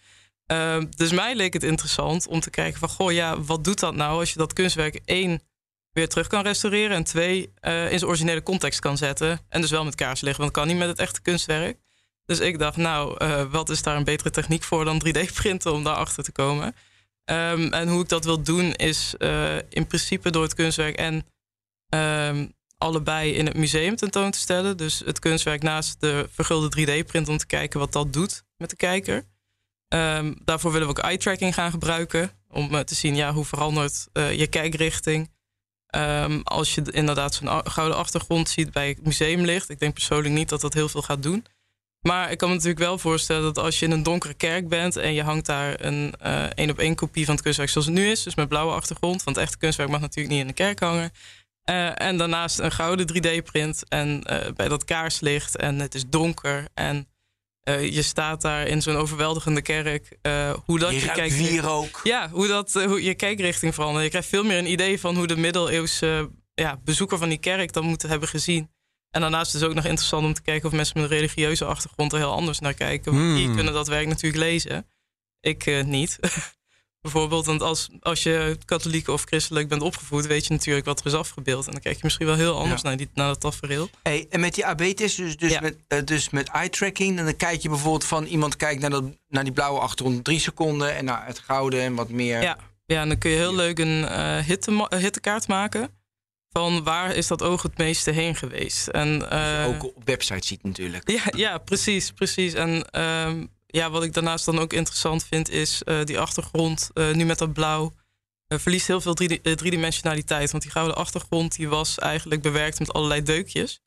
Ehm, 0.46 0.86
dus 0.98 1.12
mij 1.12 1.36
leek 1.36 1.54
het 1.54 1.64
interessant 1.64 2.28
om 2.28 2.40
te 2.40 2.50
kijken 2.50 2.80
van, 2.80 2.90
goh, 2.90 3.12
ja, 3.12 3.42
wat 3.42 3.64
doet 3.64 3.80
dat 3.80 3.96
nou 3.96 4.20
als 4.20 4.32
je 4.32 4.38
dat 4.38 4.54
kunstwerk 4.54 5.00
één 5.06 5.42
weer 5.92 6.10
terug 6.10 6.28
kan 6.28 6.44
restaureren 6.44 6.96
en 6.96 7.04
twee 7.04 7.52
eh, 7.60 7.92
in 7.92 8.00
zijn 8.00 8.10
originele 8.10 8.44
context 8.44 8.80
kan 8.80 8.98
zetten 8.98 9.40
en 9.50 9.62
dus 9.62 9.72
wel 9.72 9.84
met 9.84 9.96
kaarslicht, 9.96 10.38
want 10.38 10.54
dat 10.54 10.64
kan 10.64 10.72
niet 10.72 10.80
met 10.80 10.88
het 10.88 11.00
echte 11.00 11.22
kunstwerk. 11.22 11.78
Dus 12.26 12.40
ik 12.40 12.60
dacht, 12.60 12.78
nou, 12.78 13.18
wat 13.50 13.70
is 13.70 13.82
daar 13.82 13.96
een 13.96 14.04
betere 14.04 14.30
techniek 14.30 14.64
voor 14.64 14.86
dan 14.86 15.02
3D-printen 15.08 15.74
om 15.74 15.84
daarachter 15.84 16.24
te 16.24 16.32
komen? 16.32 16.76
Ehm, 17.26 17.74
en 17.74 17.88
hoe 17.88 18.02
ik 18.02 18.10
dat 18.10 18.26
wil 18.26 18.44
doen 18.44 18.74
is 18.74 19.14
in 19.70 19.88
principe 19.88 20.30
door 20.30 20.44
het 20.44 20.54
kunstwerk 20.54 20.96
en 20.96 21.26
ehm, 21.90 22.46
allebei 22.80 23.34
in 23.34 23.46
het 23.46 23.56
museum 23.56 23.96
tentoon 23.96 24.32
te 24.32 24.40
stellen. 24.40 24.78
Dus 24.78 25.02
het 25.06 25.20
kunstwerk 25.20 25.64
naast 25.64 26.02
de 26.02 26.28
vergulde 26.32 26.70
3D-print 26.80 27.28
om 27.30 27.38
te 27.38 27.46
kijken 27.46 27.80
wat 27.80 27.94
dat 27.94 28.14
doet 28.14 28.44
met 28.58 28.70
de 28.70 28.76
kijker. 28.76 29.26
Ehm, 29.88 30.34
daarvoor 30.44 30.72
willen 30.72 30.88
we 30.88 30.94
ook 30.94 31.04
eye-tracking 31.04 31.54
gaan 31.54 31.72
gebruiken. 31.72 32.32
Om 32.50 32.76
eh, 32.76 32.80
te 32.80 32.96
zien 32.96 33.16
ja, 33.16 33.34
hoe 33.34 33.46
verandert 33.46 34.08
eh, 34.14 34.34
je 34.34 34.48
kijkrichting. 34.48 35.32
Ehm, 35.86 36.40
als 36.44 36.76
je 36.76 36.92
inderdaad 36.92 37.34
zo'n 37.34 37.62
gouden 37.64 37.98
achtergrond 37.98 38.50
ziet 38.50 38.72
bij 38.72 38.88
het 38.88 39.04
museumlicht. 39.04 39.70
Ik 39.70 39.80
denk 39.80 39.94
persoonlijk 39.94 40.34
niet 40.34 40.50
dat 40.50 40.62
dat 40.62 40.74
heel 40.74 40.90
veel 40.90 41.02
gaat 41.02 41.24
doen. 41.24 41.46
Maar 42.02 42.32
ik 42.32 42.38
kan 42.38 42.50
me 42.50 42.54
natuurlijk 42.54 42.82
wel 42.82 42.98
voorstellen 42.98 43.44
dat 43.44 43.58
als 43.58 43.80
je 43.80 43.86
in 43.86 43.92
een 43.92 44.04
donkere 44.04 44.34
kerk 44.34 44.68
bent 44.68 44.96
en 44.96 45.14
je 45.14 45.24
hangt 45.24 45.46
daar 45.46 45.86
een 45.86 46.14
eh, 46.20 46.44
één 46.44 46.70
op 46.70 46.80
één 46.80 46.96
kopie 46.96 47.26
van 47.26 47.34
het 47.34 47.44
kunstwerk 47.44 47.70
zoals 47.70 47.88
het 47.88 47.96
nu 47.96 48.10
is, 48.10 48.24
dus 48.24 48.36
met 48.36 48.48
blauwe 48.48 48.74
achtergrond, 48.74 49.24
want 49.24 49.36
het 49.36 49.46
echte 49.46 49.58
kunstwerk 49.58 49.90
mag 49.90 50.00
natuurlijk 50.00 50.34
niet 50.34 50.42
in 50.42 50.48
de 50.48 50.54
kerk 50.54 50.80
hangen. 50.80 51.12
Eh, 51.70 52.02
en 52.08 52.18
daarnaast 52.18 52.60
een 52.60 52.72
gouden 52.72 53.08
3D-print 53.08 53.84
en 53.88 54.24
eh, 54.24 54.52
bij 54.54 54.68
dat 54.68 54.86
kaarslicht 54.86 55.56
en 55.56 55.80
het 55.80 55.96
is 55.96 56.04
donker 56.08 56.68
en 56.74 57.08
eh, 57.60 57.94
je 57.94 58.02
staat 58.02 58.42
daar 58.42 58.68
in 58.68 58.82
zo'n 58.82 58.96
overweldigende 58.96 59.62
kerk. 59.62 60.18
hoe 60.66 60.80
dat 60.80 61.02
Je 61.02 61.12
kijkt. 61.12 61.38
wierook. 61.38 62.02
Ja, 62.04 62.30
hoe, 62.30 62.48
dat, 62.48 62.74
hoe 62.74 63.04
je 63.04 63.16
kijkrichting 63.16 63.74
verandert. 63.74 64.04
Je 64.04 64.10
krijgt 64.10 64.28
veel 64.28 64.44
meer 64.44 64.58
een 64.58 64.72
idee 64.72 65.00
van 65.00 65.16
hoe 65.16 65.28
de 65.28 65.38
middeleeuwse 65.38 66.30
ja, 66.54 66.80
bezoeker 66.84 67.18
van 67.18 67.30
die 67.30 67.38
kerk 67.38 67.74
dat 67.74 67.84
moet 67.84 68.02
hebben 68.02 68.28
gezien. 68.30 68.72
En 69.10 69.22
daarnaast 69.22 69.54
is 69.54 69.62
het 69.62 69.70
ook 69.70 69.76
nog 69.76 69.86
interessant 69.86 70.26
om 70.26 70.34
te 70.34 70.42
kijken 70.42 70.70
of 70.70 70.76
mensen 70.76 71.02
met 71.02 71.12
een 71.12 71.18
religieuze 71.18 71.66
achtergrond 71.66 72.12
er 72.12 72.18
heel 72.18 72.34
anders 72.34 72.60
naar 72.60 72.74
kijken. 72.74 73.14
Want 73.14 73.36
die 73.36 73.46
Hmm. 73.46 73.56
kunnen 73.56 73.74
dat 73.74 73.88
werk 73.88 74.08
natuurlijk 74.08 74.44
lezen. 74.44 74.88
Ik 75.40 75.66
eh, 75.66 75.84
niet. 75.84 76.20
Bijvoorbeeld, 77.12 77.46
want 77.46 77.62
als, 77.62 77.90
als 78.02 78.24
je 78.24 78.58
katholiek 78.66 79.08
of 79.08 79.24
christelijk 79.24 79.68
bent 79.68 79.82
opgevoed, 79.82 80.28
weet 80.28 80.46
je 80.46 80.54
natuurlijk 80.54 80.86
wat 80.86 81.00
er 81.00 81.06
is 81.06 81.14
afgebeeld. 81.14 81.66
En 81.66 81.72
dan 81.72 81.82
kijk 81.82 81.96
je 81.96 82.02
misschien 82.04 82.26
wel 82.26 82.36
heel 82.36 82.58
anders 82.60 82.82
Ja. 82.82 82.88
naar, 82.88 82.98
die, 82.98 83.10
naar 83.14 83.28
dat 83.28 83.40
tafereel. 83.40 83.90
Hey, 84.04 84.26
en 84.30 84.40
met 84.40 84.56
die 84.56 84.66
AB-test, 84.66 85.18
dus, 85.18 85.38
dus, 85.38 85.52
Ja. 85.52 85.60
met, 85.62 85.78
eh, 85.88 86.00
dus 86.06 86.30
met 86.30 86.50
eye-tracking, 86.50 87.18
en 87.20 87.26
dan 87.26 87.36
kijk 87.36 87.62
je 87.62 87.70
bijvoorbeeld 87.70 88.06
van 88.06 88.26
iemand 88.26 88.56
kijkt 88.56 88.82
naar, 88.82 88.90
dat, 88.90 89.04
naar 89.28 89.44
die 89.44 89.54
blauwe 89.54 89.80
achtergrond 89.80 90.24
drie 90.24 90.40
seconden 90.40 90.96
en 90.96 91.06
naar 91.06 91.26
het 91.26 91.40
gouden 91.40 91.82
en 91.82 91.96
wat 91.96 92.10
meer. 92.10 92.42
Ja. 92.42 92.58
ja, 92.86 93.02
en 93.02 93.08
dan 93.08 93.18
kun 93.18 93.30
je 93.32 93.38
heel 93.38 93.56
leuk 93.56 93.80
een 93.80 94.06
eh, 94.08 94.38
hitte, 94.38 94.88
eh, 94.90 95.00
hittekaart 95.00 95.48
maken. 95.48 95.90
Van 96.52 96.84
waar 96.84 97.16
is 97.16 97.28
dat 97.28 97.42
oog 97.44 97.62
het 97.62 97.78
meeste 97.78 98.12
heen 98.12 98.36
geweest? 98.36 98.88
En, 98.88 99.30
eh, 99.30 99.68
Ook 99.68 99.84
op 99.84 100.02
website 100.06 100.48
ziet 100.48 100.64
natuurlijk. 100.64 101.10
Ja, 101.10 101.24
ja 101.36 101.58
precies, 101.58 102.12
precies. 102.12 102.54
En 102.54 102.90
ehm, 102.90 103.46
ja, 103.72 103.90
wat 103.90 104.04
ik 104.04 104.14
daarnaast 104.14 104.46
dan 104.46 104.60
ook 104.60 104.74
interessant 104.74 105.26
vind, 105.26 105.50
is 105.50 105.84
eh, 105.84 106.04
die 106.04 106.20
achtergrond, 106.20 106.90
eh, 106.94 107.12
nu 107.12 107.26
met 107.26 107.38
dat 107.38 107.54
blauw, 107.54 107.94
eh, 108.48 108.58
verliest 108.60 108.88
heel 108.88 109.02
veel 109.02 109.14
drie- 109.14 109.42
driedimensionaliteit. 109.56 110.52
Want 110.52 110.64
die 110.64 110.72
gouden 110.72 110.96
achtergrond 110.96 111.56
die 111.56 111.70
was 111.70 111.98
eigenlijk 111.98 112.42
bewerkt 112.42 112.80
met 112.80 112.94
allerlei 112.94 113.24
deukjes. 113.24 113.82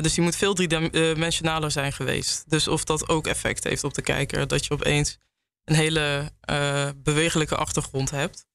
Dus 0.00 0.14
die 0.14 0.24
moet 0.24 0.36
veel 0.36 0.54
driedimensionaler 0.54 1.70
zijn 1.70 1.92
geweest. 1.92 2.50
Dus 2.50 2.68
of 2.68 2.84
dat 2.84 3.08
ook 3.08 3.26
effect 3.26 3.64
heeft 3.64 3.84
op 3.84 3.94
de 3.94 4.02
kijker, 4.02 4.46
dat 4.46 4.66
je 4.66 4.74
opeens 4.74 5.18
een 5.64 5.74
hele 5.74 6.32
bewegelijke 6.96 7.56
achtergrond 7.56 8.10
hebt. 8.10 8.46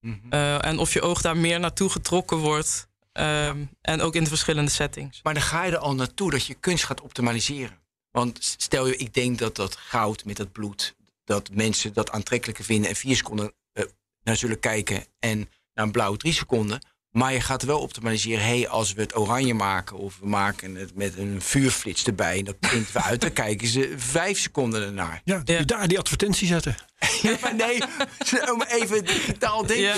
Mhm. 0.00 0.32
En 0.60 0.78
of 0.78 0.92
je 0.92 1.00
oog 1.00 1.20
daar 1.20 1.36
meer 1.36 1.60
naartoe 1.60 1.88
getrokken 1.90 2.36
wordt. 2.36 2.88
ehm, 3.12 3.64
En 3.80 4.00
ook 4.00 4.14
in 4.14 4.22
de 4.22 4.28
verschillende 4.28 4.70
settings. 4.70 5.20
Maar 5.22 5.34
dan 5.34 5.42
ga 5.42 5.64
je 5.64 5.72
er 5.72 5.78
al 5.78 5.94
naartoe 5.94 6.30
dat 6.30 6.46
je 6.46 6.54
kunst 6.54 6.84
gaat 6.84 7.00
optimaliseren. 7.00 7.78
Want 8.10 8.38
stel 8.58 8.86
je, 8.86 8.96
ik 8.96 9.14
denk 9.14 9.38
dat 9.38 9.56
dat 9.56 9.76
goud 9.76 10.24
met 10.24 10.36
dat 10.36 10.52
bloed, 10.52 10.94
dat 11.24 11.50
mensen 11.52 11.92
dat 11.92 12.10
aantrekkelijker 12.10 12.64
vinden 12.64 12.90
en 12.90 12.96
vier 12.96 13.16
seconden 13.16 13.52
eh, 13.72 13.84
naar 14.22 14.36
zullen 14.36 14.60
kijken 14.60 15.04
en 15.18 15.38
naar 15.74 15.84
een 15.84 15.92
blauw 15.92 16.16
drie 16.16 16.32
seconden. 16.32 16.80
Maar 17.10 17.32
je 17.32 17.40
gaat 17.40 17.62
wel 17.62 17.80
optimaliseren. 17.80 18.44
Hé, 18.44 18.58
hey, 18.58 18.68
als 18.68 18.92
we 18.92 19.00
het 19.00 19.16
oranje 19.16 19.54
maken 19.54 19.96
of 19.96 20.18
we 20.18 20.26
maken 20.28 20.74
het 20.74 20.94
met 20.94 21.16
een 21.18 21.42
vuurflits 21.42 22.04
erbij 22.04 22.38
en 22.38 22.44
dat 22.44 22.58
printen 22.58 22.92
we 22.92 23.02
uit, 23.02 23.20
dan 23.20 23.32
kijken 23.44 23.68
ze 23.68 23.94
vijf 23.96 24.38
seconden 24.38 24.82
ernaar. 24.82 25.20
Ja, 25.24 25.40
Ja. 25.44 25.62
daar 25.62 25.88
die 25.88 25.98
advertentie 25.98 26.46
zetten. 26.46 26.76
Ja, 27.22 27.36
maar 27.40 27.54
nee, 27.54 27.82
om 28.52 28.62
even 28.62 29.04
digitaal 29.04 29.66
denken. 29.66 29.84
Ja. 29.86 29.96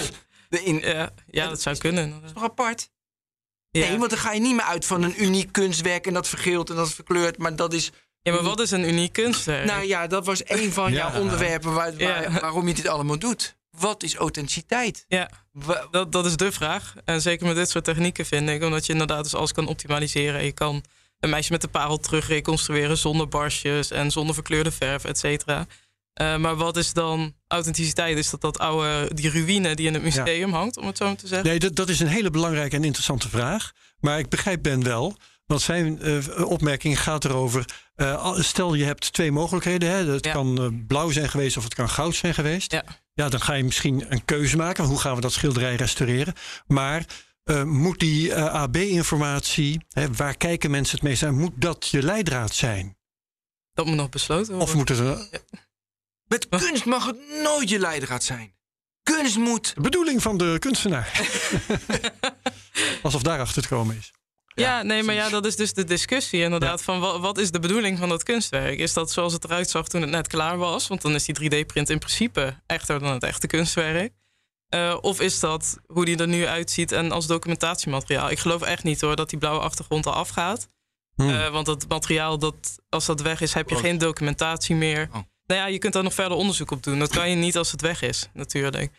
Ja, 0.80 1.10
ja 1.26 1.48
dat 1.48 1.60
zou 1.62 1.76
kunnen. 1.76 2.22
Toch 2.34 2.42
apart? 2.42 2.90
Ja. 3.70 3.88
Nee, 3.88 3.98
want 3.98 4.10
dan 4.10 4.18
ga 4.18 4.32
je 4.32 4.40
niet 4.40 4.54
meer 4.54 4.64
uit 4.64 4.84
van 4.86 5.02
een 5.02 5.22
uniek 5.22 5.52
kunstwerk 5.52 6.06
en 6.06 6.12
dat 6.14 6.28
vergeelt 6.28 6.70
en 6.70 6.76
dat 6.76 6.92
verkleurt. 6.92 7.38
Maar 7.38 7.56
dat 7.56 7.72
is, 7.72 7.90
Ja, 8.22 8.32
maar 8.32 8.42
wat 8.42 8.60
is 8.60 8.70
een 8.70 8.88
uniek 8.88 9.12
kunstwerk? 9.12 9.64
nou 9.66 9.84
ja, 9.86 10.06
dat 10.06 10.26
was 10.26 10.40
een 10.48 10.72
van 10.72 10.92
Ja. 10.92 10.96
jouw 11.10 11.20
onderwerpen 11.20 11.72
waar, 11.74 11.96
waar- 11.96 12.32
Ja. 12.32 12.40
waarom 12.40 12.68
je 12.68 12.74
dit 12.74 12.88
allemaal 12.88 13.18
doet. 13.18 13.56
Wat 13.70 14.02
is 14.02 14.14
authenticiteit? 14.14 15.04
ja, 15.08 15.30
Wa- 15.52 15.86
dat, 15.90 16.12
dat 16.12 16.26
is 16.26 16.36
de 16.36 16.52
vraag. 16.52 16.94
En 17.04 17.20
zeker 17.20 17.46
met 17.46 17.56
dit 17.56 17.70
soort 17.70 17.84
technieken 17.84 18.26
vind 18.26 18.48
ik. 18.48 18.62
Omdat 18.62 18.86
je 18.86 18.92
inderdaad 18.92 19.22
dus 19.22 19.34
alles 19.34 19.52
kan 19.52 19.66
optimaliseren. 19.66 20.44
Je 20.44 20.52
kan 20.52 20.84
een 21.20 21.30
meisje 21.30 21.52
met 21.52 21.60
de 21.60 21.68
parel 21.68 21.96
terug 21.98 22.26
reconstrueren 22.28 22.96
zonder 22.98 23.28
barstjes 23.28 23.90
en 23.90 24.10
zonder 24.10 24.34
verkleurde 24.34 24.70
verf, 24.70 25.04
et 25.04 25.18
cetera. 25.18 25.66
Eh, 26.12 26.36
maar 26.36 26.56
wat 26.56 26.76
is 26.76 26.92
dan 26.92 27.34
authenticiteit? 27.46 28.18
Is 28.18 28.30
dat 28.30 28.40
dat 28.40 28.58
oude, 28.58 29.10
die 29.14 29.30
ruïne 29.30 29.74
die 29.74 29.86
in 29.86 29.94
het 29.94 30.02
museum 30.02 30.52
hangt, 30.52 30.76
om 30.76 30.86
het 30.86 30.96
zo 30.96 31.04
maar 31.06 31.16
te 31.16 31.26
zeggen? 31.26 31.48
Nee, 31.48 31.58
dat, 31.58 31.76
dat 31.76 31.88
is 31.88 32.00
een 32.00 32.06
hele 32.06 32.30
belangrijke 32.30 32.76
en 32.76 32.84
interessante 32.84 33.28
vraag. 33.28 33.72
Maar 34.00 34.18
ik 34.18 34.28
begrijp 34.28 34.62
Ben 34.62 34.82
wel. 34.82 35.16
Want 35.46 35.62
zijn 35.62 36.00
eh, 36.02 36.44
opmerking 36.50 37.00
gaat 37.00 37.24
erover. 37.24 37.64
al- 37.96 38.42
stel 38.42 38.74
je 38.74 38.84
hebt 38.84 39.12
twee 39.12 39.32
mogelijkheden. 39.32 39.90
Hè. 39.90 40.12
Het 40.12 40.24
Ja. 40.24 40.32
kan 40.32 40.84
blauw 40.86 41.10
zijn 41.10 41.28
geweest 41.30 41.56
of 41.56 41.64
het 41.64 41.74
kan 41.74 41.88
goud 41.88 42.14
zijn 42.14 42.34
geweest. 42.34 42.72
Ja. 42.72 42.84
ja, 43.14 43.28
dan 43.28 43.40
ga 43.40 43.52
je 43.54 43.64
misschien 43.64 44.04
een 44.08 44.24
keuze 44.24 44.56
maken. 44.56 44.84
Hoe 44.84 44.98
gaan 44.98 45.14
we 45.14 45.20
dat 45.20 45.32
schilderij 45.32 45.74
restaureren? 45.74 46.34
Maar 46.66 47.04
moet 47.64 47.98
die 47.98 48.32
eh, 48.34 48.44
AB-informatie, 48.54 49.80
waar 50.16 50.36
kijken 50.36 50.70
mensen 50.70 50.94
het 50.98 51.04
meest 51.08 51.22
naar, 51.22 51.32
moet 51.34 51.52
dat 51.56 51.86
je 51.88 52.02
leidraad 52.02 52.54
zijn? 52.54 52.96
Dat 53.72 53.86
moet 53.86 53.96
nog 53.96 54.08
besloten 54.08 54.46
worden. 54.54 54.68
Of 54.68 54.74
moet 54.74 54.88
het 54.88 54.98
een 54.98 55.28
Met 56.30 56.48
kunst 56.48 56.84
mag 56.84 57.06
het 57.06 57.16
nooit 57.42 57.68
je 57.68 57.78
leidraad 57.78 58.24
zijn. 58.24 58.54
Kunst 59.02 59.36
moet. 59.36 59.74
de 59.74 59.80
bedoeling 59.80 60.22
van 60.22 60.38
de 60.38 60.56
kunstenaar? 60.58 61.20
Alsof 63.02 63.22
daarachter 63.22 63.62
te 63.62 63.68
komen 63.68 63.96
is. 63.96 64.12
Ja, 64.54 64.82
nee, 64.82 65.02
maar 65.02 65.14
ja, 65.14 65.28
dat 65.28 65.46
is 65.46 65.56
dus 65.56 65.72
de 65.72 65.84
discussie 65.84 66.40
inderdaad. 66.42 66.82
Van 66.82 67.00
wat, 67.00 67.20
wat 67.20 67.38
is 67.38 67.50
de 67.50 67.58
bedoeling 67.58 67.98
van 67.98 68.08
dat 68.08 68.22
kunstwerk? 68.22 68.78
Is 68.78 68.92
dat 68.92 69.10
zoals 69.10 69.32
het 69.32 69.44
eruit 69.44 69.70
zag 69.70 69.88
toen 69.88 70.00
het 70.00 70.10
net 70.10 70.26
klaar 70.26 70.56
was? 70.58 70.88
Want 70.88 71.02
dan 71.02 71.14
is 71.14 71.24
die 71.24 71.34
3D-print 71.34 71.90
in 71.90 71.98
principe 71.98 72.60
echter 72.66 72.98
dan 72.98 73.12
het 73.12 73.22
echte 73.22 73.46
kunstwerk. 73.46 74.12
Eh, 74.68 74.96
of 75.00 75.20
is 75.20 75.40
dat 75.40 75.78
hoe 75.86 76.04
die 76.04 76.16
er 76.16 76.28
nu 76.28 76.46
uitziet 76.46 76.92
en 76.92 77.12
als 77.12 77.26
documentatiemateriaal? 77.26 78.30
Ik 78.30 78.38
geloof 78.38 78.62
echt 78.62 78.82
niet 78.82 79.00
hoor 79.00 79.16
dat 79.16 79.30
die 79.30 79.38
blauwe 79.38 79.60
achtergrond 79.60 80.06
al 80.06 80.12
afgaat. 80.12 80.68
Hmm. 81.14 81.30
Eh, 81.30 81.50
want 81.50 81.66
dat 81.66 81.88
materiaal, 81.88 82.38
dat, 82.38 82.78
als 82.88 83.06
dat 83.06 83.20
weg 83.20 83.40
is, 83.40 83.54
heb 83.54 83.68
je 83.68 83.74
Oh. 83.74 83.80
geen 83.80 83.98
documentatie 83.98 84.76
meer. 84.76 85.08
Oh. 85.12 85.20
Nou 85.50 85.62
ja, 85.62 85.68
je 85.68 85.78
kunt 85.78 85.92
daar 85.92 86.02
nog 86.02 86.14
verder 86.14 86.36
onderzoek 86.36 86.70
op 86.70 86.82
doen. 86.82 86.98
Dat 86.98 87.12
kan 87.12 87.30
je 87.30 87.36
niet 87.36 87.56
als 87.56 87.70
het 87.70 87.80
weg 87.80 88.02
is, 88.02 88.28
natuurlijk. 88.32 88.90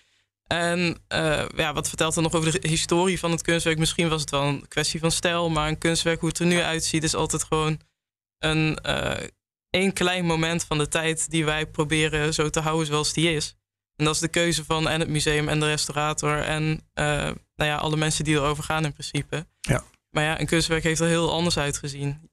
En 0.47 0.97
eh, 1.07 1.45
ja, 1.55 1.73
wat 1.73 1.87
vertelt 1.87 2.15
er 2.15 2.21
nog 2.21 2.33
over 2.33 2.61
de 2.61 2.67
historie 2.67 3.19
van 3.19 3.31
het 3.31 3.41
kunstwerk? 3.41 3.77
Misschien 3.77 4.09
was 4.09 4.21
het 4.21 4.29
wel 4.29 4.43
een 4.43 4.67
kwestie 4.67 4.99
van 4.99 5.11
stijl, 5.11 5.49
maar 5.49 5.67
een 5.67 5.77
kunstwerk, 5.77 6.19
hoe 6.19 6.29
het 6.29 6.39
er 6.39 6.45
nu 6.45 6.61
uitziet, 6.61 7.03
is 7.03 7.15
altijd 7.15 7.43
gewoon 7.43 7.79
een 8.39 8.75
eh 8.75 9.27
één 9.69 9.93
klein 9.93 10.25
moment 10.25 10.63
van 10.63 10.77
de 10.77 10.87
tijd 10.87 11.29
die 11.29 11.45
wij 11.45 11.65
proberen 11.65 12.33
zo 12.33 12.49
te 12.49 12.59
houden 12.59 12.87
zoals 12.87 13.13
die 13.13 13.33
is. 13.33 13.55
En 13.95 14.05
dat 14.05 14.13
is 14.13 14.21
de 14.21 14.27
keuze 14.27 14.65
van 14.65 14.89
en 14.89 14.99
het 14.99 15.09
museum 15.09 15.49
en 15.49 15.59
de 15.59 15.65
restaurator 15.65 16.41
en 16.41 16.81
eh, 16.93 17.05
nou 17.55 17.69
ja, 17.69 17.75
alle 17.75 17.97
mensen 17.97 18.23
die 18.23 18.35
erover 18.35 18.63
gaan 18.63 18.85
in 18.85 18.93
principe. 18.93 19.47
Ja. 19.61 19.83
Maar 20.09 20.23
ja, 20.23 20.39
een 20.39 20.45
kunstwerk 20.45 20.83
heeft 20.83 20.99
er 20.99 21.07
heel 21.07 21.31
anders 21.31 21.57
uitgezien. 21.57 22.30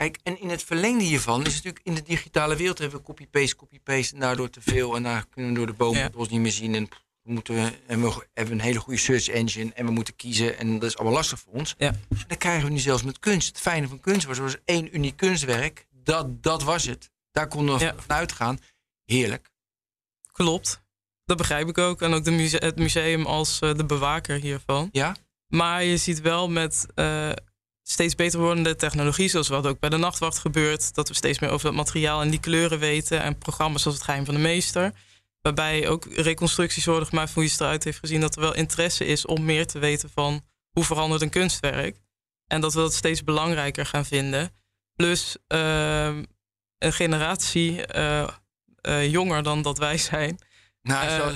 Kijk, 0.00 0.18
en 0.22 0.40
in 0.40 0.48
het 0.48 0.62
verlengde 0.62 1.04
hiervan 1.04 1.46
is 1.46 1.54
natuurlijk 1.54 1.80
in 1.86 1.94
de 1.94 2.02
digitale 2.02 2.56
wereld 2.56 2.78
hebben 2.78 2.98
we 2.98 3.04
copy-paste, 3.04 3.56
copy-paste 3.56 4.14
en 4.14 4.20
daardoor 4.20 4.50
te 4.50 4.60
veel. 4.60 4.96
En 4.96 5.02
daar 5.02 5.26
kunnen 5.30 5.50
we 5.50 5.56
door 5.56 5.66
de 5.66 5.72
bomen 5.72 5.98
Ja. 5.98 6.02
het 6.04 6.12
bos 6.12 6.28
niet 6.28 6.40
meer 6.40 6.52
zien. 6.52 6.74
En 6.74 6.88
pff, 6.88 7.00
moeten 7.22 7.54
we, 7.54 7.72
en 7.86 8.02
we 8.02 8.26
hebben 8.34 8.54
een 8.54 8.60
hele 8.60 8.78
goede 8.80 8.98
search 8.98 9.28
engine 9.28 9.72
en 9.74 9.84
we 9.86 9.90
moeten 9.92 10.16
kiezen. 10.16 10.58
En 10.58 10.78
dat 10.78 10.88
is 10.90 10.96
allemaal 10.96 11.14
lastig 11.16 11.38
voor 11.40 11.52
ons. 11.52 11.74
Ja. 11.78 11.92
Dat 12.28 12.38
krijgen 12.38 12.64
we 12.64 12.70
nu 12.70 12.78
zelfs 12.78 13.02
met 13.02 13.18
kunst. 13.18 13.48
Het 13.48 13.58
fijne 13.60 13.88
van 13.88 14.00
kunst 14.00 14.26
was, 14.26 14.38
was 14.38 14.56
één 14.64 14.94
uniek 14.96 15.16
kunstwerk. 15.16 15.86
Dat, 15.90 16.42
dat 16.42 16.62
was 16.62 16.84
het. 16.84 17.10
Daar 17.30 17.48
konden 17.48 17.78
we 17.78 17.84
Ja. 17.84 17.94
van 17.96 18.16
uitgaan. 18.16 18.58
Heerlijk. 19.04 19.50
Klopt. 20.32 20.82
Dat 21.24 21.36
begrijp 21.36 21.68
ik 21.68 21.78
ook. 21.78 22.02
En 22.02 22.12
ook 22.12 22.24
de 22.24 22.30
muse- 22.30 22.56
het 22.64 22.76
museum 22.76 23.26
als 23.26 23.58
eh, 23.60 23.74
de 23.74 23.84
bewaker 23.84 24.40
hiervan. 24.40 24.88
Ja? 24.92 25.16
Maar 25.46 25.84
je 25.84 25.96
ziet 25.96 26.20
wel 26.20 26.48
met 26.48 26.86
eh, 26.94 27.30
steeds 27.90 28.14
beter 28.14 28.38
wordende 28.40 28.76
technologie, 28.76 29.28
zoals 29.28 29.48
wat 29.48 29.66
ook 29.66 29.80
bij 29.80 29.90
de 29.90 29.96
nachtwacht 29.96 30.38
gebeurt, 30.38 30.94
dat 30.94 31.08
we 31.08 31.14
steeds 31.14 31.38
meer 31.38 31.50
over 31.50 31.66
dat 31.66 31.74
materiaal 31.74 32.20
en 32.22 32.30
die 32.30 32.40
kleuren 32.40 32.78
weten. 32.78 33.22
En 33.22 33.38
programma's 33.38 33.82
zoals 33.82 33.96
het 33.96 34.06
Geheim 34.06 34.24
van 34.24 34.34
de 34.34 34.40
Meester. 34.40 34.92
Waarbij 35.40 35.88
ook 35.88 36.04
reconstructies 36.14 36.84
worden 36.84 37.08
gemaakt 37.08 37.30
van 37.30 37.34
hoe 37.42 37.44
je 37.44 37.50
het 37.50 37.60
eruit 37.60 37.84
heeft 37.84 37.98
gezien. 37.98 38.20
Dat 38.20 38.34
er 38.34 38.40
wel 38.40 38.54
interesse 38.54 39.04
is 39.06 39.26
om 39.26 39.44
meer 39.44 39.66
te 39.66 39.78
weten 39.78 40.10
van 40.14 40.40
hoe 40.70 40.84
verandert 40.84 41.22
een 41.22 41.30
kunstwerk. 41.30 41.96
En 42.46 42.60
dat 42.60 42.74
we 42.74 42.80
dat 42.80 42.94
steeds 42.94 43.24
belangrijker 43.24 43.86
gaan 43.86 44.04
vinden. 44.06 44.50
Plus 44.94 45.36
ehm, 45.46 46.24
een 46.78 46.92
generatie 46.92 47.86
eh, 47.86 48.28
eh, 48.80 49.10
jonger 49.10 49.42
dan 49.42 49.62
dat 49.62 49.78
wij 49.78 49.98
zijn. 49.98 50.38
Nou, 50.82 51.06
Eh, 51.08 51.16
zo- 51.16 51.32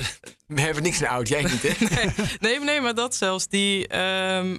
we 0.47 0.61
hebben 0.61 0.83
niks 0.83 1.03
aan 1.03 1.09
oud. 1.15 1.29
Jij 1.29 1.43
niet, 1.43 1.63
hè? 1.63 2.07
Nee, 2.49 2.61
nee, 2.61 2.81
maar 2.81 2.95
dat 2.95 3.15
zelfs. 3.17 3.49
Die 3.49 3.87
ehm, 3.89 4.59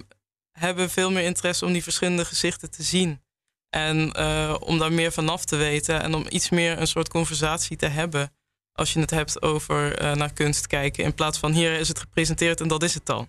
hebben 0.58 0.90
veel 0.90 1.10
meer 1.10 1.24
interesse 1.24 1.64
om 1.64 1.72
die 1.72 1.82
verschillende 1.82 2.24
gezichten 2.24 2.70
te 2.70 2.82
zien. 2.82 3.22
En 3.70 4.12
eh, 4.12 4.56
om 4.60 4.78
daar 4.78 4.92
meer 4.92 5.12
vanaf 5.12 5.44
te 5.44 5.56
weten. 5.56 6.02
En 6.02 6.14
om 6.14 6.26
iets 6.28 6.50
meer 6.50 6.80
een 6.80 6.86
soort 6.86 7.08
conversatie 7.08 7.76
te 7.76 7.86
hebben. 7.86 8.32
Als 8.72 8.92
je 8.92 9.00
het 9.00 9.10
hebt 9.10 9.42
over 9.42 9.98
eh, 9.98 10.12
naar 10.14 10.32
kunst 10.32 10.66
kijken. 10.66 11.04
In 11.04 11.14
plaats 11.14 11.38
van 11.38 11.52
hier 11.52 11.78
is 11.78 11.88
het 11.88 11.98
gepresenteerd 11.98 12.60
en 12.60 12.68
dat 12.68 12.82
is 12.82 12.94
het 12.94 13.06
dan. 13.06 13.28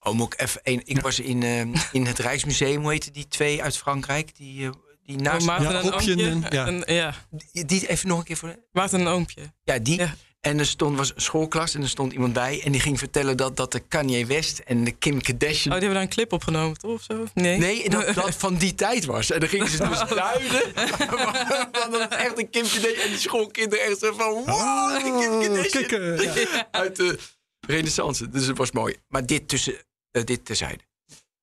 Oh, 0.00 0.12
moet 0.14 0.32
ik 0.32 0.40
even 0.40 0.62
één. 0.62 0.80
Ik 0.84 1.00
was 1.00 1.20
in, 1.20 1.42
eh, 1.42 1.60
in 1.92 2.06
het 2.06 2.18
Rijksmuseum, 2.18 2.80
hoe 2.82 2.90
heette 2.90 3.10
die 3.10 3.28
twee 3.28 3.62
uit 3.62 3.76
Frankrijk? 3.76 4.36
Die, 4.36 4.70
die 5.04 5.16
naast. 5.16 5.46
Maarten 5.46 5.70
Ja, 5.72 5.80
en 5.80 5.92
Opjen 5.92 6.18
Oompje. 6.34 6.48
en- 6.48 6.56
ja. 6.56 6.66
En, 6.66 6.94
ja, 6.94 7.14
Die, 7.52 7.64
die 7.64 7.88
even 7.88 8.08
nog 8.08 8.18
een 8.18 8.24
keer 8.24 8.36
voor. 8.36 8.48
de- 8.48 8.62
Maarten 8.72 9.00
en 9.00 9.06
Oompje. 9.06 9.52
Ja, 9.64 9.78
die. 9.78 9.98
Ja. 9.98 10.14
En 10.40 10.58
er 10.58 10.66
stond, 10.66 10.96
was 10.96 11.12
een 11.14 11.20
schoolklas 11.20 11.74
en 11.74 11.82
er 11.82 11.88
stond 11.88 12.12
iemand 12.12 12.32
bij. 12.32 12.62
En 12.64 12.72
die 12.72 12.80
ging 12.80 12.98
vertellen 12.98 13.36
dat, 13.36 13.56
dat 13.56 13.72
de 13.72 13.80
Kanye 13.80 14.26
West 14.26 14.58
en 14.58 14.84
de 14.84 14.90
Kim 14.90 15.14
Oh, 15.14 15.20
Kardashian... 15.20 15.62
die 15.62 15.70
hebben 15.72 15.92
daar 15.92 16.02
een 16.02 16.08
clip 16.08 16.32
opgenomen, 16.32 16.78
toch? 16.78 16.92
Of 16.92 17.02
zo? 17.02 17.24
Nee. 17.34 17.58
Nee, 17.58 17.88
dat 17.90 18.14
dat 18.14 18.34
van 18.34 18.54
die 18.54 18.74
tijd 18.74 19.04
was. 19.04 19.30
En 19.30 19.40
dan 19.40 19.48
gingen 19.48 19.68
ze 19.68 19.88
dus 19.88 19.98
duiden. 20.08 20.62
van 20.74 21.90
dat 21.90 22.00
het 22.00 22.14
echt 22.14 22.38
een 22.38 22.50
Kim 22.50 22.62
Kardashian... 22.62 23.02
En 23.02 23.08
die 23.08 23.18
schoolkinderen 23.18 23.84
echt 23.84 23.98
zo 23.98 24.12
van... 24.12 24.32
Wow, 24.32 24.98
Kim 25.02 25.14
Oh, 25.14 25.40
Kardashian. 25.40 26.22
ja. 26.56 26.68
Uit 26.70 26.96
de 26.96 27.18
renaissance. 27.66 28.28
Dus 28.28 28.46
het 28.46 28.58
was 28.58 28.72
mooi. 28.72 28.96
Maar 29.08 29.26
dit, 29.26 29.48
tussen, 29.48 29.74
eh, 30.10 30.24
dit 30.24 30.44
terzijde. 30.44 30.82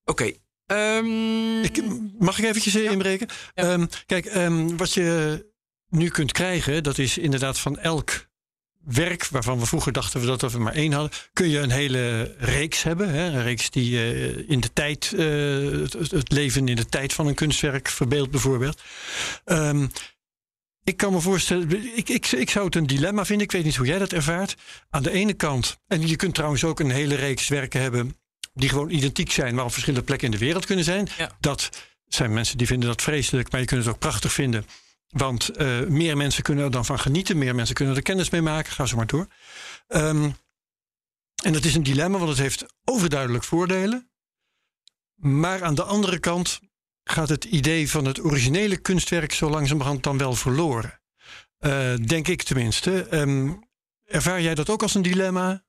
Oké. 0.03 0.31
ehm, 0.65 1.61
Ik, 1.63 1.81
mag 2.19 2.39
ik 2.39 2.45
eventjes 2.45 2.75
eh, 2.75 2.91
inbreken? 2.91 3.27
Ja. 3.53 3.63
Ehm, 3.63 3.85
kijk, 4.05 4.25
ehm, 4.25 4.75
wat 4.77 4.93
je 4.93 5.45
nu 5.89 6.09
kunt 6.09 6.31
krijgen, 6.31 6.83
dat 6.83 6.97
is 6.97 7.17
inderdaad 7.17 7.59
van 7.59 7.77
elk 7.79 8.25
werk, 8.85 9.27
waarvan 9.27 9.59
we 9.59 9.65
vroeger 9.65 9.91
dachten 9.91 10.19
we 10.19 10.25
dat 10.25 10.41
we 10.41 10.51
er 10.51 10.61
maar 10.61 10.73
één 10.73 10.91
hadden, 10.91 11.11
kun 11.33 11.49
je 11.49 11.59
een 11.59 11.71
hele 11.71 12.35
reeks 12.37 12.83
hebben. 12.83 13.09
Hè? 13.09 13.25
Een 13.25 13.43
reeks 13.43 13.69
die 13.69 13.91
uh, 13.91 14.49
in 14.49 14.59
de 14.59 14.73
tijd, 14.73 15.11
uh, 15.15 15.81
het, 15.81 16.11
het, 16.11 16.31
leven 16.31 16.67
in 16.67 16.75
de 16.75 16.85
tijd 16.85 17.13
van 17.13 17.27
een 17.27 17.35
kunstwerk 17.35 17.87
verbeeldt, 17.87 18.31
bijvoorbeeld. 18.31 18.81
Um, 19.45 19.91
ik 20.83 20.97
kan 20.97 21.13
me 21.13 21.19
voorstellen, 21.19 21.97
ik, 21.97 22.09
ik, 22.09 22.31
ik 22.31 22.49
zou 22.49 22.65
het 22.65 22.75
een 22.75 22.87
dilemma 22.87 23.25
vinden. 23.25 23.45
Ik 23.45 23.51
weet 23.51 23.63
niet 23.63 23.75
hoe 23.75 23.85
jij 23.85 23.99
dat 23.99 24.13
ervaart. 24.13 24.55
Aan 24.89 25.03
de 25.03 25.11
ene 25.11 25.33
kant, 25.33 25.77
en 25.87 26.07
je 26.07 26.15
kunt 26.15 26.35
trouwens 26.35 26.63
ook 26.63 26.79
een 26.79 26.91
hele 26.91 27.15
reeks 27.15 27.47
werken 27.47 27.81
hebben 27.81 28.15
die 28.53 28.69
gewoon 28.69 28.89
identiek 28.89 29.31
zijn, 29.31 29.55
maar 29.55 29.65
op 29.65 29.71
verschillende 29.71 30.05
plekken 30.05 30.27
in 30.27 30.33
de 30.33 30.45
wereld 30.45 30.65
kunnen 30.65 30.85
zijn. 30.85 31.07
Ja. 31.17 31.31
Dat 31.39 31.69
zijn 32.07 32.33
mensen 32.33 32.57
die 32.57 32.67
vinden 32.67 32.89
dat 32.89 33.01
vreselijk, 33.01 33.51
maar 33.51 33.59
je 33.59 33.65
kunt 33.65 33.85
het 33.85 33.93
ook 33.93 33.99
prachtig 33.99 34.33
vinden. 34.33 34.65
Want 35.07 35.59
uh, 35.59 35.87
meer 35.87 36.17
mensen 36.17 36.43
kunnen 36.43 36.65
er 36.65 36.71
dan 36.71 36.85
van 36.85 36.99
genieten, 36.99 37.37
meer 37.37 37.55
mensen 37.55 37.75
kunnen 37.75 37.95
er 37.95 38.01
kennis 38.01 38.29
mee 38.29 38.41
maken. 38.41 38.71
Ga 38.71 38.85
zo 38.85 38.95
maar 38.95 39.07
door. 39.07 39.27
Um, 39.87 40.35
en 41.43 41.53
dat 41.53 41.63
is 41.63 41.75
een 41.75 41.83
dilemma, 41.83 42.17
want 42.17 42.29
het 42.29 42.39
heeft 42.39 42.65
overduidelijk 42.83 43.43
voordelen. 43.43 44.09
Maar 45.15 45.63
aan 45.63 45.75
de 45.75 45.83
andere 45.83 46.19
kant 46.19 46.59
gaat 47.03 47.29
het 47.29 47.43
idee 47.43 47.89
van 47.89 48.05
het 48.05 48.23
originele 48.23 48.77
kunstwerk 48.77 49.31
zo 49.31 49.49
langzamerhand 49.49 50.03
dan 50.03 50.17
wel 50.17 50.33
verloren. 50.33 51.01
Uh, 51.59 51.95
denk 52.05 52.27
ik 52.27 52.43
tenminste. 52.43 53.07
Um, 53.19 53.63
ervaar 54.05 54.41
jij 54.41 54.55
dat 54.55 54.69
ook 54.69 54.81
als 54.81 54.95
een 54.95 55.01
dilemma? 55.01 55.63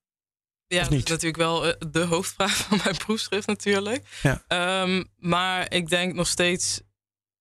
Ja, 0.66 0.82
dat 0.82 0.92
is 0.92 1.04
natuurlijk 1.04 1.36
wel 1.36 1.66
eh, 1.66 1.74
de 1.90 2.00
hoofdvraag 2.00 2.56
van 2.56 2.80
mijn 2.84 2.96
proefschrift 3.06 3.46
natuurlijk. 3.46 4.06
Ja. 4.22 4.82
Um, 4.82 5.06
maar 5.16 5.72
ik 5.72 5.88
denk 5.88 6.14
nog 6.14 6.26
steeds 6.26 6.80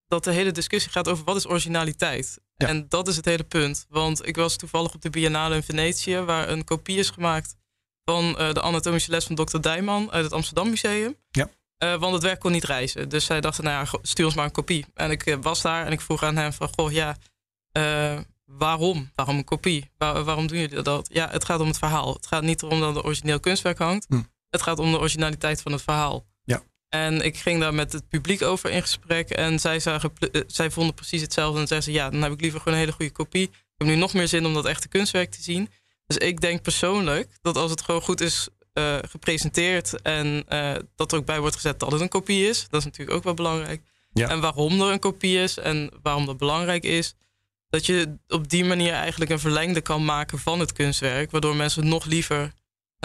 dat 0.08 0.24
de 0.24 0.32
hele 0.32 0.52
discussie 0.52 0.92
gaat 0.92 1.08
over 1.08 1.24
wat 1.24 1.36
is 1.36 1.48
originaliteit. 1.48 2.40
Ja. 2.56 2.68
En 2.68 2.86
dat 2.90 3.08
is 3.08 3.16
het 3.16 3.26
hele 3.26 3.44
punt. 3.44 3.86
Want 3.90 4.28
ik 4.28 4.36
was 4.36 4.56
toevallig 4.56 4.94
op 4.94 5.02
de 5.02 5.10
Biennale 5.10 5.56
in 5.56 5.64
Venetië, 5.64 6.20
waar 6.20 6.50
een 6.50 6.64
kopie 6.64 6.98
is 6.98 7.10
gemaakt 7.10 7.56
van 8.04 8.26
uh, 8.26 8.54
de 8.54 8.62
anatomische 8.62 9.12
les 9.12 9.26
van 9.26 9.36
Dr. 9.36 9.60
Dijman 9.60 10.12
uit 10.12 10.24
het 10.24 10.34
Amsterdam 10.34 10.70
Museum. 10.70 11.16
Ja. 11.32 11.50
Uh, 11.84 11.96
want 12.00 12.14
het 12.14 12.24
werk 12.24 12.40
kon 12.40 12.52
niet 12.52 12.64
reizen. 12.64 13.10
Dus 13.10 13.26
zij 13.26 13.42
dachten, 13.42 13.64
nou 13.64 13.86
ja, 13.86 14.00
stuur 14.02 14.26
ons 14.26 14.36
maar 14.36 14.46
een 14.46 14.52
kopie. 14.52 14.86
En 14.94 15.12
ik 15.12 15.26
uh, 15.26 15.36
was 15.42 15.62
daar 15.62 15.86
en 15.86 15.92
ik 15.92 16.02
vroeg 16.02 16.24
aan 16.24 16.36
hem 16.36 16.54
van, 16.54 16.70
goh, 16.76 16.92
ja, 16.92 17.18
waarom? 18.46 19.12
Waarom 19.16 19.38
een 19.38 19.44
kopie? 19.44 19.92
Waar, 19.98 20.24
waarom 20.24 20.48
doen 20.48 20.58
jullie 20.58 20.82
dat? 20.82 21.08
Ja, 21.12 21.30
het 21.30 21.46
gaat 21.46 21.60
om 21.60 21.68
het 21.68 21.78
verhaal. 21.78 22.14
Het 22.14 22.28
gaat 22.28 22.44
niet 22.44 22.64
erom 22.64 22.80
dat 22.80 22.96
er 22.96 23.04
origineel 23.04 23.40
kunstwerk 23.40 23.78
hangt. 23.78 24.06
Hm. 24.10 24.22
Het 24.50 24.62
gaat 24.62 24.80
om 24.80 24.92
de 24.92 25.00
originaliteit 25.00 25.62
van 25.62 25.72
het 25.72 25.82
verhaal. 25.82 26.26
En 26.96 27.22
ik 27.22 27.38
ging 27.38 27.60
daar 27.60 27.74
met 27.74 27.94
het 27.94 28.08
publiek 28.10 28.42
over 28.42 28.70
in 28.70 28.82
gesprek. 28.82 29.30
En 29.30 29.60
zij, 29.60 29.80
zagen, 29.80 30.12
uh, 30.32 30.42
zij 30.48 30.72
vonden 30.72 30.94
precies 30.94 31.22
hetzelfde. 31.22 31.60
En 31.60 31.68
zeiden 31.68 31.90
ze, 31.92 31.96
ja, 31.96 32.10
dan 32.10 32.22
heb 32.22 32.32
ik 32.32 32.42
liever 32.42 32.60
gewoon 32.60 32.74
een 32.74 32.80
hele 32.80 32.96
goede 32.96 33.12
kopie. 33.12 33.44
Ik 33.44 33.52
heb 33.78 33.88
nu 33.88 33.96
nog 33.96 34.14
meer 34.14 34.28
zin 34.28 34.46
om 34.46 34.54
dat 34.54 34.66
echte 34.66 34.88
kunstwerk 34.88 35.32
te 35.32 35.42
zien. 35.42 35.70
Dus 36.08 36.18
ik 36.18 36.42
denk 36.42 36.62
persoonlijk 36.62 37.38
dat 37.42 37.58
als 37.58 37.72
het 37.72 37.82
gewoon 37.82 38.02
goed 38.02 38.22
is 38.22 38.48
uh, 38.74 38.98
gepresenteerd... 39.10 40.02
en 40.02 40.46
uh, 40.50 40.76
dat 40.96 41.12
er 41.12 41.18
ook 41.18 41.26
bij 41.26 41.40
wordt 41.40 41.56
gezet 41.56 41.80
dat 41.80 41.92
het 41.92 42.02
een 42.02 42.10
kopie 42.10 42.48
is... 42.48 42.68
dat 42.70 42.80
is 42.80 42.86
natuurlijk 42.86 43.18
ook 43.18 43.24
wel 43.24 43.34
belangrijk. 43.34 43.82
Ja. 44.14 44.30
En 44.30 44.40
waarom 44.40 44.82
er 44.82 44.92
een 44.92 45.00
kopie 45.00 45.38
is 45.38 45.58
en 45.58 45.92
waarom 46.02 46.26
dat 46.26 46.38
belangrijk 46.38 46.84
is... 46.84 47.16
dat 47.70 47.86
je 47.86 48.18
op 48.28 48.50
die 48.50 48.66
manier 48.66 48.94
eigenlijk 48.94 49.32
een 49.32 49.40
verlengde 49.40 49.82
kan 49.82 50.06
maken 50.06 50.40
van 50.40 50.60
het 50.60 50.74
kunstwerk... 50.74 51.32
waardoor 51.32 51.56
mensen 51.56 51.88
nog 51.88 52.06
liever 52.06 52.54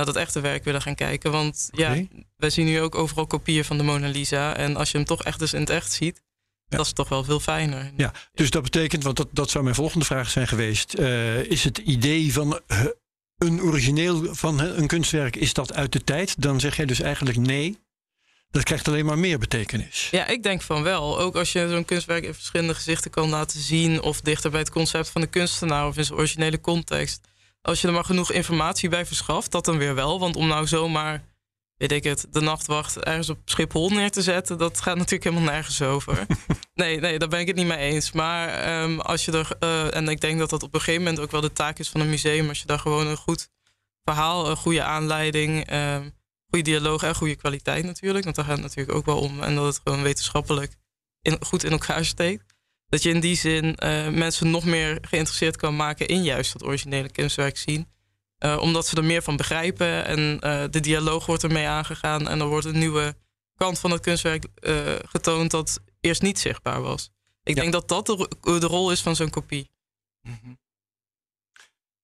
naar 0.05 0.15
dat 0.15 0.23
echte 0.23 0.41
werk 0.41 0.65
willen 0.65 0.83
gaan 0.83 0.95
kijken. 0.95 1.31
Want 1.31 1.69
ja, 1.73 2.03
wij 2.37 2.51
zien 2.51 2.67
nu 2.67 2.81
ook 2.81 2.95
overal 2.95 3.27
kopieën 3.27 3.65
van 3.65 3.77
de 3.77 3.83
Mona 3.83 4.09
Lisa. 4.09 4.57
En 4.57 4.77
als 4.77 4.91
je 4.91 4.97
hem 4.97 5.07
toch 5.07 5.23
echt 5.25 5.39
dus 5.39 5.53
in 5.53 5.61
het 5.61 5.71
echt 5.71 5.93
ziet, 5.93 6.23
Ja. 6.69 6.77
dat 6.77 6.87
is 6.87 6.93
toch 6.93 7.09
wel 7.09 7.25
veel 7.25 7.41
fijner. 7.41 7.93
Ja, 7.97 8.13
dus 8.33 8.51
dat 8.51 8.63
betekent, 8.63 9.03
want 9.03 9.17
dat, 9.17 9.29
dat 9.33 9.51
zou 9.51 9.65
mijn 9.65 9.77
volgende 9.77 10.05
vraag 10.05 10.31
zijn 10.31 10.49
geweest. 10.49 10.95
eh, 10.95 11.39
is 11.43 11.65
het 11.65 11.79
idee 11.79 12.33
van 12.33 12.61
eh, 12.67 12.85
een 13.39 13.61
origineel 13.63 14.35
van 14.35 14.61
een 14.61 14.87
kunstwerk, 14.87 15.37
is 15.37 15.53
dat 15.55 15.75
uit 15.75 15.93
de 15.93 16.05
tijd? 16.05 16.43
Dan 16.43 16.61
zeg 16.61 16.77
jij 16.77 16.87
dus 16.87 17.01
eigenlijk 17.01 17.37
nee. 17.39 17.79
Dat 18.51 18.63
krijgt 18.63 18.89
alleen 18.89 19.05
maar 19.05 19.19
meer 19.19 19.39
betekenis. 19.39 20.09
Ja, 20.11 20.27
ik 20.27 20.43
denk 20.43 20.63
van 20.63 20.83
wel. 20.83 21.19
Ook 21.21 21.37
als 21.37 21.53
je 21.53 21.69
zo'n 21.69 21.85
kunstwerk 21.85 22.25
in 22.25 22.35
verschillende 22.35 22.75
gezichten 22.75 23.11
kan 23.11 23.29
laten 23.29 23.61
zien... 23.61 24.03
of 24.03 24.21
dichter 24.21 24.51
bij 24.51 24.61
het 24.61 24.71
concept 24.71 25.09
van 25.09 25.21
de 25.21 25.27
kunstenaar 25.27 25.87
of 25.87 25.97
in 25.97 26.05
zijn 26.05 26.19
originele 26.19 26.61
context. 26.61 27.29
Als 27.63 27.81
je 27.81 27.87
er 27.87 27.93
maar 27.93 28.05
genoeg 28.05 28.33
informatie 28.33 28.89
bij 28.89 29.07
verschaft, 29.07 29.51
dat 29.51 29.65
dan 29.65 29.79
weer 29.79 29.95
wel. 29.95 30.21
Want 30.21 30.37
om 30.37 30.47
nou 30.47 30.67
zomaar, 30.67 31.25
weet 31.77 31.93
ik 31.93 32.05
het, 32.05 32.27
de 32.31 32.41
nachtwacht 32.41 32.99
ergens 32.99 33.29
op 33.29 33.39
Schiphol 33.45 33.91
neer 33.91 34.11
te 34.11 34.23
zetten... 34.23 34.59
dat 34.59 34.81
gaat 34.81 34.97
natuurlijk 35.03 35.25
helemaal 35.25 35.53
nergens 35.53 35.83
over. 35.83 36.27
nee, 36.75 37.01
nee, 37.01 37.19
daar 37.19 37.29
ben 37.29 37.41
ik 37.41 37.47
het 37.47 37.57
niet 37.57 37.67
mee 37.67 37.79
eens. 37.79 38.13
Maar 38.13 38.49
ehm, 38.49 38.99
als 38.99 39.25
je 39.25 39.33
er, 39.33 39.49
uh, 39.61 39.97
en 39.97 40.09
ik 40.09 40.21
denk 40.21 40.39
dat 40.39 40.51
dat 40.51 40.63
op 40.63 40.75
een 40.75 40.81
gegeven 40.81 41.03
moment 41.03 41.23
ook 41.23 41.31
wel 41.31 41.41
de 41.41 41.53
taak 41.53 41.79
is 41.79 41.89
van 41.89 42.01
een 42.01 42.11
museum... 42.11 42.49
als 42.49 42.61
je 42.61 42.67
daar 42.67 42.79
gewoon 42.79 43.07
een 43.07 43.17
goed 43.17 43.49
verhaal, 44.05 44.51
een 44.51 44.57
goede 44.57 44.83
aanleiding... 44.83 45.73
Um, 45.73 46.19
goede 46.51 46.71
dialoog 46.71 47.03
en 47.03 47.15
goede 47.15 47.37
kwaliteit 47.37 47.85
natuurlijk. 47.85 48.25
Want 48.25 48.37
daar 48.37 48.45
gaat 48.45 48.55
het 48.55 48.63
natuurlijk 48.63 48.97
ook 48.97 49.07
wel 49.07 49.19
om. 49.19 49.43
En 49.43 49.55
dat 49.55 49.65
het 49.65 49.81
gewoon 49.85 50.03
wetenschappelijk 50.03 50.77
in, 51.23 51.37
goed 51.45 51.65
in 51.65 51.71
elkaar 51.71 52.05
steekt. 52.05 52.50
Dat 52.91 53.03
je 53.03 53.09
in 53.11 53.21
die 53.21 53.37
zin 53.37 53.65
uh, 53.65 54.09
mensen 54.09 54.51
nog 54.51 54.65
meer 54.65 54.99
geïnteresseerd 55.01 55.57
kan 55.57 55.77
maken 55.77 56.09
in 56.09 56.23
juist 56.23 56.53
dat 56.53 56.63
originele 56.65 57.11
kunstwerk 57.11 57.57
zien. 57.57 57.89
Uh, 58.45 58.59
omdat 58.61 58.87
ze 58.87 58.97
er 58.97 59.05
meer 59.05 59.23
van 59.23 59.37
begrijpen 59.37 60.05
en 60.05 60.19
uh, 60.45 60.65
de 60.71 60.81
dialoog 60.81 61.27
wordt 61.27 61.43
ermee 61.43 61.67
aangegaan. 61.67 62.29
En 62.29 62.41
er 62.41 62.47
wordt 62.47 62.67
een 62.67 62.79
nieuwe 62.79 63.15
kant 63.55 63.79
van 63.79 63.91
het 63.91 64.01
kunstwerk 64.01 64.45
getoond 65.09 65.51
dat 65.51 65.81
eerst 66.01 66.23
niet 66.23 66.39
zichtbaar 66.39 66.81
was. 66.81 67.11
Ik 67.43 67.55
Ja. 67.55 67.61
denk 67.61 67.73
dat 67.73 67.89
dat 67.89 68.07
de, 68.07 68.29
de 68.43 68.67
rol 68.67 68.91
is 68.91 69.01
van 69.01 69.17
zo'n 69.17 69.31
kopie. 69.31 69.71
Mhm. 70.23 70.53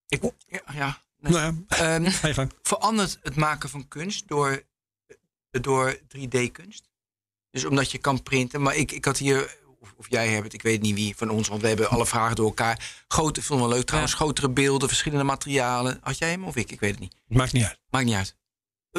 Ik, 0.07 0.21
ja, 0.47 0.61
ja. 0.73 1.01
Nee. 1.19 1.31
Nou 1.31 1.65
Ehm, 1.67 2.03
je 2.27 2.33
gang. 2.33 2.51
verandert 2.61 3.19
het 3.23 3.35
maken 3.35 3.69
van 3.69 3.87
kunst 3.87 4.27
door, 4.27 4.63
door 5.49 5.99
3D-kunst? 6.17 6.89
Dus 7.51 7.65
omdat 7.65 7.91
je 7.91 7.97
kan 7.97 8.23
printen. 8.23 8.61
Maar 8.61 8.75
ik, 8.75 8.91
ik 8.91 9.05
had 9.05 9.17
hier, 9.17 9.57
of, 9.87 9.93
of 9.97 10.05
jij 10.09 10.27
hebt 10.27 10.43
het, 10.43 10.53
ik 10.53 10.61
weet 10.61 10.81
niet 10.81 10.95
wie 10.95 11.15
van 11.15 11.29
ons, 11.29 11.47
want 11.47 11.61
we 11.61 11.67
hebben 11.67 11.89
alle 11.89 12.05
vragen 12.05 12.35
door 12.35 12.45
elkaar. 12.45 13.03
Grote, 13.07 13.39
ik 13.39 13.45
vond 13.45 13.59
het 13.59 13.67
wel 13.69 13.77
leuk 13.77 13.85
trouwens, 13.87 14.13
Ja. 14.13 14.19
grotere 14.19 14.49
beelden, 14.49 14.87
verschillende 14.87 15.23
materialen. 15.23 15.97
Had 16.01 16.17
jij 16.17 16.29
hem 16.29 16.43
of 16.43 16.55
ik? 16.55 16.71
Ik 16.71 16.79
weet 16.79 16.91
het 16.91 16.99
niet. 16.99 17.15
Maakt 17.27 17.53
niet 17.53 17.63
uit. 17.63 17.79
Maakt 17.89 18.05
niet 18.05 18.15
uit. 18.15 18.35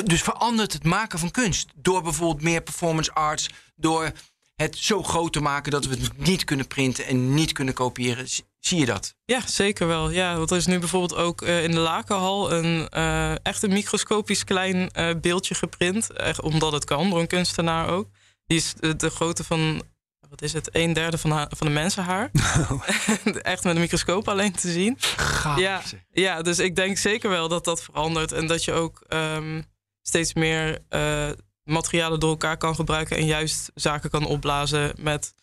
Dus 0.05 0.23
verandert 0.23 0.73
het 0.73 0.85
maken 0.85 1.19
van 1.19 1.31
kunst 1.31 1.69
door 1.77 2.03
bijvoorbeeld 2.03 2.43
meer 2.43 2.61
performance 2.63 3.13
arts, 3.13 3.49
door 3.77 4.13
het 4.57 4.77
zo 4.77 5.03
groot 5.03 5.33
te 5.33 5.41
maken 5.41 5.71
dat 5.73 5.85
we 5.85 5.97
het 5.97 6.19
niet 6.27 6.45
kunnen 6.45 6.67
printen 6.67 7.07
en 7.07 7.35
niet 7.35 7.53
kunnen 7.53 7.75
kopiëren. 7.75 8.29
Zie- 8.29 8.47
Zie 8.59 8.79
je 8.79 8.87
dat? 8.87 9.15
Ja, 9.25 9.41
zeker 9.47 9.87
wel. 9.87 10.11
Ja, 10.11 10.37
want 10.37 10.51
er 10.51 10.57
is 10.57 10.67
nu 10.67 10.79
bijvoorbeeld 10.79 11.15
ook 11.21 11.43
eh, 11.43 11.65
in 11.65 11.71
de 11.71 11.79
Lakenhal 11.79 12.53
een 12.53 12.89
eh, 12.89 13.45
echt 13.45 13.63
een 13.63 13.73
microscopisch 13.73 14.45
klein 14.45 14.91
eh, 14.91 15.15
beeldje 15.21 15.55
geprint. 15.55 16.13
Echt 16.13 16.41
omdat 16.41 16.73
het 16.73 16.85
kan, 16.85 17.11
door 17.11 17.21
een 17.21 17.27
kunstenaar 17.27 17.89
ook. 17.89 18.09
Die 18.47 18.59
is 18.59 18.75
de, 18.75 18.97
de 18.97 19.11
grootte 19.11 19.45
van, 19.45 19.83
wat 20.29 20.43
is 20.43 20.53
het, 20.53 20.69
een 20.73 20.93
derde 20.93 21.19
van, 21.19 21.31
haar, 21.31 21.47
van 21.57 21.67
een 21.67 21.73
mensenhaar. 21.73 22.31
echt 23.43 23.65
met 23.65 23.75
een 23.75 23.81
microscoop 23.81 24.29
alleen 24.29 24.53
te 24.53 24.73
zien. 24.73 24.97
Gaaf. 25.17 25.59
Ja, 25.59 25.83
ja, 26.13 26.43
dus 26.43 26.59
ik 26.59 26.77
denk 26.77 26.99
zeker 26.99 27.31
wel 27.31 27.49
dat 27.49 27.65
dat 27.65 27.83
verandert. 27.83 28.33
En 28.33 28.47
dat 28.47 28.65
je 28.65 28.73
ook 28.73 29.05
ehm, 29.09 29.63
steeds 30.03 30.35
meer 30.35 30.79
eh, 30.89 31.29
materialen 31.65 32.21
door 32.21 32.31
elkaar 32.31 32.57
kan 32.57 32.75
gebruiken. 32.75 33.17
En 33.17 33.27
juist 33.27 33.71
zaken 33.75 34.11
kan 34.11 34.27
opblazen 34.27 34.93
met 35.01 35.35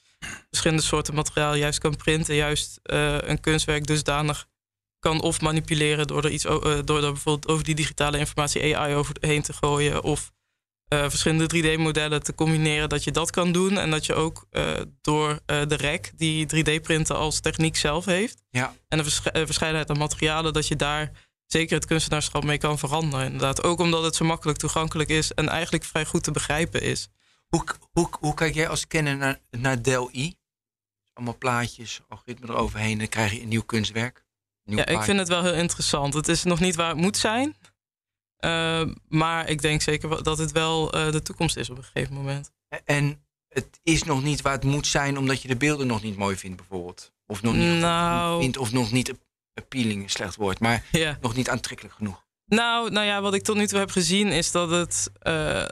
verschillende 0.49 0.83
soorten 0.83 1.15
materiaal. 1.15 1.55
Juist 1.55 1.79
kan 1.79 1.95
printen. 1.95 2.35
Juist 2.35 2.79
eh, 2.83 3.17
een 3.19 3.39
kunstwerk 3.39 3.85
dusdanig 3.85 4.47
kan 4.99 5.21
of 5.21 5.41
manipuleren 5.41 6.07
door 6.07 6.23
er 6.23 6.31
iets 6.31 6.45
eh, 6.45 6.79
door 6.85 7.03
er 7.03 7.11
bijvoorbeeld 7.11 7.47
over 7.47 7.63
die 7.63 7.75
digitale 7.75 8.17
informatie 8.17 8.77
AI 8.77 8.95
overheen 8.95 9.41
te 9.41 9.53
gooien. 9.53 10.03
Of 10.03 10.31
eh, 10.87 11.09
verschillende 11.09 11.47
3D-modellen 11.75 12.23
te 12.23 12.35
combineren, 12.35 12.89
dat 12.89 13.03
je 13.03 13.11
dat 13.11 13.31
kan 13.31 13.51
doen. 13.51 13.77
En 13.77 13.91
dat 13.91 14.05
je 14.05 14.13
ook 14.13 14.45
eh, 14.49 14.73
door 15.01 15.39
eh, 15.45 15.61
de 15.67 15.75
rek 15.75 16.11
die 16.15 16.45
3D-printen 16.55 17.15
als 17.15 17.39
techniek 17.39 17.75
zelf 17.75 18.05
heeft 18.05 18.41
Ja. 18.49 18.73
en 18.87 18.97
de 18.97 19.03
vers- 19.03 19.19
verscheidenheid 19.33 19.89
aan 19.89 19.97
materialen, 19.97 20.53
dat 20.53 20.67
je 20.67 20.75
daar 20.75 21.11
zeker 21.45 21.75
het 21.75 21.85
kunstenaarschap 21.85 22.43
mee 22.43 22.57
kan 22.57 22.79
veranderen. 22.79 23.25
Inderdaad. 23.25 23.63
Ook 23.63 23.79
omdat 23.79 24.03
het 24.03 24.15
zo 24.15 24.25
makkelijk 24.25 24.57
toegankelijk 24.57 25.09
is 25.09 25.33
en 25.33 25.49
eigenlijk 25.49 25.83
vrij 25.83 26.05
goed 26.05 26.23
te 26.23 26.31
begrijpen 26.31 26.81
is. 26.81 27.07
Hoe, 27.47 27.63
hoe, 27.91 28.09
hoe 28.19 28.33
kijk 28.33 28.53
jij 28.53 28.67
als 28.67 28.87
kenner 28.87 29.17
naar, 29.17 29.39
naar 29.51 29.81
Del-I? 29.81 30.35
Allemaal 31.13 31.37
plaatjes, 31.37 32.01
algoritme 32.09 32.47
eroverheen, 32.47 32.97
dan 32.97 33.07
krijg 33.09 33.31
je 33.31 33.41
een 33.41 33.47
nieuw 33.47 33.63
kunstwerk. 33.63 34.23
Nieuw 34.63 34.77
Ja, 34.77 34.85
ik 34.85 35.01
vind 35.01 35.19
het 35.19 35.27
wel 35.27 35.43
heel 35.43 35.53
interessant. 35.53 36.13
Het 36.13 36.27
is 36.27 36.43
nog 36.43 36.59
niet 36.59 36.75
waar 36.75 36.89
het 36.89 36.97
moet 36.97 37.17
zijn. 37.17 37.55
Eh, 38.45 38.87
maar 39.07 39.49
ik 39.49 39.61
denk 39.61 39.81
zeker 39.81 40.23
dat 40.23 40.37
het 40.37 40.51
wel 40.51 40.91
eh, 40.91 41.11
de 41.11 41.21
toekomst 41.21 41.57
is 41.57 41.69
op 41.69 41.77
een 41.77 41.83
gegeven 41.83 42.15
moment. 42.15 42.51
En 42.85 43.25
het 43.49 43.79
is 43.83 44.03
nog 44.03 44.23
niet 44.23 44.41
waar 44.41 44.53
het 44.53 44.63
moet 44.63 44.87
zijn, 44.87 45.17
omdat 45.17 45.41
je 45.41 45.47
de 45.47 45.55
beelden 45.55 45.87
nog 45.87 46.03
niet 46.03 46.17
mooi 46.17 46.35
vindt, 46.35 46.57
bijvoorbeeld. 46.57 47.11
Of 47.27 47.41
nog 47.41 47.53
niet 47.53 47.79
Nou. 47.79 48.41
vindt, 48.41 48.57
of 48.57 48.71
nog 48.71 48.91
niet 48.91 49.13
appealing, 49.53 50.03
een 50.03 50.09
slecht 50.09 50.35
woord, 50.35 50.59
maar 50.59 50.83
nog 51.21 51.35
niet 51.35 51.49
aantrekkelijk 51.49 51.95
genoeg. 51.95 52.25
Nou, 52.45 52.91
nou 52.91 53.05
ja, 53.05 53.21
wat 53.21 53.33
ik 53.33 53.43
tot 53.43 53.55
nu 53.55 53.67
toe 53.67 53.79
heb 53.79 53.91
gezien 53.91 54.27
is 54.27 54.51
dat 54.51 54.69
het, 54.69 55.11
eh, 55.19 55.65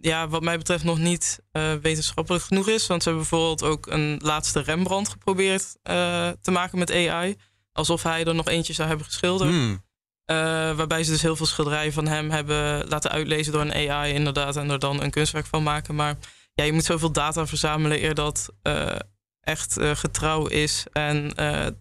ja, 0.00 0.28
wat 0.28 0.42
mij 0.42 0.58
betreft, 0.58 0.84
nog 0.84 0.98
niet 0.98 1.40
eh, 1.52 1.74
wetenschappelijk 1.74 2.44
genoeg 2.44 2.68
is. 2.68 2.86
Want 2.86 3.02
ze 3.02 3.08
hebben 3.08 3.28
bijvoorbeeld 3.28 3.62
ook 3.62 3.86
een 3.86 4.18
laatste 4.22 4.60
Rembrandt 4.60 5.08
geprobeerd 5.08 5.76
eh, 5.82 6.28
te 6.40 6.50
maken 6.50 6.78
met 6.78 6.90
AI. 6.90 7.36
Alsof 7.72 8.02
hij 8.02 8.24
er 8.24 8.34
nog 8.34 8.48
eentje 8.48 8.72
zou 8.72 8.88
hebben 8.88 9.06
geschilderd. 9.06 9.50
Hmm. 9.50 9.82
Eh, 10.24 10.36
waarbij 10.76 11.04
ze 11.04 11.10
dus 11.10 11.22
heel 11.22 11.36
veel 11.36 11.46
schilderijen 11.46 11.92
van 11.92 12.06
hem 12.06 12.30
hebben 12.30 12.88
laten 12.88 13.10
uitlezen 13.10 13.52
door 13.52 13.60
een 13.60 13.90
AI, 13.90 14.12
inderdaad. 14.12 14.56
En 14.56 14.70
er 14.70 14.78
dan 14.78 15.02
een 15.02 15.10
kunstwerk 15.10 15.46
van 15.46 15.62
maken. 15.62 15.94
Maar 15.94 16.16
ja, 16.54 16.64
je 16.64 16.72
moet 16.72 16.84
zoveel 16.84 17.12
data 17.12 17.46
verzamelen 17.46 18.02
eer 18.02 18.14
dat 18.14 18.48
eh, 18.62 18.96
echt 19.40 19.76
eh, 19.76 19.90
getrouw 19.90 20.46
is. 20.46 20.84
En 20.92 21.34
er 21.34 21.74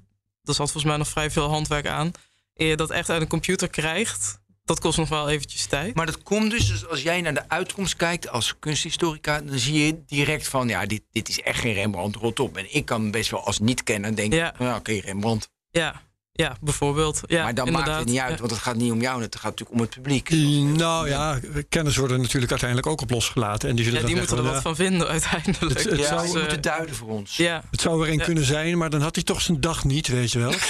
zat 0.54 0.56
volgens 0.56 0.84
mij 0.84 0.98
nog 0.98 1.08
vrij 1.08 1.32
veel 1.32 1.50
handwerk 1.50 1.88
aan. 1.88 2.12
Eer 2.54 2.68
je 2.68 2.76
dat 2.76 2.89
echt 2.89 3.10
uit 3.10 3.22
een 3.22 3.28
computer 3.28 3.70
krijgt, 3.70 4.41
dat 4.66 4.80
kost 4.80 4.98
nog 4.98 5.10
wel 5.10 5.30
eventjes 5.30 5.66
tijd. 5.66 5.96
Maar 5.96 6.06
dat 6.06 6.24
komt 6.24 6.52
dus, 6.52 6.68
dus 6.68 6.88
als 6.88 7.02
jij 7.02 7.22
naar 7.22 7.34
de 7.34 7.50
uitkomst 7.50 7.96
kijkt 7.96 8.30
als 8.30 8.60
kunsthistorica, 8.60 9.41
dan 9.41 9.60
zie 9.60 9.86
je 9.86 10.04
direct 10.06 10.48
van, 10.48 10.68
ja, 10.68 10.86
dit, 10.86 11.02
dit 11.12 11.30
is 11.30 11.41
echt 11.41 11.60
geen 11.60 11.74
Rembrandt, 11.74 12.16
rot 12.16 12.39
op. 12.39 12.58
En 12.58 12.76
ik 12.76 12.86
kan 12.86 13.12
best 13.12 13.32
wel 13.32 13.46
als 13.46 13.60
niet-kenner 13.60 14.16
denken, 14.16 14.38
Ja. 14.38 14.54
ja, 14.60 14.76
oké, 14.76 14.94
Rembrandt. 14.94 15.50
Ja, 15.70 16.02
ja 16.36 16.56
bijvoorbeeld. 16.62 17.22
Ja, 17.26 17.44
maar 17.44 17.54
dan 17.54 17.66
inderdaad. 17.68 17.90
maakt 17.90 18.00
het 18.04 18.10
niet 18.10 18.20
uit, 18.22 18.32
Ja. 18.34 18.38
want 18.38 18.52
het 18.52 18.60
gaat 18.60 18.76
niet 18.76 18.92
om 18.92 19.02
jou, 19.02 19.22
het 19.22 19.36
gaat 19.36 19.44
natuurlijk 19.44 19.72
om 19.72 19.82
het 19.82 19.90
publiek. 19.90 20.30
Nou 20.78 21.10
ja, 21.10 21.40
kennis 21.70 21.98
worden 21.98 22.22
natuurlijk 22.22 22.52
uiteindelijk 22.52 22.90
ook 22.90 23.02
op 23.02 23.10
losgelaten. 23.10 23.70
En 23.70 23.76
die 23.76 23.86
zullen 23.86 24.00
Ja, 24.00 24.06
dan 24.06 24.16
die 24.16 24.26
moeten 24.28 24.46
er 24.46 24.52
wat 24.54 24.62
van 24.62 24.76
vinden 24.76 25.08
uiteindelijk. 25.08 25.80
Het- 25.80 25.90
het 25.90 26.00
ja, 26.00 26.06
zou- 26.08 26.28
je 26.28 26.40
moet 26.42 26.52
het 26.52 26.64
duiden 26.64 26.96
voor 26.96 27.08
ons. 27.10 27.38
ja. 27.38 27.64
Het 27.72 27.82
zou 27.82 28.04
er 28.06 28.12
een 28.12 28.18
Ja. 28.18 28.24
kunnen 28.24 28.46
zijn, 28.46 28.78
maar 28.78 28.90
dan 28.90 29.02
had 29.02 29.16
hij 29.16 29.24
toch 29.24 29.42
zijn 29.42 29.62
dag 29.62 29.84
niet, 29.84 30.08
weet 30.08 30.32
je 30.32 30.40
wel. 30.40 30.54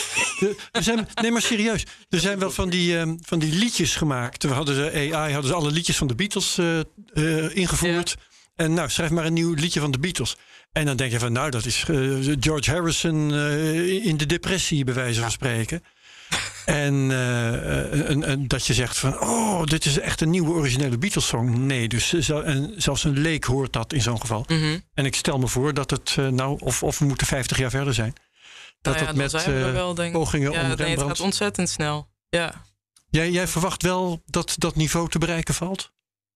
Er 0.71 0.83
zijn, 0.83 1.07
nee, 1.21 1.31
maar 1.31 1.41
serieus. 1.41 1.85
Er 2.09 2.19
zijn 2.19 2.39
wel 2.39 2.51
van 2.51 2.69
die, 2.69 2.97
ehm, 2.97 3.15
van 3.21 3.39
die 3.39 3.53
liedjes 3.53 3.95
gemaakt. 3.95 4.43
We 4.43 4.49
hadden 4.49 4.75
de 4.75 4.91
AI, 5.13 5.33
hadden 5.33 5.51
ze 5.51 5.53
alle 5.57 5.71
liedjes 5.71 5.97
van 5.97 6.07
de 6.07 6.15
Beatles 6.15 6.57
eh, 6.57 6.79
eh, 6.79 7.55
ingevoerd. 7.55 8.15
En 8.55 8.73
nou, 8.73 8.89
schrijf 8.89 9.11
maar 9.11 9.25
een 9.25 9.33
nieuw 9.33 9.53
liedje 9.53 9.79
van 9.79 9.91
de 9.91 9.99
Beatles. 9.99 10.37
En 10.71 10.85
dan 10.85 10.95
denk 10.97 11.11
je 11.11 11.19
van, 11.19 11.31
nou, 11.31 11.49
dat 11.49 11.65
is 11.65 11.85
eh, 11.87 11.97
George 12.39 12.71
Harrison 12.71 13.33
eh, 13.33 14.05
in 14.05 14.17
de 14.17 14.25
depressie, 14.25 14.83
bij 14.83 14.93
wijze 14.93 15.21
van 15.21 15.31
spreken. 15.31 15.83
En, 16.65 17.11
eh, 17.11 18.09
en, 18.09 18.23
en 18.23 18.47
dat 18.47 18.65
je 18.65 18.73
zegt 18.73 18.97
van, 18.97 19.19
oh, 19.19 19.63
dit 19.63 19.85
is 19.85 19.99
echt 19.99 20.21
een 20.21 20.29
nieuwe 20.29 20.51
originele 20.51 20.97
Beatles-song. 20.97 21.65
Nee, 21.65 21.87
dus 21.87 22.29
en 22.29 22.73
zelfs 22.77 23.03
een 23.03 23.19
leek 23.19 23.43
hoort 23.43 23.73
dat 23.73 23.93
in 23.93 24.01
zo'n 24.01 24.21
geval. 24.21 24.45
Mhm. 24.47 24.79
En 24.93 25.05
ik 25.05 25.15
stel 25.15 25.37
me 25.37 25.47
voor 25.47 25.73
dat 25.73 25.89
het, 25.89 26.15
nou, 26.15 26.57
of, 26.59 26.83
of 26.83 26.99
we 26.99 27.05
moeten 27.05 27.27
50 27.27 27.57
jaar 27.57 27.69
verder 27.69 27.93
zijn. 27.93 28.13
Dat 28.81 28.93
Nou 28.93 29.05
ja, 29.05 29.11
dan 29.11 29.21
met 29.21 29.31
zijn 29.31 29.63
we 29.63 29.71
wel, 29.71 29.93
denk 29.93 30.13
ik. 30.13 30.19
pogingen 30.19 30.51
ja, 30.51 30.61
om 30.61 30.77
nee, 30.77 30.89
het 30.89 31.01
gaat 31.01 31.19
ontzettend 31.19 31.69
snel. 31.69 32.09
Ja, 32.29 32.65
Jij, 33.13 33.31
jij 33.31 33.47
verwacht 33.47 33.83
wel 33.83 34.21
dat 34.25 34.55
dat 34.57 34.75
niveau 34.75 35.09
te 35.09 35.17
bereiken 35.17 35.53
valt? 35.53 35.91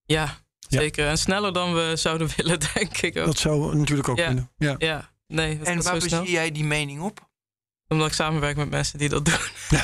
ja, 0.05 0.37
Ja. 0.67 0.79
zeker. 0.79 1.07
En 1.07 1.17
sneller 1.17 1.53
dan 1.53 1.73
we 1.73 1.91
zouden 1.95 2.29
willen, 2.37 2.59
denk 2.73 2.97
ik 2.97 3.17
ook. 3.17 3.25
Dat 3.25 3.37
zou 3.39 3.75
natuurlijk 3.75 4.09
ook 4.09 4.17
Ja. 4.17 4.25
kunnen. 4.25 4.51
Ja. 4.57 4.75
Ja, 4.77 5.11
nee, 5.27 5.57
dat 5.57 5.67
En 5.67 5.81
waar 5.83 6.01
zie 6.01 6.31
jij 6.31 6.51
die 6.51 6.63
mening 6.63 7.01
op? 7.01 7.29
Omdat 7.87 8.07
ik 8.07 8.13
samenwerk 8.13 8.57
met 8.57 8.69
mensen 8.69 8.97
die 8.99 9.09
dat 9.09 9.25
doen. 9.25 9.35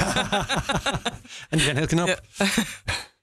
en 1.49 1.57
die 1.57 1.61
zijn 1.61 1.77
heel 1.77 1.85
knap. 1.87 2.07
Ja. 2.07 2.19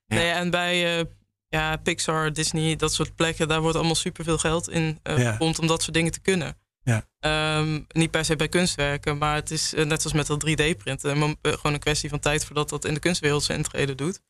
Nee, 0.06 0.30
en 0.30 0.50
bij 0.50 0.98
eh, 0.98 1.04
ja, 1.48 1.76
Pixar, 1.76 2.32
Disney, 2.32 2.76
dat 2.76 2.92
soort 2.94 3.14
plekken, 3.14 3.48
daar 3.48 3.60
wordt 3.60 3.76
allemaal 3.76 3.94
superveel 3.94 4.38
geld 4.38 4.68
in 4.68 4.98
eh 5.02 5.18
Ja. 5.18 5.32
gepompt 5.32 5.58
om 5.58 5.66
dat 5.66 5.82
soort 5.82 5.94
dingen 5.94 6.12
te 6.12 6.20
kunnen. 6.20 6.56
Ja. 6.82 7.04
Ehm, 7.20 7.80
niet 7.88 8.10
per 8.10 8.24
se 8.24 8.36
bij 8.36 8.48
kunstwerken, 8.48 9.18
maar 9.18 9.34
het 9.34 9.50
is 9.50 9.74
eh, 9.74 9.84
net 9.84 10.00
zoals 10.02 10.16
met 10.16 10.26
dat 10.26 10.40
3D-printen. 10.48 11.18
mom- 11.18 11.36
eh, 11.42 11.52
gewoon 11.52 11.72
een 11.72 11.78
kwestie 11.78 12.08
van 12.10 12.18
tijd 12.18 12.44
voordat 12.44 12.68
dat 12.68 12.84
in 12.84 12.94
de 12.94 13.00
kunstwereld 13.00 13.42
zijn 13.42 13.58
intrede 13.58 13.94
doet. 13.94 14.20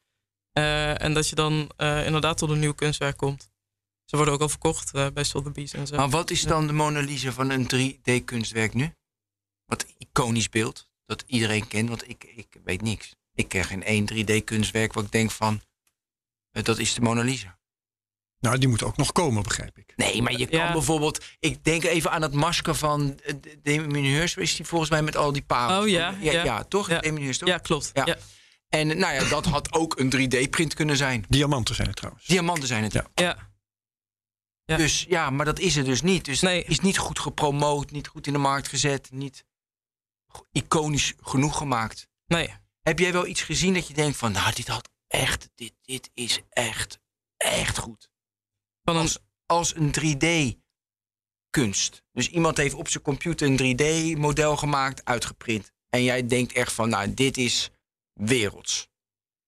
Eh, 0.60 1.02
en 1.02 1.14
dat 1.14 1.28
je 1.28 1.34
dan 1.34 1.70
eh, 1.76 2.06
inderdaad 2.06 2.38
tot 2.38 2.50
een 2.50 2.58
nieuw 2.58 2.74
kunstwerk 2.74 3.16
komt. 3.16 3.50
Ze 4.04 4.16
worden 4.16 4.34
ook 4.34 4.40
al 4.40 4.48
verkocht 4.48 4.94
eh, 4.94 5.06
bij 5.14 5.24
Sotheby's 5.24 5.72
en 5.72 5.86
zo. 5.86 5.96
Maar 5.96 6.08
wat 6.10 6.30
is 6.30 6.42
dan 6.42 6.66
de 6.66 6.72
Mona 6.72 7.00
Lisa 7.00 7.32
van 7.32 7.50
een 7.50 7.64
3D-kunstwerk 7.74 8.74
nu? 8.74 8.94
Wat 9.64 9.86
iconisch 9.98 10.48
beeld, 10.48 10.90
dat 11.06 11.24
iedereen 11.26 11.68
kent, 11.68 11.88
want 11.88 12.08
ik, 12.08 12.24
ik 12.36 12.46
weet 12.64 12.82
niks. 12.82 13.14
Ik 13.34 13.48
ken 13.48 13.64
geen 13.64 13.82
één 13.82 14.08
3D-kunstwerk 14.12 14.92
waar 14.92 15.04
ik 15.04 15.12
denk 15.12 15.30
van, 15.30 15.60
eh, 16.50 16.62
dat 16.62 16.78
is 16.78 16.94
de 16.94 17.00
Mona 17.00 17.22
Lisa. 17.22 17.58
Nou, 18.38 18.58
die 18.58 18.68
moet 18.68 18.82
ook 18.82 18.96
nog 18.96 19.12
komen, 19.12 19.42
begrijp 19.42 19.78
ik. 19.78 19.92
Nee, 19.96 20.22
maar 20.22 20.32
je 20.32 20.46
kan 20.46 20.58
Ja. 20.58 20.72
bijvoorbeeld... 20.72 21.24
Ik 21.38 21.64
denk 21.64 21.84
even 21.84 22.10
aan 22.10 22.22
het 22.22 22.32
masker 22.32 22.74
van 22.74 23.20
Damien 23.62 24.04
Hirst. 24.04 24.36
Is 24.36 24.56
die 24.56 24.66
volgens 24.66 24.90
mij 24.90 25.02
met 25.02 25.16
al 25.16 25.32
die 25.32 25.42
parels? 25.42 25.84
Oh, 25.84 25.88
ja, 25.90 26.14
ja, 26.20 26.32
ja. 26.32 26.44
ja, 26.44 26.64
toch? 26.64 26.88
Ja. 26.88 27.00
Damien 27.00 27.22
Hirst, 27.22 27.40
toch? 27.40 27.48
ja, 27.48 27.58
klopt. 27.58 27.90
Ja. 27.94 28.16
En 28.70 28.86
nou 28.86 29.14
ja, 29.14 29.28
dat 29.28 29.44
had 29.44 29.72
ook 29.72 29.98
een 29.98 30.12
3D-print 30.16 30.74
kunnen 30.74 30.96
zijn. 30.96 31.24
Diamanten 31.28 31.74
zijn 31.74 31.88
het 31.88 31.96
trouwens. 31.96 32.26
Diamanten 32.26 32.68
zijn 32.68 32.82
het. 32.82 32.92
Ja. 32.92 33.06
Ja. 33.14 33.48
Ja. 34.64 34.76
Dus 34.76 35.04
ja, 35.08 35.30
maar 35.30 35.44
dat 35.44 35.58
is 35.58 35.76
er 35.76 35.84
dus 35.84 36.02
niet. 36.02 36.24
Dus 36.24 36.40
Nee. 36.40 36.64
is 36.64 36.80
niet 36.80 36.98
goed 36.98 37.18
gepromoot, 37.18 37.90
niet 37.90 38.08
goed 38.08 38.26
in 38.26 38.32
de 38.32 38.38
markt 38.38 38.68
gezet, 38.68 39.10
niet 39.10 39.44
iconisch 40.52 41.14
genoeg 41.20 41.56
gemaakt. 41.56 42.08
Nee. 42.26 42.54
Heb 42.80 42.98
jij 42.98 43.12
wel 43.12 43.26
iets 43.26 43.42
gezien 43.42 43.74
dat 43.74 43.88
je 43.88 43.94
denkt 43.94 44.16
van, 44.16 44.32
nou, 44.32 44.54
dit 44.54 44.68
had 44.68 44.88
echt, 45.06 45.48
dit, 45.54 45.72
dit 45.82 46.10
is 46.14 46.40
echt, 46.48 47.00
echt 47.36 47.78
goed. 47.78 48.10
Van 48.82 48.96
een, 48.96 49.02
Als, 49.02 49.18
als 49.46 49.74
een 49.74 49.92
3D-kunst. 50.00 52.02
Dus 52.12 52.28
iemand 52.28 52.56
heeft 52.56 52.74
op 52.74 52.88
zijn 52.88 53.02
computer 53.02 53.48
een 53.48 53.76
3D-model 54.16 54.56
gemaakt, 54.56 55.04
uitgeprint. 55.04 55.72
En 55.88 56.02
jij 56.02 56.26
denkt 56.26 56.52
echt 56.52 56.72
van, 56.72 56.88
nou, 56.88 57.14
dit 57.14 57.36
is 57.36 57.70
werelds. 58.20 58.88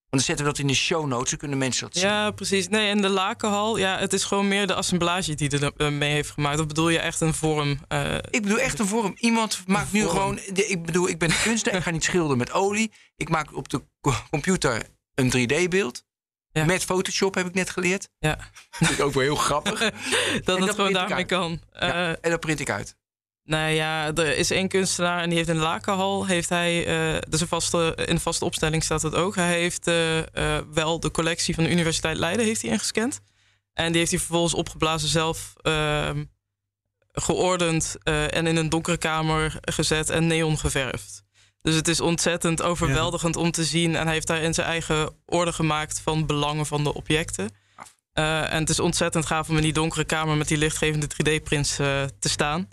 Want 0.09 0.25
dan 0.25 0.35
zetten 0.35 0.45
we 0.45 0.51
dat 0.51 0.61
in 0.61 0.67
de 0.67 0.73
show 0.81 1.05
notes, 1.07 1.29
dan 1.29 1.39
kunnen 1.39 1.57
mensen 1.57 1.83
dat 1.85 1.97
zien. 1.97 2.07
Ja, 2.09 2.31
precies. 2.31 2.67
Nee, 2.67 2.89
en 2.89 3.01
de 3.01 3.09
lakenhal, 3.09 3.77
ja, 3.77 3.97
het 3.99 4.13
is 4.13 4.23
gewoon 4.23 4.47
meer 4.47 4.67
de 4.67 4.73
assemblage 4.73 5.33
die 5.35 5.49
er 5.59 5.71
eh, 5.77 5.89
mee 5.89 6.11
heeft 6.11 6.29
gemaakt. 6.31 6.59
Of 6.59 6.67
bedoel 6.67 6.89
je 6.89 6.99
echt 6.99 7.21
een 7.21 7.33
vorm? 7.33 7.79
eh, 7.87 8.15
Ik 8.15 8.41
bedoel 8.41 8.59
echt 8.59 8.79
een 8.79 8.87
vorm. 8.87 9.13
Iemand 9.17 9.63
maakt 9.67 9.91
nu 9.91 10.07
gewoon. 10.07 10.35
de- 10.53 10.67
Ik 10.67 10.85
bedoel, 10.85 11.09
ik 11.09 11.17
ben 11.19 11.29
een 11.29 11.41
kunstenaar. 11.43 11.77
ik 11.77 11.83
ga 11.85 11.91
niet 11.91 12.03
schilderen 12.03 12.37
met 12.37 12.51
olie. 12.51 12.91
Ik 13.15 13.29
maak 13.29 13.55
op 13.55 13.69
de 13.69 13.83
co- 14.01 14.23
computer 14.29 14.83
een 15.15 15.29
3D-beeld. 15.31 16.03
Ja. 16.51 16.65
Met 16.65 16.83
Photoshop 16.83 17.35
heb 17.35 17.47
ik 17.47 17.53
net 17.53 17.69
geleerd. 17.69 18.09
ja, 18.19 18.37
Vind 18.69 18.91
ik 18.91 18.99
ook 19.01 19.13
wel 19.13 19.23
heel 19.23 19.35
grappig. 19.35 19.79
dat 19.79 19.91
dat 20.43 20.59
het 20.59 20.69
gewoon 20.69 20.93
daarmee 20.93 21.25
kan. 21.25 21.61
Ja, 21.71 21.79
Eh, 21.79 22.09
en 22.09 22.29
dat 22.29 22.39
print 22.39 22.59
ik 22.59 22.69
uit. 22.69 22.95
Nou 23.43 23.69
ja, 23.69 24.13
er 24.13 24.37
is 24.37 24.51
één 24.51 24.67
kunstenaar 24.67 25.21
en 25.21 25.29
die 25.29 25.37
heeft 25.37 25.49
in 25.49 25.55
de 25.55 25.61
Lakenhal, 25.61 26.25
heeft 26.25 26.49
hij, 26.49 26.85
eh 26.85 27.21
dus 27.29 27.41
een 27.41 27.47
vaste, 27.47 27.97
in 28.05 28.15
de 28.15 28.21
vaste 28.21 28.45
opstelling 28.45 28.83
staat 28.83 29.01
het 29.01 29.15
ook. 29.15 29.35
Hij 29.35 29.59
heeft 29.59 29.87
eh, 29.87 30.19
eh, 30.19 30.63
wel 30.73 30.99
de 30.99 31.11
collectie 31.11 31.55
van 31.55 31.63
de 31.63 31.69
Universiteit 31.69 32.17
Leiden 32.17 32.45
heeft 32.45 32.61
hij 32.61 32.71
ingescand. 32.71 33.21
En 33.73 33.87
die 33.87 33.97
heeft 33.97 34.11
hij 34.11 34.19
vervolgens 34.19 34.53
opgeblazen 34.53 35.09
zelf 35.09 35.53
ehm, 35.61 36.23
geordend 37.11 37.97
en 38.03 38.47
in 38.47 38.55
een 38.55 38.69
donkere 38.69 38.97
kamer 38.97 39.57
gezet 39.61 40.09
en 40.09 40.27
neon 40.27 40.57
geverfd. 40.57 41.23
Dus 41.61 41.75
het 41.75 41.87
is 41.87 42.01
ontzettend 42.01 42.61
overweldigend 42.61 43.35
om 43.35 43.51
te 43.51 43.63
zien. 43.63 43.95
En 43.95 44.03
hij 44.03 44.13
heeft 44.13 44.27
daar 44.27 44.41
in 44.41 44.53
zijn 44.53 44.67
eigen 44.67 45.15
orde 45.25 45.53
gemaakt 45.53 45.99
van 45.99 46.25
belangen 46.25 46.65
van 46.65 46.83
de 46.83 46.93
objecten. 46.93 47.49
En 48.13 48.59
het 48.59 48.69
is 48.69 48.79
ontzettend 48.79 49.25
gaaf 49.25 49.49
om 49.49 49.55
in 49.55 49.61
die 49.61 49.73
donkere 49.73 50.03
kamer 50.03 50.37
met 50.37 50.47
die 50.47 50.57
lichtgevende 50.57 51.07
3D-prints 51.07 51.79
eh, 51.79 52.03
te 52.19 52.29
staan. 52.29 52.69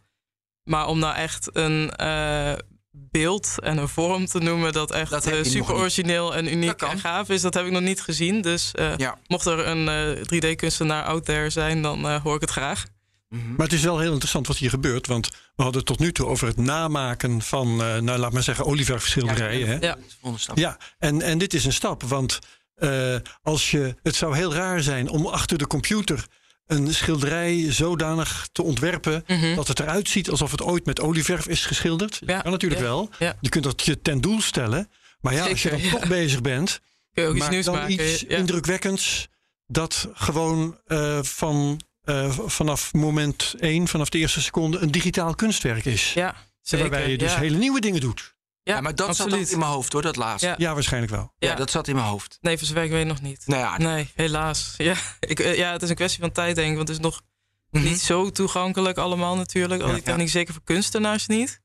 Maar 0.64 0.86
om 0.86 0.98
nou 0.98 1.14
echt 1.14 1.48
een 1.52 1.90
eh, 1.90 2.52
beeld 2.90 3.54
en 3.62 3.78
een 3.78 3.88
vorm 3.88 4.26
te 4.26 4.38
noemen 4.38 4.72
dat 4.72 4.90
echt 4.90 5.10
Dat 5.10 5.26
eh, 5.26 5.42
super 5.44 5.74
origineel 5.74 6.34
en 6.34 6.52
uniek 6.52 6.82
en 6.82 6.98
gaaf 6.98 7.28
is, 7.28 7.40
dat 7.42 7.54
heb 7.54 7.64
ik 7.64 7.72
nog 7.72 7.82
niet 7.82 8.00
gezien. 8.00 8.40
Dus 8.42 8.72
eh, 8.72 8.96
Ja. 8.96 9.18
mocht 9.26 9.46
er 9.46 9.66
een 9.66 9.88
eh, 9.88 10.22
3D-kunstenaar 10.34 11.04
out 11.04 11.24
there 11.24 11.50
zijn, 11.50 11.82
dan 11.82 12.08
eh, 12.08 12.22
hoor 12.22 12.34
ik 12.34 12.40
het 12.40 12.50
graag. 12.50 12.84
Mhm. 13.28 13.48
Maar 13.56 13.66
het 13.66 13.72
is 13.72 13.82
wel 13.82 13.98
heel 13.98 14.10
interessant 14.12 14.46
wat 14.46 14.56
hier 14.56 14.70
gebeurt. 14.70 15.06
Want 15.06 15.28
we 15.56 15.62
hadden 15.62 15.76
het 15.80 15.86
tot 15.86 15.98
nu 15.98 16.12
toe 16.12 16.26
over 16.26 16.46
het 16.46 16.56
namaken 16.56 17.42
van, 17.42 17.82
eh, 17.82 17.96
nou, 17.98 18.18
laat 18.18 18.32
maar 18.32 18.42
zeggen, 18.42 18.64
olieverfschilderijen. 18.64 19.68
hè? 19.68 19.76
Ja, 19.86 19.96
stap. 20.36 20.56
Ja, 20.58 20.76
en, 20.98 21.22
en 21.22 21.38
dit 21.38 21.54
is 21.54 21.64
een 21.64 21.72
stap. 21.72 22.02
Want 22.02 22.38
eh, 22.74 23.16
als 23.42 23.70
je, 23.70 23.96
het 24.02 24.14
zou 24.14 24.36
heel 24.36 24.54
raar 24.54 24.80
zijn 24.82 25.08
om 25.08 25.26
achter 25.26 25.58
de 25.58 25.66
computer 25.66 26.26
een 26.72 26.94
schilderij 26.94 27.72
zodanig 27.72 28.48
te 28.52 28.62
ontwerpen 28.62 29.24
Mhm. 29.26 29.54
dat 29.54 29.68
het 29.68 29.80
eruit 29.80 30.08
ziet 30.08 30.30
alsof 30.30 30.50
het 30.50 30.62
ooit 30.62 30.86
met 30.86 31.00
olieverf 31.00 31.46
is 31.48 31.64
geschilderd. 31.66 32.18
Ja, 32.20 32.26
Dat 32.34 32.42
kan 32.42 32.52
natuurlijk 32.52 32.80
ja, 32.80 32.86
wel. 32.86 33.10
ja. 33.18 33.36
Je 33.40 33.48
kunt 33.48 33.64
dat 33.64 33.82
je 33.84 34.02
ten 34.02 34.20
doel 34.20 34.40
stellen. 34.40 34.90
Maar 35.20 35.34
ja, 35.34 35.48
als 35.48 35.62
je 35.62 35.70
dan 35.70 35.80
toch 35.90 36.08
bezig 36.08 36.40
bent, 36.40 36.80
Kun 37.12 37.22
je 37.22 37.28
ook 37.28 37.36
iets 37.36 37.48
nieuws 37.48 37.64
dan 37.64 37.74
maken. 37.74 37.92
iets 37.92 38.24
indrukwekkends 38.24 39.28
dat 39.66 40.08
gewoon 40.12 40.78
eh, 40.86 41.22
van, 41.22 41.80
eh, 42.02 42.30
vanaf 42.46 42.92
moment 42.92 43.54
één, 43.58 43.88
vanaf 43.88 44.08
de 44.08 44.18
eerste 44.18 44.40
seconde, 44.40 44.78
een 44.78 44.90
digitaal 44.90 45.34
kunstwerk 45.34 45.84
is. 45.84 46.12
Ja, 46.12 46.34
zeker. 46.62 46.90
Waarbij 46.90 47.10
je 47.10 47.18
dus 47.18 47.36
hele 47.36 47.56
nieuwe 47.56 47.80
dingen 47.80 48.00
doet. 48.00 48.34
Ja, 48.62 48.74
Ja, 48.74 48.80
maar 48.80 48.94
dat 48.94 49.08
absoluut. 49.08 49.32
zat 49.32 49.40
ook 49.42 49.48
in 49.52 49.58
mijn 49.58 49.70
hoofd 49.70 49.92
hoor, 49.92 50.02
dat 50.02 50.16
laatste. 50.16 50.54
Ja. 50.56 50.74
Waarschijnlijk 50.74 51.12
wel. 51.12 51.32
Ja. 51.38 51.54
dat 51.54 51.70
zat 51.70 51.88
in 51.88 51.94
mijn 51.94 52.06
hoofd. 52.06 52.38
Nee, 52.40 52.58
voor 52.58 52.66
zover 52.66 52.82
ik 52.82 52.90
weet 52.90 53.06
nog 53.06 53.20
niet. 53.20 53.42
Nou 53.46 53.60
ja, 53.60 53.78
Nee, 53.78 54.10
helaas. 54.14 54.74
Ja, 54.76 54.96
ik, 55.20 55.40
eh, 55.40 55.56
ja, 55.56 55.72
het 55.72 55.82
is 55.82 55.88
een 55.88 55.94
kwestie 55.94 56.20
van 56.20 56.32
tijd, 56.32 56.56
denk 56.56 56.70
ik. 56.70 56.76
Want 56.76 56.88
het 56.88 56.96
is 56.96 57.02
nog 57.02 57.22
mhm. 57.70 57.84
niet 57.84 58.00
zo 58.00 58.30
toegankelijk 58.30 58.98
allemaal 58.98 59.36
natuurlijk. 59.36 59.82
Al 59.82 59.88
Ja. 59.88 59.94
die 59.94 60.02
techniek, 60.02 60.28
zeker 60.28 60.54
voor 60.54 60.62
kunstenaars 60.64 61.26
niet. 61.26 61.60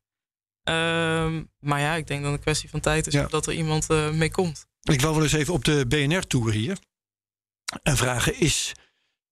Ehm, 0.63 1.43
maar 1.59 1.79
ja, 1.79 1.93
ik 1.95 2.07
denk 2.07 2.19
dat 2.21 2.29
het 2.29 2.37
een 2.37 2.45
kwestie 2.45 2.69
van 2.69 2.79
tijd 2.79 3.07
is 3.07 3.13
Ja. 3.13 3.25
dat 3.27 3.47
er 3.47 3.53
iemand 3.53 3.89
eh, 3.89 4.09
mee 4.09 4.31
komt. 4.31 4.67
Ik 4.81 5.01
wil 5.01 5.13
wel 5.13 5.23
eens 5.23 5.33
even 5.33 5.53
op 5.53 5.65
de 5.65 5.85
BNR-tour 5.87 6.51
hier. 6.51 6.77
En 7.83 7.97
vragen, 7.97 8.39
is, 8.39 8.71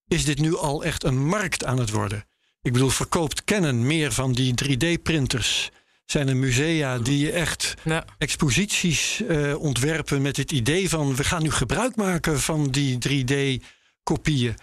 is 0.07 0.25
dit 0.25 0.39
nu 0.39 0.57
al 0.57 0.83
echt 0.83 1.03
een 1.03 1.25
markt 1.25 1.65
aan 1.65 1.77
het 1.77 1.89
worden? 1.89 2.25
Ik 2.61 2.73
bedoel, 2.73 2.89
verkoopt 2.89 3.43
Canon 3.43 3.87
meer 3.87 4.11
van 4.11 4.31
die 4.31 4.53
3D-printers 4.63 5.69
zijn 6.13 6.27
er 6.27 6.37
musea 6.37 6.97
die 6.97 7.31
echt 7.31 7.73
Ja. 7.83 8.05
exposities 8.17 9.21
eh, 9.27 9.59
ontwerpen 9.59 10.21
met 10.21 10.37
het 10.37 10.51
idee 10.51 10.89
van 10.89 11.15
we 11.15 11.23
gaan 11.23 11.43
nu 11.43 11.51
gebruik 11.51 11.95
maken 11.95 12.39
van 12.39 12.67
die 12.71 12.97
3D-kopieën. 12.97 14.55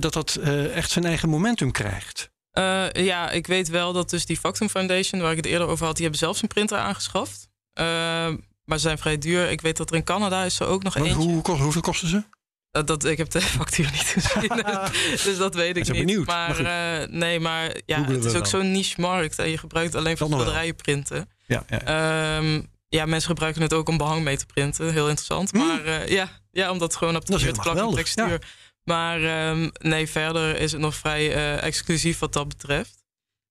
dat 0.00 0.12
dat 0.12 0.34
eh, 0.42 0.76
echt 0.76 0.90
zijn 0.90 1.04
eigen 1.04 1.28
momentum 1.28 1.70
krijgt. 1.72 2.30
Eh, 2.50 2.86
ja, 2.92 3.30
ik 3.30 3.46
weet 3.46 3.68
wel 3.68 3.92
dat 3.92 4.10
dus 4.10 4.26
die 4.26 4.36
Factum 4.36 4.68
Foundation, 4.68 5.20
waar 5.20 5.30
ik 5.30 5.36
het 5.36 5.46
eerder 5.46 5.66
over 5.66 5.84
had, 5.86 5.94
die 5.94 6.02
hebben 6.02 6.20
zelfs 6.20 6.42
een 6.42 6.48
printer 6.48 6.78
aangeschaft. 6.78 7.48
Maar 8.64 8.78
ze 8.78 8.86
zijn 8.86 8.98
vrij 8.98 9.18
duur. 9.18 9.50
Ik 9.50 9.60
weet 9.60 9.76
dat 9.76 9.90
er 9.90 9.96
in 9.96 10.04
Canada 10.04 10.44
is 10.44 10.60
er 10.60 10.66
ook 10.66 10.82
nog 10.82 10.94
Maar 10.94 11.04
eentje. 11.04 11.22
hoe, 11.22 11.56
hoeveel 11.60 11.80
kosten 11.80 12.08
ze? 12.08 12.22
Dat, 12.70 12.86
dat, 12.86 13.04
ik 13.04 13.16
heb 13.16 13.30
de 13.30 13.40
factuur 13.58 13.90
niet 13.92 14.16
gezien, 14.16 14.64
dus, 15.24 15.36
dat 15.36 15.54
weet 15.54 15.76
ik 15.76 15.84
ben 15.84 15.92
niet. 15.92 16.04
benieuwd, 16.04 16.26
maar 16.26 16.62
maar 16.62 17.00
eh, 17.02 17.08
nee, 17.08 17.40
maar 17.40 17.76
ja, 17.86 18.04
het 18.04 18.24
is 18.24 18.34
ook 18.34 18.46
zo'n 18.46 18.70
niche 18.70 19.00
markt 19.00 19.38
en 19.38 19.50
je 19.50 19.58
gebruikt 19.58 19.92
het 19.92 20.00
alleen 20.00 20.16
voor 20.16 20.26
schilderijen 20.26 20.74
printen. 20.74 21.30
Ja, 21.46 21.64
ja. 21.68 21.80
Ehm, 21.80 22.62
ja, 22.88 23.06
mensen 23.06 23.28
gebruiken 23.28 23.62
het 23.62 23.72
ook 23.72 23.88
om 23.88 23.96
behang 23.96 24.24
mee 24.24 24.36
te 24.36 24.46
printen. 24.46 24.92
Heel 24.92 25.08
interessant. 25.08 25.52
Maar 25.52 25.84
eh, 25.84 26.08
ja, 26.08 26.28
ja, 26.50 26.70
omdat 26.70 26.88
het 26.88 26.96
gewoon 26.96 27.16
op 27.16 27.26
de 27.26 27.32
Hmm. 27.32 27.42
Dat 27.42 27.50
is 27.50 27.56
met 27.56 27.64
helemaal 27.64 27.94
plak 27.94 27.96
en 27.96 28.04
geweldig, 28.04 28.38
textuur. 28.38 28.54
Maar 28.84 29.22
ehm, 29.22 29.68
nee, 29.78 30.08
verder 30.08 30.60
is 30.60 30.72
het 30.72 30.80
nog 30.80 30.94
vrij 30.94 31.34
eh, 31.34 31.62
exclusief 31.62 32.18
wat 32.18 32.32
dat 32.32 32.48
betreft. 32.48 33.04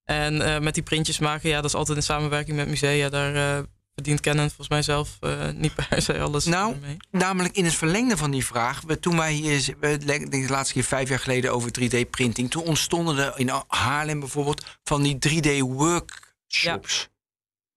En 0.03 0.63
met 0.63 0.73
die 0.73 0.83
printjes 0.83 1.19
maken, 1.19 1.49
ja, 1.49 1.55
dat 1.55 1.65
is 1.65 1.75
altijd 1.75 1.97
in 1.97 2.03
samenwerking 2.03 2.55
met 2.57 2.67
musea. 2.67 3.09
Daar 3.09 3.65
verdient 3.95 4.19
Canon 4.21 4.45
volgens 4.47 4.69
mij 4.69 4.81
zelf 4.81 5.17
eh, 5.19 5.49
niet 5.51 5.75
per 5.75 6.01
se 6.01 6.19
alles 6.19 6.45
Nou. 6.45 6.75
Namelijk 7.11 7.55
in 7.55 7.65
het 7.65 7.73
verlengde 7.73 8.17
van 8.17 8.31
die 8.31 8.45
vraag. 8.45 8.81
We, 8.81 8.99
toen 8.99 9.17
wij 9.17 9.33
hier, 9.33 9.75
we, 9.79 9.91
ik 9.91 10.05
denk 10.07 10.31
de 10.31 10.47
laatste 10.47 10.73
keer 10.73 10.83
vijf 10.83 11.09
jaar 11.09 11.19
geleden 11.19 11.53
over 11.53 11.69
3D-printing. 11.79 12.49
Toen 12.49 12.63
ontstonden 12.63 13.17
er 13.17 13.39
in 13.39 13.49
Haarlem 13.67 14.19
bijvoorbeeld 14.19 14.79
van 14.83 15.01
die 15.03 15.17
3D-workshops. 15.29 17.09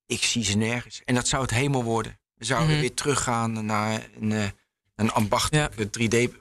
Ik 0.07 0.23
zie 0.23 0.45
ze 0.45 0.57
nergens. 0.57 1.03
En 1.05 1.15
dat 1.15 1.29
zou 1.29 1.43
het 1.43 1.51
hemel 1.51 1.83
worden. 1.85 2.19
We 2.35 2.45
zouden 2.45 2.71
Mhm. 2.71 2.81
weer 2.81 2.95
teruggaan 2.95 3.67
naar 3.67 4.09
een, 4.21 4.33
eh, 4.33 4.45
een 4.97 5.11
ambachtelijke 5.11 5.91
3D. 5.91 6.35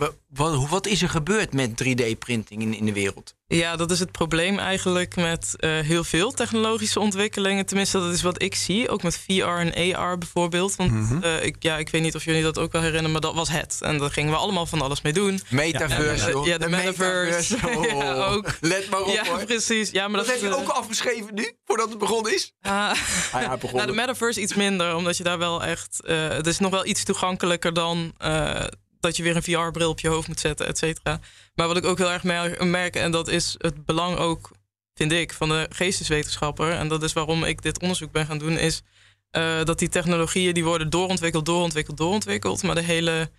Wa- 0.00 0.10
Wat, 0.34 0.68
wat 0.68 0.86
is 0.86 1.02
er 1.02 1.08
gebeurd 1.08 1.52
met 1.52 1.70
3D-printing 1.70 2.60
in, 2.62 2.74
in 2.74 2.84
de 2.86 2.92
wereld? 2.92 3.34
Ja, 3.46 3.76
dat 3.76 3.90
is 3.90 3.98
het 3.98 4.12
probleem 4.12 4.58
eigenlijk 4.58 5.16
met 5.16 5.54
eh, 5.56 5.78
heel 5.78 6.04
veel 6.04 6.32
technologische 6.32 7.00
ontwikkelingen. 7.00 7.66
Tenminste, 7.66 7.98
dat 7.98 8.12
is 8.14 8.22
wat 8.22 8.42
ik 8.42 8.54
zie. 8.54 8.88
Ook 8.88 9.02
met 9.02 9.16
VR 9.18 9.42
en 9.44 9.94
AR 9.96 10.18
bijvoorbeeld. 10.18 10.76
Want 10.76 10.90
Mhm. 10.90 11.22
eh, 11.22 11.44
ik, 11.44 11.56
ja, 11.58 11.76
ik 11.78 11.88
weet 11.88 12.02
niet 12.02 12.14
of 12.14 12.24
jullie 12.24 12.42
dat 12.42 12.58
ook 12.58 12.72
wel 12.72 12.80
herinneren, 12.80 13.12
maar 13.12 13.20
dat 13.20 13.34
was 13.34 13.48
het. 13.48 13.78
En 13.82 13.98
daar 13.98 14.10
gingen 14.10 14.30
we 14.30 14.36
allemaal 14.36 14.66
van 14.66 14.80
alles 14.80 15.02
mee 15.02 15.12
doen. 15.12 15.40
Metaverse, 15.48 16.40
Ja, 16.44 16.58
de 16.58 16.68
metaverse. 16.68 17.56
Ja, 17.96 18.24
ook. 18.26 18.46
Let 18.60 18.90
maar 18.90 19.00
op, 19.02 19.12
ja, 19.14 19.24
hoor. 19.26 19.44
precies. 19.44 19.90
Ja, 19.90 20.08
maar 20.08 20.16
Dat 20.16 20.26
dat, 20.26 20.40
heb 20.40 20.50
je 20.50 20.56
eh, 20.56 20.62
ook 20.62 20.68
afgeschreven 20.68 21.34
nu, 21.34 21.52
voordat 21.64 21.88
het 21.88 21.98
begonnen 21.98 22.34
is? 22.34 22.52
ah, 22.62 22.90
Ah 23.32 23.42
ja, 23.42 23.58
nou, 23.72 23.86
de 23.86 23.92
metaverse 23.92 24.40
iets 24.40 24.54
minder, 24.54 24.94
omdat 24.94 25.16
je 25.16 25.22
daar 25.24 25.38
wel 25.38 25.64
echt... 25.64 26.04
eh, 26.04 26.28
het 26.28 26.46
is 26.46 26.58
nog 26.58 26.70
wel 26.70 26.86
iets 26.86 27.04
toegankelijker 27.04 27.72
dan 27.72 28.12
eh, 28.18 28.64
dat 29.00 29.16
je 29.16 29.22
weer 29.22 29.36
een 29.36 29.42
VR-bril 29.42 29.90
op 29.90 30.00
je 30.00 30.08
hoofd 30.08 30.28
moet 30.28 30.40
zetten, 30.40 30.66
et 30.66 30.78
cetera. 30.78 31.20
Maar 31.54 31.66
wat 31.66 31.76
ik 31.76 31.84
ook 31.84 31.98
heel 31.98 32.10
erg 32.10 32.22
mer- 32.22 32.66
merk, 32.66 32.96
en 32.96 33.10
dat 33.10 33.28
is 33.28 33.54
het 33.58 33.84
belang 33.84 34.16
ook, 34.16 34.50
vind 34.94 35.12
ik, 35.12 35.32
van 35.32 35.48
de 35.48 35.66
geesteswetenschapper... 35.70 36.72
en 36.72 36.88
dat 36.88 37.02
is 37.02 37.12
waarom 37.12 37.44
ik 37.44 37.62
dit 37.62 37.80
onderzoek 37.80 38.12
ben 38.12 38.26
gaan 38.26 38.38
doen, 38.38 38.58
is 38.58 38.82
eh, 39.30 39.64
dat 39.64 39.78
die 39.78 39.88
technologieën... 39.88 40.54
die 40.54 40.64
worden 40.64 40.90
doorontwikkeld, 40.90 41.46
doorontwikkeld, 41.46 41.96
doorontwikkeld... 41.96 42.62
maar 42.62 42.74
de 42.74 42.80
hele 42.80 43.30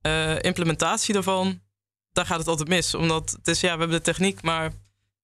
eh, 0.00 0.42
implementatie 0.42 1.14
daarvan, 1.14 1.60
daar 2.12 2.26
gaat 2.26 2.38
het 2.38 2.48
altijd 2.48 2.68
mis. 2.68 2.94
Omdat 2.94 3.30
het 3.30 3.48
is, 3.48 3.60
ja, 3.60 3.72
we 3.72 3.78
hebben 3.78 3.96
de 3.96 4.02
techniek, 4.02 4.42
maar 4.42 4.72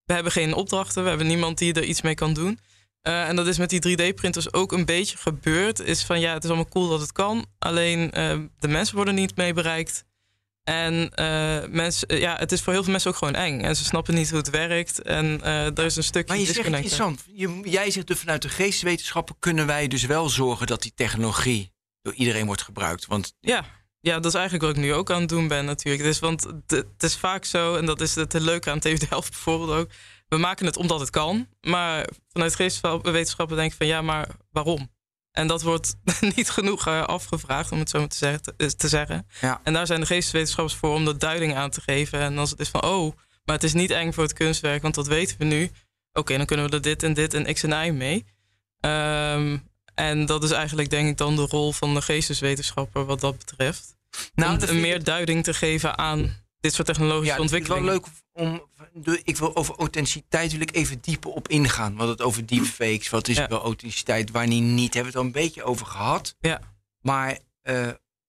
we 0.04 0.12
hebben 0.12 0.32
geen 0.32 0.54
opdrachten. 0.54 1.02
We 1.02 1.08
hebben 1.08 1.26
niemand 1.26 1.58
die 1.58 1.72
er 1.72 1.84
iets 1.84 2.02
mee 2.02 2.14
kan 2.14 2.32
doen. 2.32 2.58
Eh, 3.04 3.28
en 3.28 3.36
dat 3.36 3.46
is 3.46 3.58
met 3.58 3.70
die 3.70 3.80
3D-printers 3.80 4.52
ook 4.52 4.72
een 4.72 4.84
beetje 4.84 5.16
gebeurd. 5.16 5.80
Is 5.80 6.04
van 6.04 6.20
ja, 6.20 6.32
het 6.32 6.44
is 6.44 6.48
allemaal 6.48 6.68
cool 6.68 6.88
dat 6.88 7.00
het 7.00 7.12
kan. 7.12 7.46
Alleen 7.58 8.10
eh, 8.10 8.38
de 8.58 8.68
mensen 8.68 8.96
worden 8.96 9.14
niet 9.14 9.36
mee 9.36 9.52
bereikt. 9.52 10.04
En 10.62 11.10
eh, 11.14 11.68
mensen, 11.68 12.18
ja, 12.18 12.36
het 12.36 12.52
is 12.52 12.60
voor 12.60 12.72
heel 12.72 12.82
veel 12.82 12.92
mensen 12.92 13.10
ook 13.10 13.16
gewoon 13.16 13.34
eng. 13.34 13.60
En 13.60 13.76
ze 13.76 13.84
snappen 13.84 14.14
niet 14.14 14.28
hoe 14.28 14.38
het 14.38 14.50
werkt. 14.50 15.02
En 15.02 15.42
er 15.42 15.84
is 15.84 15.96
een 15.96 16.04
stukje 16.04 16.32
Maar 16.32 16.42
je 16.42 16.52
zegt 16.52 16.66
interessant. 16.66 17.24
Je, 17.32 17.60
jij 17.64 17.90
zegt 17.90 18.06
dus 18.06 18.18
vanuit 18.18 18.42
de 18.42 18.48
geesteswetenschappen 18.48 19.36
kunnen 19.38 19.66
wij 19.66 19.88
dus 19.88 20.04
wel 20.04 20.28
zorgen 20.28 20.66
dat 20.66 20.82
die 20.82 20.92
technologie 20.94 21.72
door 22.02 22.14
iedereen 22.14 22.46
wordt 22.46 22.62
gebruikt. 22.62 23.06
Want 23.06 23.34
Ja, 23.40 23.64
ja, 24.00 24.14
dat 24.14 24.24
is 24.24 24.34
eigenlijk 24.34 24.64
wat 24.64 24.76
ik 24.76 24.82
nu 24.82 24.94
ook 24.94 25.10
aan 25.10 25.20
het 25.20 25.28
doen 25.28 25.48
ben 25.48 25.64
natuurlijk. 25.64 26.04
Dus, 26.04 26.18
want 26.18 26.42
het, 26.42 26.70
het 26.70 27.02
is 27.02 27.16
vaak 27.16 27.44
zo, 27.44 27.76
en 27.76 27.86
dat 27.86 28.00
is 28.00 28.14
het 28.14 28.32
leuke 28.32 28.70
aan 28.70 28.78
TU 28.80 28.96
Delft 29.08 29.30
bijvoorbeeld 29.30 29.70
ook. 29.70 29.90
We 30.28 30.36
maken 30.36 30.66
het 30.66 30.76
omdat 30.76 31.00
het 31.00 31.10
kan. 31.10 31.48
Maar 31.60 32.08
vanuit 32.32 32.54
geesteswetenschappen 32.54 33.56
denk 33.56 33.70
ik 33.70 33.76
van 33.76 33.86
ja, 33.86 34.02
maar 34.02 34.28
waarom? 34.50 34.92
En 35.30 35.46
dat 35.46 35.62
wordt 35.62 35.94
niet 36.36 36.50
genoeg 36.50 36.86
eh, 36.86 37.02
afgevraagd, 37.02 37.72
om 37.72 37.78
het 37.78 37.90
zo 37.90 37.98
maar 37.98 38.08
te 38.08 38.16
zeggen. 38.16 38.42
te- 38.56 38.76
te 38.76 38.88
zeggen. 38.88 39.26
Ja. 39.40 39.60
En 39.62 39.72
daar 39.72 39.86
zijn 39.86 40.00
de 40.00 40.06
geesteswetenschappers 40.06 40.76
voor 40.78 40.94
om 40.94 41.04
de 41.04 41.16
duiding 41.16 41.54
aan 41.54 41.70
te 41.70 41.80
geven. 41.80 42.20
En 42.20 42.38
als 42.38 42.50
het 42.50 42.60
is 42.60 42.68
van, 42.68 42.82
oh, 42.84 43.16
maar 43.44 43.54
het 43.54 43.64
is 43.64 43.72
niet 43.72 43.90
eng 43.90 44.12
voor 44.12 44.22
het 44.22 44.32
kunstwerk, 44.32 44.82
want 44.82 44.94
dat 44.94 45.06
weten 45.06 45.38
we 45.38 45.44
nu. 45.44 45.70
Oké, 46.12 46.36
dan 46.36 46.46
kunnen 46.46 46.66
we 46.66 46.72
er 46.76 46.82
dit 46.82 47.02
en 47.02 47.14
dit 47.14 47.34
en 47.34 47.54
X 47.54 47.62
en 47.62 47.86
Y 47.86 47.90
mee. 47.90 48.24
Ehm, 48.80 49.58
en 49.94 50.26
dat 50.26 50.44
is 50.44 50.50
eigenlijk, 50.50 50.90
denk 50.90 51.08
ik, 51.08 51.16
dan 51.16 51.36
de 51.36 51.42
rol 51.46 51.72
van 51.72 51.94
de 51.94 52.02
geesteswetenschapper 52.02 53.04
wat 53.04 53.20
dat 53.20 53.38
betreft. 53.38 53.96
Nou, 54.34 54.52
om 54.52 54.58
dat 54.58 54.72
meer 54.72 55.04
duiding 55.04 55.44
te 55.44 55.54
geven 55.54 55.98
aan 55.98 56.42
dit 56.60 56.74
soort 56.74 56.86
technologische 56.86 57.34
ja, 57.36 57.42
het 57.42 57.52
is 57.52 57.58
wel 57.58 57.60
ontwikkelingen. 57.60 57.92
leuk 57.92 58.23
om. 58.34 58.62
de- 58.92 59.20
Ik 59.24 59.36
wil 59.36 59.56
over 59.56 59.74
authenticiteit 59.76 60.52
wil 60.52 60.60
ik 60.60 60.74
even 60.74 61.00
dieper 61.00 61.30
op 61.30 61.48
ingaan. 61.48 61.96
Want 61.96 62.08
het 62.10 62.22
over 62.22 62.46
deepfakes, 62.46 63.08
wat 63.10 63.28
is 63.28 63.36
Ja. 63.36 63.48
wel 63.48 63.62
authenticiteit, 63.62 64.30
wanneer 64.30 64.60
niet, 64.60 64.94
hebben 64.94 65.12
we 65.12 65.18
het 65.18 65.26
al 65.28 65.40
een 65.40 65.44
beetje 65.44 65.62
over 65.64 65.86
gehad. 65.86 66.36
Ja. 66.40 66.60
Maar 67.00 67.38
eh, 67.62 67.88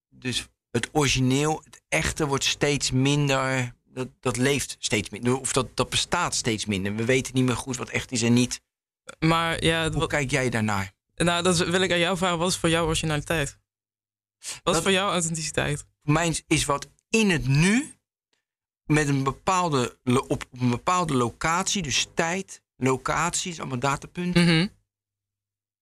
dus 0.10 0.48
het 0.72 0.90
origineel, 0.92 1.62
het 1.64 1.82
echte 1.88 2.28
wordt 2.28 2.44
steeds 2.44 2.92
minder. 2.92 3.74
Dat, 3.86 4.08
dat 4.20 4.38
leeft 4.38 4.76
steeds 4.80 5.10
minder. 5.10 5.40
Of 5.40 5.54
dat, 5.54 5.68
dat 5.78 5.90
bestaat 5.90 6.36
steeds 6.36 6.66
minder. 6.66 6.96
We 6.96 7.06
weten 7.06 7.34
niet 7.36 7.46
meer 7.46 7.56
goed 7.58 7.78
wat 7.78 7.90
echt 7.90 8.12
is 8.12 8.22
en 8.22 8.34
niet. 8.34 8.62
Maar 9.20 9.64
ja, 9.64 9.90
Hoe 9.90 10.00
wat- 10.00 10.10
kijk 10.10 10.32
jij 10.32 10.50
daarnaar? 10.50 10.94
nou, 11.16 11.44
dat 11.44 11.58
wil 11.58 11.82
ik 11.82 11.92
aan 11.92 12.00
jou 12.00 12.18
vragen. 12.18 12.38
Wat 12.38 12.50
is 12.50 12.58
voor 12.58 12.70
jou 12.70 12.86
originaliteit? 12.88 13.58
Wat 14.40 14.60
Dat- 14.64 14.76
is 14.76 14.82
voor 14.82 14.92
jou 14.92 15.12
authenticiteit? 15.12 15.86
Voor 16.04 16.14
mij 16.14 16.44
is 16.48 16.66
wat 16.66 16.90
in 17.10 17.30
het 17.30 17.48
nu 17.48 17.95
met 18.86 19.08
een 19.08 19.24
bepaalde, 19.24 19.98
op 20.28 20.46
een 20.60 20.70
bepaalde 20.70 21.14
locatie, 21.16 21.82
dus 21.82 22.08
tijd, 22.14 22.62
locatie, 22.78 23.52
is 23.52 23.60
allemaal 23.60 23.80
datapunten, 23.80 24.44
Mhm. 24.44 24.68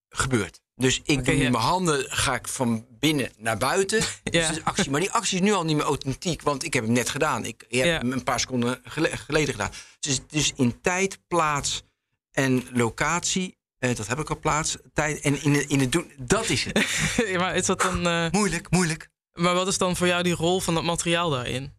gebeurt. 0.10 0.62
Dus 0.76 1.02
ik 1.04 1.26
doe 1.26 1.36
mijn 1.36 1.54
handen, 1.54 2.06
ga 2.12 2.36
ik 2.36 2.48
van 2.48 2.86
binnen 3.00 3.32
naar 3.38 3.58
buiten. 3.58 4.00
Dus 4.24 4.48
Ja. 4.50 4.62
actie. 4.64 4.92
Maar 4.92 5.00
die 5.00 5.12
actie 5.12 5.36
is 5.38 5.44
nu 5.44 5.52
al 5.54 5.64
niet 5.66 5.76
meer 5.76 5.86
authentiek, 5.86 6.42
want 6.42 6.64
ik 6.64 6.74
heb 6.74 6.84
hem 6.84 6.94
net 6.94 7.10
gedaan. 7.10 7.46
Ik, 7.46 7.64
ik 7.68 7.78
heb 7.78 7.86
Ja. 7.86 7.98
hem 7.98 8.12
een 8.12 8.24
paar 8.24 8.40
seconden 8.40 8.80
gele- 8.84 9.18
geleden 9.18 9.54
gedaan. 9.54 9.72
Dus, 10.00 10.20
dus 10.28 10.54
in 10.56 10.82
tijd, 10.82 11.20
plaats 11.28 11.84
en 12.32 12.64
locatie, 12.72 13.58
eh, 13.78 13.96
dat 13.96 14.08
heb 14.08 14.20
ik 14.20 14.30
al 14.30 14.40
plaats, 14.40 14.78
tijd 14.94 15.22
en 15.22 15.44
in 15.44 15.54
het, 15.54 15.70
in 15.70 15.80
het 15.80 15.92
doen, 15.92 16.12
dat 16.18 16.50
is 16.50 16.64
het. 16.64 16.86
Ja, 17.32 17.40
maar 17.40 17.56
is 17.56 17.66
dat 17.66 17.82
dan... 17.82 18.08
eh, 18.08 18.32
moeilijk, 18.32 18.72
moeilijk. 18.72 19.10
Maar 19.34 19.54
wat 19.54 19.68
is 19.68 19.78
dan 19.78 19.96
voor 19.96 20.08
jou 20.08 20.24
die 20.24 20.34
rol 20.36 20.60
van 20.60 20.74
dat 20.74 20.84
materiaal 20.84 21.30
daarin? 21.30 21.74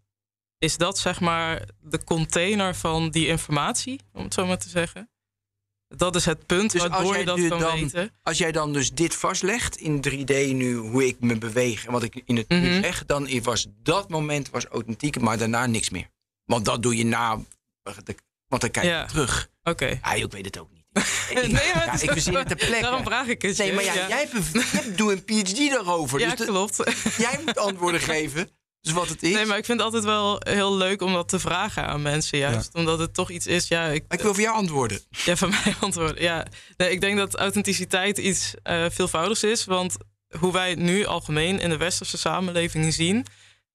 Is 0.64 0.76
dat 0.76 0.98
zeg 0.98 1.20
maar 1.20 1.62
de 1.80 2.04
container 2.04 2.74
van 2.74 3.10
die 3.10 3.26
informatie, 3.26 4.00
om 4.12 4.24
het 4.24 4.34
zo 4.34 4.46
maar 4.46 4.58
te 4.58 4.68
zeggen? 4.68 5.08
Dat 5.88 6.16
is 6.16 6.24
het 6.24 6.46
punt 6.46 6.72
Dus 6.72 6.86
waardoor 6.86 7.16
je 7.18 7.24
dat 7.24 7.48
kan 7.48 7.58
dan- 7.60 7.80
weten. 7.80 8.12
Als 8.22 8.38
jij 8.38 8.52
dan 8.52 8.72
dus 8.72 8.92
dit 8.92 9.14
vastlegt 9.14 9.76
in 9.76 10.00
3D 10.00 10.52
nu, 10.52 10.74
hoe 10.76 11.06
ik 11.06 11.16
me 11.20 11.38
beweeg 11.38 11.84
en 11.86 11.92
wat 11.92 12.02
ik 12.02 12.22
in 12.24 12.36
het 12.36 12.48
nu 12.48 12.56
Mhm. 12.60 12.82
zeg, 12.82 13.04
dan 13.06 13.40
was 13.42 13.66
dat 13.82 14.08
moment 14.08 14.50
was 14.50 14.64
authentiek, 14.66 15.20
maar 15.20 15.38
daarna 15.38 15.66
niks 15.66 15.90
meer. 15.90 16.08
Want 16.44 16.64
dat 16.64 16.82
doe 16.82 16.96
je 16.96 17.04
na, 17.04 17.40
want 18.48 18.60
dan 18.62 18.70
kijk 18.70 18.84
je 18.86 18.90
Ja. 18.90 19.06
terug. 19.06 19.48
Oké. 19.62 19.86
Ja, 20.02 20.12
ik 20.12 20.32
weet 20.32 20.44
het 20.44 20.58
ook 20.58 20.70
niet. 20.72 20.82
Ik, 21.30 21.34
Nee, 21.34 21.52
maar 21.52 21.66
ja, 21.66 21.92
ik 21.92 22.10
verzin 22.10 22.34
het 22.34 22.48
ter 22.48 22.56
plekke. 22.56 22.80
Daarom 22.80 23.04
vraag 23.04 23.26
ik 23.26 23.42
het. 23.42 23.58
Nee, 23.58 23.72
maar 23.72 23.84
ja, 23.84 23.94
jij, 24.08 24.28
hebt 24.30 24.98
doet 24.98 25.10
een 25.10 25.24
PhD 25.24 25.70
daarover. 25.70 26.20
Ja, 26.20 26.34
dus 26.34 26.46
klopt. 26.46 26.76
jij 27.18 27.40
moet 27.44 27.58
antwoorden 27.58 28.00
geven. 28.14 28.48
Dus 28.84 28.92
wat 28.92 29.08
het 29.08 29.22
is. 29.22 29.34
Nee, 29.34 29.46
maar 29.46 29.58
ik 29.58 29.64
vind 29.64 29.78
het 29.78 29.86
altijd 29.86 30.04
wel 30.04 30.40
heel 30.40 30.76
leuk 30.76 31.02
om 31.02 31.12
dat 31.12 31.28
te 31.28 31.38
vragen 31.38 31.86
aan 31.86 32.02
mensen. 32.02 32.38
Juist 32.38 32.74
omdat 32.74 32.98
het 32.98 33.14
toch 33.14 33.30
iets 33.30 33.46
is. 33.46 33.68
Ja, 33.68 33.86
ik, 33.86 34.04
Ik 34.08 34.20
wil 34.20 34.34
voor 34.34 34.42
jou 34.42 34.56
antwoorden. 34.56 35.00
Ja, 35.24 35.36
van 35.36 35.48
mij 35.48 35.74
antwoorden. 35.80 36.22
Ja, 36.22 36.46
nee, 36.76 36.90
ik 36.90 37.00
denk 37.00 37.16
dat 37.16 37.34
authenticiteit 37.34 38.18
iets 38.18 38.54
eh 38.62 38.84
veelvoudigs 38.90 39.42
is. 39.42 39.64
Want 39.64 39.96
hoe 40.38 40.52
wij 40.52 40.70
het 40.70 40.78
nu 40.78 41.06
algemeen 41.06 41.60
in 41.60 41.68
de 41.70 41.76
westerse 41.76 42.18
samenleving 42.18 42.94
zien. 42.94 43.26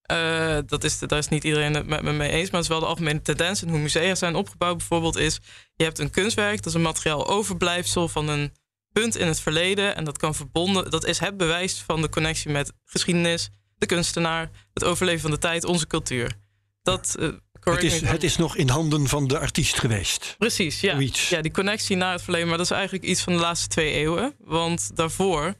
eh, 0.01 0.57
dat 0.65 0.83
is, 0.83 0.99
daar 0.99 1.19
is 1.19 1.27
niet 1.27 1.43
iedereen 1.43 1.73
het 1.73 1.87
met 1.87 2.01
me 2.01 2.11
mee 2.11 2.29
eens. 2.29 2.49
Maar 2.49 2.61
het 2.61 2.69
is 2.69 2.75
wel 2.75 2.79
de 2.79 2.85
algemene 2.85 3.21
tendens. 3.21 3.61
En 3.61 3.69
hoe 3.69 3.79
musea 3.79 4.15
zijn 4.15 4.35
opgebouwd 4.35 4.77
bijvoorbeeld 4.77 5.17
is... 5.17 5.39
je 5.75 5.83
hebt 5.83 5.99
een 5.99 6.09
kunstwerk, 6.11 6.55
dat 6.57 6.65
is 6.65 6.73
een 6.73 6.81
materiaal 6.81 7.27
overblijfsel 7.27 8.07
van 8.07 8.27
een 8.27 8.53
punt 8.91 9.15
in 9.15 9.27
het 9.27 9.39
verleden. 9.39 9.95
En 9.95 10.03
dat 10.03 10.17
kan 10.17 10.35
verbonden... 10.35 10.91
dat 10.91 11.05
is 11.05 11.19
het 11.19 11.37
bewijs 11.37 11.83
van 11.87 12.01
de 12.01 12.09
connectie 12.09 12.51
met 12.51 12.71
geschiedenis... 12.85 13.49
de 13.79 13.85
kunstenaar, 13.85 14.49
het 14.73 14.83
overleven 14.83 15.21
van 15.21 15.31
de 15.31 15.37
tijd, 15.37 15.63
onze 15.63 15.87
cultuur. 15.87 16.37
Dat, 16.83 17.15
eh, 17.19 17.29
Het 17.59 17.83
is, 17.83 18.01
het 18.01 18.23
is 18.23 18.37
nog 18.37 18.55
in 18.55 18.69
handen 18.69 19.07
van 19.07 19.27
de 19.27 19.39
artiest 19.39 19.79
geweest. 19.79 20.35
Precies, 20.37 20.81
ja. 20.81 20.91
Zoiets. 20.91 21.29
Ja, 21.29 21.41
die 21.41 21.51
connectie 21.51 21.95
naar 21.95 22.11
het 22.11 22.21
verleden. 22.21 22.47
Maar 22.47 22.57
dat 22.57 22.65
is 22.65 22.71
eigenlijk 22.71 23.03
iets 23.03 23.21
van 23.21 23.33
de 23.33 23.39
laatste 23.39 23.67
twee 23.67 23.91
eeuwen. 23.91 24.35
Want 24.39 24.95
daarvoor, 24.95 25.53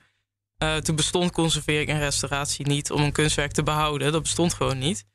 eh, 0.57 0.76
toen 0.76 0.95
bestond 0.95 1.32
conservering 1.32 1.89
en 1.89 1.99
restauratie 1.99 2.67
niet 2.67 2.91
om 2.91 3.01
een 3.01 3.11
kunstwerk 3.11 3.51
te 3.51 3.63
behouden. 3.63 4.11
Dat 4.11 4.22
bestond 4.22 4.53
gewoon 4.53 4.78
niet. 4.78 5.05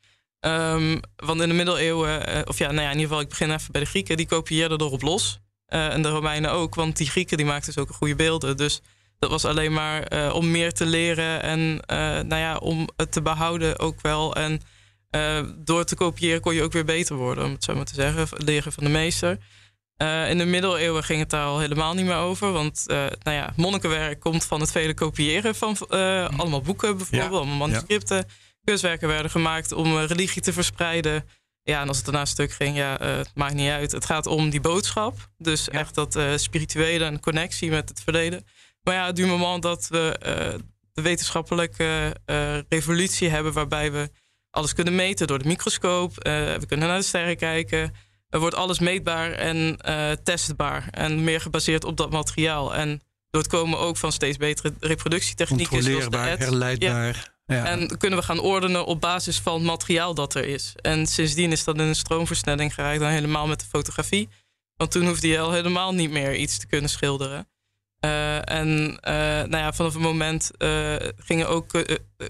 Ehm, 0.40 1.00
want 1.16 1.40
in 1.40 1.48
de 1.48 1.54
middeleeuwen, 1.54 2.26
eh, 2.26 2.40
of 2.44 2.58
ja, 2.58 2.66
nou 2.66 2.80
ja, 2.80 2.90
in 2.90 2.98
ieder 2.98 3.06
geval, 3.06 3.20
ik 3.20 3.28
begin 3.28 3.50
even 3.50 3.72
bij 3.72 3.80
de 3.80 3.86
Grieken, 3.86 4.16
die 4.16 4.26
kopieerden 4.26 4.80
erop 4.80 5.02
los. 5.02 5.38
En 5.66 6.02
de 6.02 6.08
Romeinen 6.08 6.50
ook, 6.50 6.74
want 6.74 6.96
die 6.96 7.10
Grieken 7.10 7.36
die 7.36 7.46
maakten 7.46 7.74
dus 7.74 7.82
ook 7.82 7.90
goede 7.90 8.14
beelden. 8.14 8.56
Dus 8.56 8.80
dat 9.24 9.42
was 9.42 9.50
alleen 9.50 9.72
maar 9.72 10.02
eh, 10.02 10.34
om 10.34 10.50
meer 10.50 10.72
te 10.72 10.86
leren 10.86 11.42
en 11.42 11.80
eh, 11.86 11.98
nou 11.98 12.36
ja, 12.36 12.56
om 12.56 12.88
het 12.96 13.12
te 13.12 13.22
behouden 13.22 13.78
ook 13.78 14.00
wel. 14.00 14.34
En 14.34 14.60
eh, 15.10 15.42
door 15.56 15.84
te 15.84 15.94
kopiëren 15.94 16.40
kon 16.40 16.54
je 16.54 16.62
ook 16.62 16.72
weer 16.72 16.84
beter 16.84 17.16
worden, 17.16 17.44
om 17.44 17.52
het 17.52 17.64
zo 17.64 17.74
maar 17.74 17.84
te 17.84 17.94
zeggen, 17.94 18.28
leren 18.44 18.72
van 18.72 18.84
de 18.84 18.90
meester. 18.90 19.38
In 20.28 20.38
de 20.38 20.44
middeleeuwen 20.44 21.04
ging 21.04 21.20
het 21.20 21.30
daar 21.30 21.46
al 21.46 21.58
helemaal 21.58 21.94
niet 21.94 22.04
meer 22.04 22.16
over. 22.16 22.52
Want 22.52 22.84
nou 22.86 23.36
ja, 23.36 23.52
monnikenwerk 23.56 24.20
komt 24.20 24.44
van 24.44 24.60
het 24.60 24.70
vele 24.70 24.94
kopiëren 24.94 25.54
van 25.54 25.76
uh, 25.90 26.28
allemaal 26.36 26.60
boeken 26.60 26.96
bijvoorbeeld, 26.96 27.30
ja. 27.30 27.36
allemaal 27.36 27.56
manuscripten. 27.56 28.16
Ja. 28.16 28.24
Kunstwerken 28.64 29.08
werden 29.08 29.30
gemaakt 29.30 29.72
om 29.72 29.98
religie 29.98 30.42
te 30.42 30.52
verspreiden. 30.52 31.28
Ja, 31.62 31.80
en 31.80 31.88
als 31.88 31.96
het 31.96 32.04
daarna 32.04 32.20
een 32.20 32.26
stuk 32.26 32.52
ging, 32.52 32.76
ja, 32.76 32.96
het 33.00 33.30
maakt 33.34 33.54
niet 33.54 33.70
uit. 33.70 33.92
Het 33.92 34.04
gaat 34.04 34.26
om 34.26 34.50
die 34.50 34.60
boodschap. 34.60 35.28
Dus 35.38 35.64
ja. 35.64 35.72
echt 35.72 35.94
dat 35.94 36.18
spirituele 36.36 37.04
en 37.04 37.20
connectie 37.20 37.70
met 37.70 37.88
het 37.88 38.00
verleden. 38.00 38.44
Maar 38.84 38.94
ja, 38.94 39.12
du 39.12 39.26
moment 39.26 39.62
dat 39.62 39.88
we 39.88 40.16
de 40.92 41.02
wetenschappelijke 41.02 42.16
revolutie 42.68 43.28
hebben, 43.28 43.52
waarbij 43.52 43.92
we 43.92 44.10
alles 44.50 44.74
kunnen 44.74 44.94
meten 44.94 45.26
door 45.26 45.38
de 45.38 45.48
microscoop. 45.48 46.14
we 46.14 46.64
kunnen 46.68 46.88
naar 46.88 46.98
de 46.98 47.04
sterren 47.04 47.36
kijken. 47.36 47.94
Er 48.28 48.40
wordt 48.40 48.54
alles 48.54 48.78
meetbaar 48.78 49.32
en 49.32 49.78
testbaar. 50.22 50.88
En 50.90 51.24
meer 51.24 51.40
gebaseerd 51.40 51.84
op 51.84 51.96
dat 51.96 52.10
materiaal. 52.10 52.74
En 52.74 53.02
door 53.30 53.42
het 53.42 53.50
komen 53.50 53.78
ook 53.78 53.96
van 53.96 54.12
steeds 54.12 54.36
betere 54.36 54.72
reproductietechnieken. 54.80 55.78
Controleerbaar, 55.78 56.38
herleidbaar. 56.38 57.32
Ja. 57.46 57.54
Ja. 57.56 57.64
En 57.64 57.98
kunnen 57.98 58.18
we 58.18 58.24
gaan 58.24 58.40
ordenen 58.40 58.86
op 58.86 59.00
basis 59.00 59.38
van 59.38 59.54
het 59.54 59.62
materiaal 59.62 60.14
dat 60.14 60.34
er 60.34 60.44
is. 60.44 60.72
En 60.76 61.06
sindsdien 61.06 61.52
is 61.52 61.64
dat 61.64 61.74
in 61.74 61.80
een 61.80 61.94
stroomversnelling 61.94 62.74
geraakt. 62.74 63.00
Dan 63.00 63.08
helemaal 63.08 63.46
met 63.46 63.60
de 63.60 63.66
fotografie. 63.66 64.28
Want 64.76 64.90
toen 64.90 65.06
hoefde 65.06 65.28
je 65.28 65.40
al 65.40 65.52
helemaal 65.52 65.94
niet 65.94 66.10
meer 66.10 66.36
iets 66.36 66.58
te 66.58 66.66
kunnen 66.66 66.90
schilderen. 66.90 67.48
Uh, 68.04 68.50
en 68.50 68.68
uh, 68.68 69.14
nou 69.22 69.56
ja, 69.56 69.72
vanaf 69.72 69.92
het 69.92 70.02
moment 70.02 70.50
uh, 70.58 70.94
gingen 71.16 71.48
ook 71.48 71.84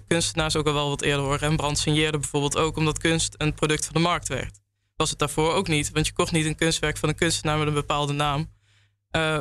kunstenaars 0.07 0.57
ook 0.57 0.66
al 0.66 0.72
wel 0.72 0.89
wat 0.89 1.03
eerder 1.03 1.25
hoor. 1.25 1.37
Rembrandt 1.37 1.79
signeerde 1.79 2.18
bijvoorbeeld 2.18 2.57
ook 2.57 2.77
omdat 2.77 2.99
kunst 2.99 3.35
een 3.39 3.55
product 3.55 3.85
van 3.85 3.95
de 3.95 4.01
markt 4.01 4.29
werd 4.29 4.62
was 4.97 5.11
het 5.11 5.18
daarvoor 5.18 5.53
ook 5.53 5.68
niet. 5.68 5.91
Want 5.91 6.07
je 6.07 6.12
kocht 6.12 6.33
niet 6.33 6.47
een 6.47 6.57
kunstwerk 6.57 6.97
van 6.97 7.09
een 7.09 7.14
kunstenaar 7.14 7.59
met 7.59 7.66
een 7.66 7.75
bepaalde 7.75 8.12
naam. 8.12 8.53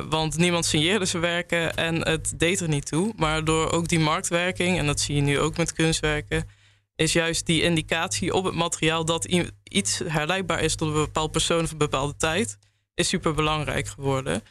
Want 0.10 0.38
niemand 0.38 0.66
signeerde 0.66 1.06
zijn 1.06 1.22
werken 1.22 1.76
en 1.76 2.08
het 2.08 2.34
deed 2.40 2.60
er 2.60 2.68
niet 2.68 2.86
toe. 2.86 3.14
Maar 3.16 3.44
door 3.44 3.72
ook 3.72 3.88
die 3.88 4.00
marktwerking, 4.00 4.78
en 4.78 4.86
dat 4.86 5.00
zie 5.00 5.16
je 5.16 5.22
nu 5.22 5.40
ook 5.40 5.58
met 5.58 5.74
kunstwerken, 5.74 6.48
is 6.96 7.14
juist 7.14 7.46
die 7.46 7.62
indicatie 7.62 8.34
op 8.34 8.44
het 8.44 8.56
materiaal 8.56 9.06
dat 9.06 9.26
iets 9.64 10.00
herleidbaar 10.08 10.62
is 10.62 10.76
tot 10.76 10.88
een 10.88 10.94
bepaald 10.94 11.32
persoon 11.32 11.64
of 11.64 11.72
een 11.72 11.78
bepaalde 11.78 12.16
tijd, 12.16 12.58
is 12.94 13.08
super 13.08 13.34
belangrijk 13.34 13.88
geworden. 13.88 14.44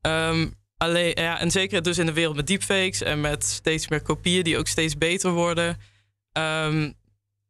Um, 0.00 0.60
alleen, 0.82 1.12
ja, 1.14 1.38
en 1.38 1.50
zeker 1.50 1.82
dus 1.82 1.98
in 1.98 2.06
de 2.06 2.12
wereld 2.12 2.36
met 2.36 2.46
deepfakes 2.46 3.02
en 3.02 3.20
met 3.20 3.44
steeds 3.44 3.88
meer 3.88 4.02
kopieën 4.02 4.44
die 4.44 4.58
ook 4.58 4.66
steeds 4.66 4.98
beter 4.98 5.30
worden. 5.30 5.80
Um, 6.38 6.94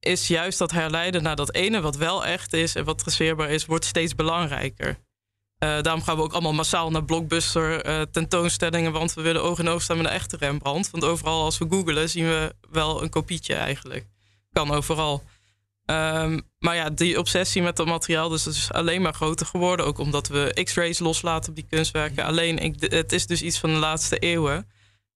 is 0.01 0.27
juist 0.27 0.59
dat 0.59 0.71
herleiden 0.71 1.23
naar 1.23 1.37
dat 1.37 1.55
ene 1.55 1.81
wat 1.81 1.97
wel 1.97 2.25
echt 2.25 2.53
is 2.53 2.75
en 2.75 2.85
wat 2.85 2.99
traceerbaar 2.99 3.51
is, 3.51 3.67
wordt 3.67 3.85
steeds 3.85 4.15
belangrijker. 4.15 4.89
Uh, 4.89 5.81
daarom 5.81 6.03
gaan 6.03 6.17
we 6.17 6.23
ook 6.23 6.33
allemaal 6.33 6.53
massaal 6.53 6.91
naar 6.91 7.05
blockbuster 7.05 7.87
uh, 7.87 8.03
tentoonstellingen, 8.11 8.93
want 8.93 9.15
we 9.15 9.23
willen 9.23 9.43
oog 9.43 9.59
in 9.59 9.69
oog 9.69 9.83
staan 9.83 9.97
met 9.97 10.07
een 10.07 10.13
echte 10.13 10.37
Rembrandt. 10.37 10.91
Want 10.91 11.05
overal 11.05 11.45
als 11.45 11.59
we 11.59 11.67
googelen 11.69 12.11
zien 12.11 12.25
we 12.25 12.55
wel 12.71 13.03
een 13.03 13.11
kopietje 13.11 13.55
eigenlijk. 13.55 14.07
Kan 14.53 14.71
overal. 14.71 15.23
Um, 15.87 16.43
maar 16.59 16.77
ja, 16.77 16.91
die 16.91 17.19
obsessie 17.19 17.63
met 17.63 17.77
dat 17.77 17.87
materiaal 17.87 18.29
dus 18.29 18.43
dat 18.43 18.55
is 18.55 18.73
alleen 18.73 19.03
maar 19.03 19.15
groter 19.15 19.47
geworden. 19.47 19.87
Ook 19.87 19.99
omdat 19.99 20.29
we 20.29 20.61
x-rays 20.65 20.99
loslaten 20.99 21.49
op 21.49 21.55
die 21.55 21.67
kunstwerken. 21.69 22.25
Alleen, 22.25 22.77
het 22.79 23.13
is 23.13 23.27
dus 23.27 23.43
iets 23.43 23.59
van 23.59 23.73
de 23.73 23.79
laatste 23.79 24.19
eeuwen. 24.19 24.69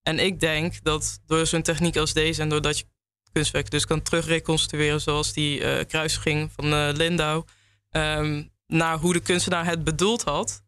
En 0.02 0.18
ik 0.18 0.40
denk 0.40 0.82
dat 0.82 1.20
door 1.26 1.46
zo'n 1.46 1.62
techniek 1.62 1.96
als 1.96 2.12
deze 2.12 2.42
en 2.42 2.48
doordat 2.48 2.78
je 2.78 2.84
kunstwerk 3.32 3.70
dus 3.70 3.86
kan 3.86 4.02
terugreconstrueren 4.02 5.00
zoals 5.00 5.32
die 5.32 5.60
uh, 5.60 5.84
kruisiging 5.88 6.50
van 6.56 6.72
uh, 6.72 6.88
Lindau. 6.92 7.44
Um, 7.90 8.54
naar 8.66 8.98
hoe 8.98 9.12
de 9.12 9.20
kunstenaar 9.20 9.66
het 9.66 9.84
bedoeld 9.84 10.22
had. 10.22 10.62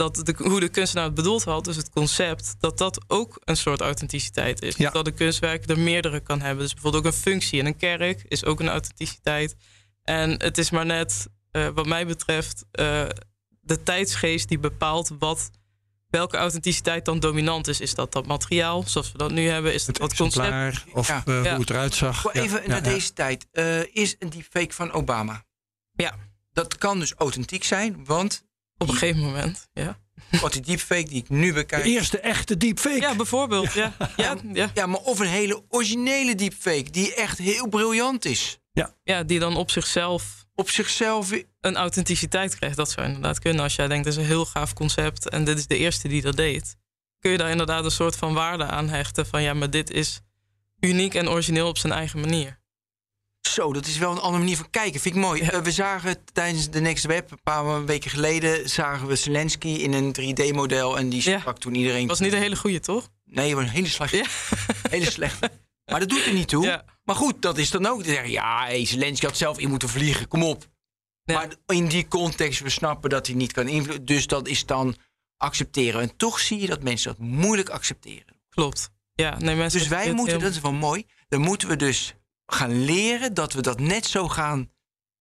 Dat 0.00 0.26
de, 0.26 0.34
hoe 0.36 0.60
de 0.60 0.68
kunstenaar 0.68 1.04
het 1.04 1.14
bedoeld 1.14 1.44
had, 1.44 1.64
dus 1.64 1.76
het 1.76 1.90
concept, 1.90 2.54
dat 2.58 2.78
dat 2.78 3.00
ook 3.06 3.40
een 3.44 3.56
soort 3.56 3.80
authenticiteit 3.80 4.62
is. 4.62 4.76
Ja. 4.76 4.90
Dat 4.90 5.04
de 5.04 5.10
kunstwerk 5.12 5.70
er 5.70 5.78
meerdere 5.78 6.20
kan 6.20 6.40
hebben. 6.40 6.64
Dus 6.64 6.72
bijvoorbeeld 6.72 7.06
ook 7.06 7.12
een 7.12 7.18
functie 7.18 7.58
in 7.58 7.66
een 7.66 7.76
kerk 7.76 8.24
is 8.28 8.44
ook 8.44 8.60
een 8.60 8.68
authenticiteit. 8.68 9.56
En 10.02 10.42
het 10.42 10.58
is 10.58 10.70
maar 10.70 10.86
net, 10.86 11.26
uh, 11.52 11.68
wat 11.68 11.86
mij 11.86 12.06
betreft, 12.06 12.64
de 13.60 13.82
tijdsgeest 13.84 14.48
die 14.48 14.58
bepaalt 14.58 15.10
wat 15.18 15.50
welke 16.10 16.36
authenticiteit 16.36 17.04
dan 17.04 17.20
dominant 17.20 17.68
is. 17.68 17.80
Is 17.80 17.94
dat 17.94 18.12
dat 18.12 18.26
materiaal 18.26 18.82
zoals 18.86 19.12
we 19.12 19.18
dat 19.18 19.30
nu 19.30 19.48
hebben? 19.48 19.74
Is 19.74 19.84
dat 19.84 19.98
het 19.98 20.08
dat 20.08 20.18
concept? 20.18 20.84
Of 20.92 21.08
ja. 21.08 21.22
uh, 21.26 21.44
ja. 21.44 21.50
hoe 21.50 21.60
het 21.60 21.70
eruit 21.70 21.94
zag? 21.94 22.34
Even 22.34 22.62
naar 22.66 22.82
deze 22.82 23.12
tijd. 23.12 23.46
Uh, 23.52 23.94
is 23.94 24.16
een 24.18 24.30
deepfake 24.30 24.72
van 24.74 24.92
Obama? 24.92 25.44
Ja. 25.92 26.16
Dat 26.52 26.78
kan 26.78 26.98
dus 26.98 27.14
authentiek 27.14 27.64
zijn, 27.64 28.04
want... 28.04 28.48
Op 28.82 28.88
een 28.88 28.94
gegeven 28.94 29.20
moment, 29.20 29.68
ja. 29.72 29.98
Wat 30.40 30.52
die 30.52 30.62
deepfake 30.62 31.08
die 31.08 31.22
ik 31.22 31.28
nu 31.28 31.52
bekijk... 31.52 31.82
De 31.82 31.90
eerste 31.90 32.20
echte 32.20 32.56
deepfake. 32.56 33.00
Ja, 33.00 33.14
bijvoorbeeld. 33.14 33.72
Ja. 33.72 33.96
Ja. 34.16 34.36
Ja, 34.52 34.70
ja. 34.74 34.86
maar 34.86 35.00
of 35.00 35.18
een 35.18 35.26
hele 35.26 35.64
originele 35.68 36.34
deepfake 36.34 36.90
die 36.90 37.14
echt 37.14 37.38
heel 37.38 37.68
briljant 37.68 38.24
is. 38.24 38.58
Ja, 38.72 38.94
ja 39.02 39.22
die 39.22 39.38
dan 39.38 39.56
op 39.56 39.70
zichzelf 39.70 40.40
op 40.54 40.70
zichzelf 40.70 41.30
een 41.60 41.76
authenticiteit 41.76 42.56
krijgt. 42.56 42.76
Dat 42.76 42.90
zou 42.90 43.06
inderdaad 43.06 43.38
kunnen. 43.38 43.62
Als 43.62 43.74
jij 43.74 43.88
denkt, 43.88 44.04
dat 44.04 44.12
is 44.12 44.18
een 44.18 44.26
heel 44.26 44.44
gaaf 44.44 44.72
concept 44.72 45.28
en 45.28 45.44
dit 45.44 45.58
is 45.58 45.66
de 45.66 45.76
eerste 45.76 46.08
die 46.08 46.22
dat 46.22 46.36
deed. 46.36 46.76
Kun 47.18 47.30
je 47.30 47.38
daar 47.38 47.50
inderdaad 47.50 47.84
een 47.84 47.90
soort 47.90 48.16
van 48.16 48.34
waarde 48.34 48.64
aan 48.64 48.88
hechten 48.88 49.26
van 49.26 49.42
ja, 49.42 49.54
maar 49.54 49.70
dit 49.70 49.90
is 49.90 50.20
uniek 50.80 51.14
en 51.14 51.28
origineel 51.28 51.68
op 51.68 51.78
zijn 51.78 51.92
eigen 51.92 52.20
manier. 52.20 52.59
Zo, 53.40 53.72
dat 53.72 53.86
is 53.86 53.98
wel 53.98 54.10
een 54.10 54.18
andere 54.18 54.38
manier 54.38 54.56
van 54.56 54.70
kijken. 54.70 55.00
Vind 55.00 55.14
ik 55.14 55.20
mooi. 55.20 55.44
Ja. 55.44 55.52
Uh, 55.52 55.60
we 55.60 55.72
zagen 55.72 56.24
tijdens 56.32 56.70
de 56.70 56.80
Next 56.80 57.04
Web, 57.04 57.30
een 57.30 57.42
paar 57.42 57.84
weken 57.84 58.10
geleden, 58.10 58.68
zagen 58.68 59.06
we 59.06 59.16
Zelensky 59.16 59.68
in 59.68 59.92
een 59.92 60.16
3D-model. 60.20 60.98
En 60.98 61.08
die 61.08 61.22
sprak 61.22 61.44
ja. 61.44 61.52
toen 61.52 61.74
iedereen. 61.74 62.06
Was 62.06 62.20
niet 62.20 62.32
een 62.32 62.38
hele 62.38 62.56
goede, 62.56 62.80
toch? 62.80 63.08
Nee, 63.24 63.54
was 63.54 63.64
een 63.64 63.70
hele 63.70 63.88
slechte. 63.88 64.16
Ja. 64.16 64.26
hele 64.90 65.10
slechte. 65.10 65.50
Maar 65.84 66.00
dat 66.00 66.08
doet 66.08 66.26
er 66.26 66.32
niet 66.32 66.48
toe. 66.48 66.82
Maar 67.04 67.16
goed, 67.16 67.42
dat 67.42 67.58
is 67.58 67.70
dan 67.70 67.86
ook. 67.86 68.04
Ja, 68.04 68.64
hey, 68.64 68.86
Zelensky 68.86 69.26
had 69.26 69.36
zelf 69.36 69.58
in 69.58 69.68
moeten 69.68 69.88
vliegen. 69.88 70.28
Kom 70.28 70.42
op. 70.42 70.68
Maar 71.24 71.48
in 71.66 71.88
die 71.88 72.08
context, 72.08 72.60
we 72.60 72.70
snappen 72.70 73.10
dat 73.10 73.26
hij 73.26 73.36
niet 73.36 73.52
kan 73.52 73.68
invloeden. 73.68 74.04
Dus 74.04 74.26
dat 74.26 74.48
is 74.48 74.66
dan 74.66 74.96
accepteren. 75.36 76.00
En 76.00 76.16
toch 76.16 76.40
zie 76.40 76.60
je 76.60 76.66
dat 76.66 76.82
mensen 76.82 77.10
dat 77.10 77.26
moeilijk 77.26 77.68
accepteren. 77.68 78.40
Klopt. 78.48 78.90
Ja, 79.14 79.38
nee, 79.38 79.56
mensen 79.56 79.78
dus 79.78 79.88
wij 79.88 80.12
moeten, 80.12 80.40
dat 80.40 80.50
is 80.50 80.60
wel 80.60 80.72
mooi. 80.72 81.06
Dan 81.28 81.40
moeten 81.40 81.68
we 81.68 81.76
dus 81.76 82.14
gaan 82.52 82.84
leren 82.84 83.34
dat 83.34 83.52
we 83.52 83.62
dat 83.62 83.80
net 83.80 84.06
zo 84.06 84.28
gaan 84.28 84.70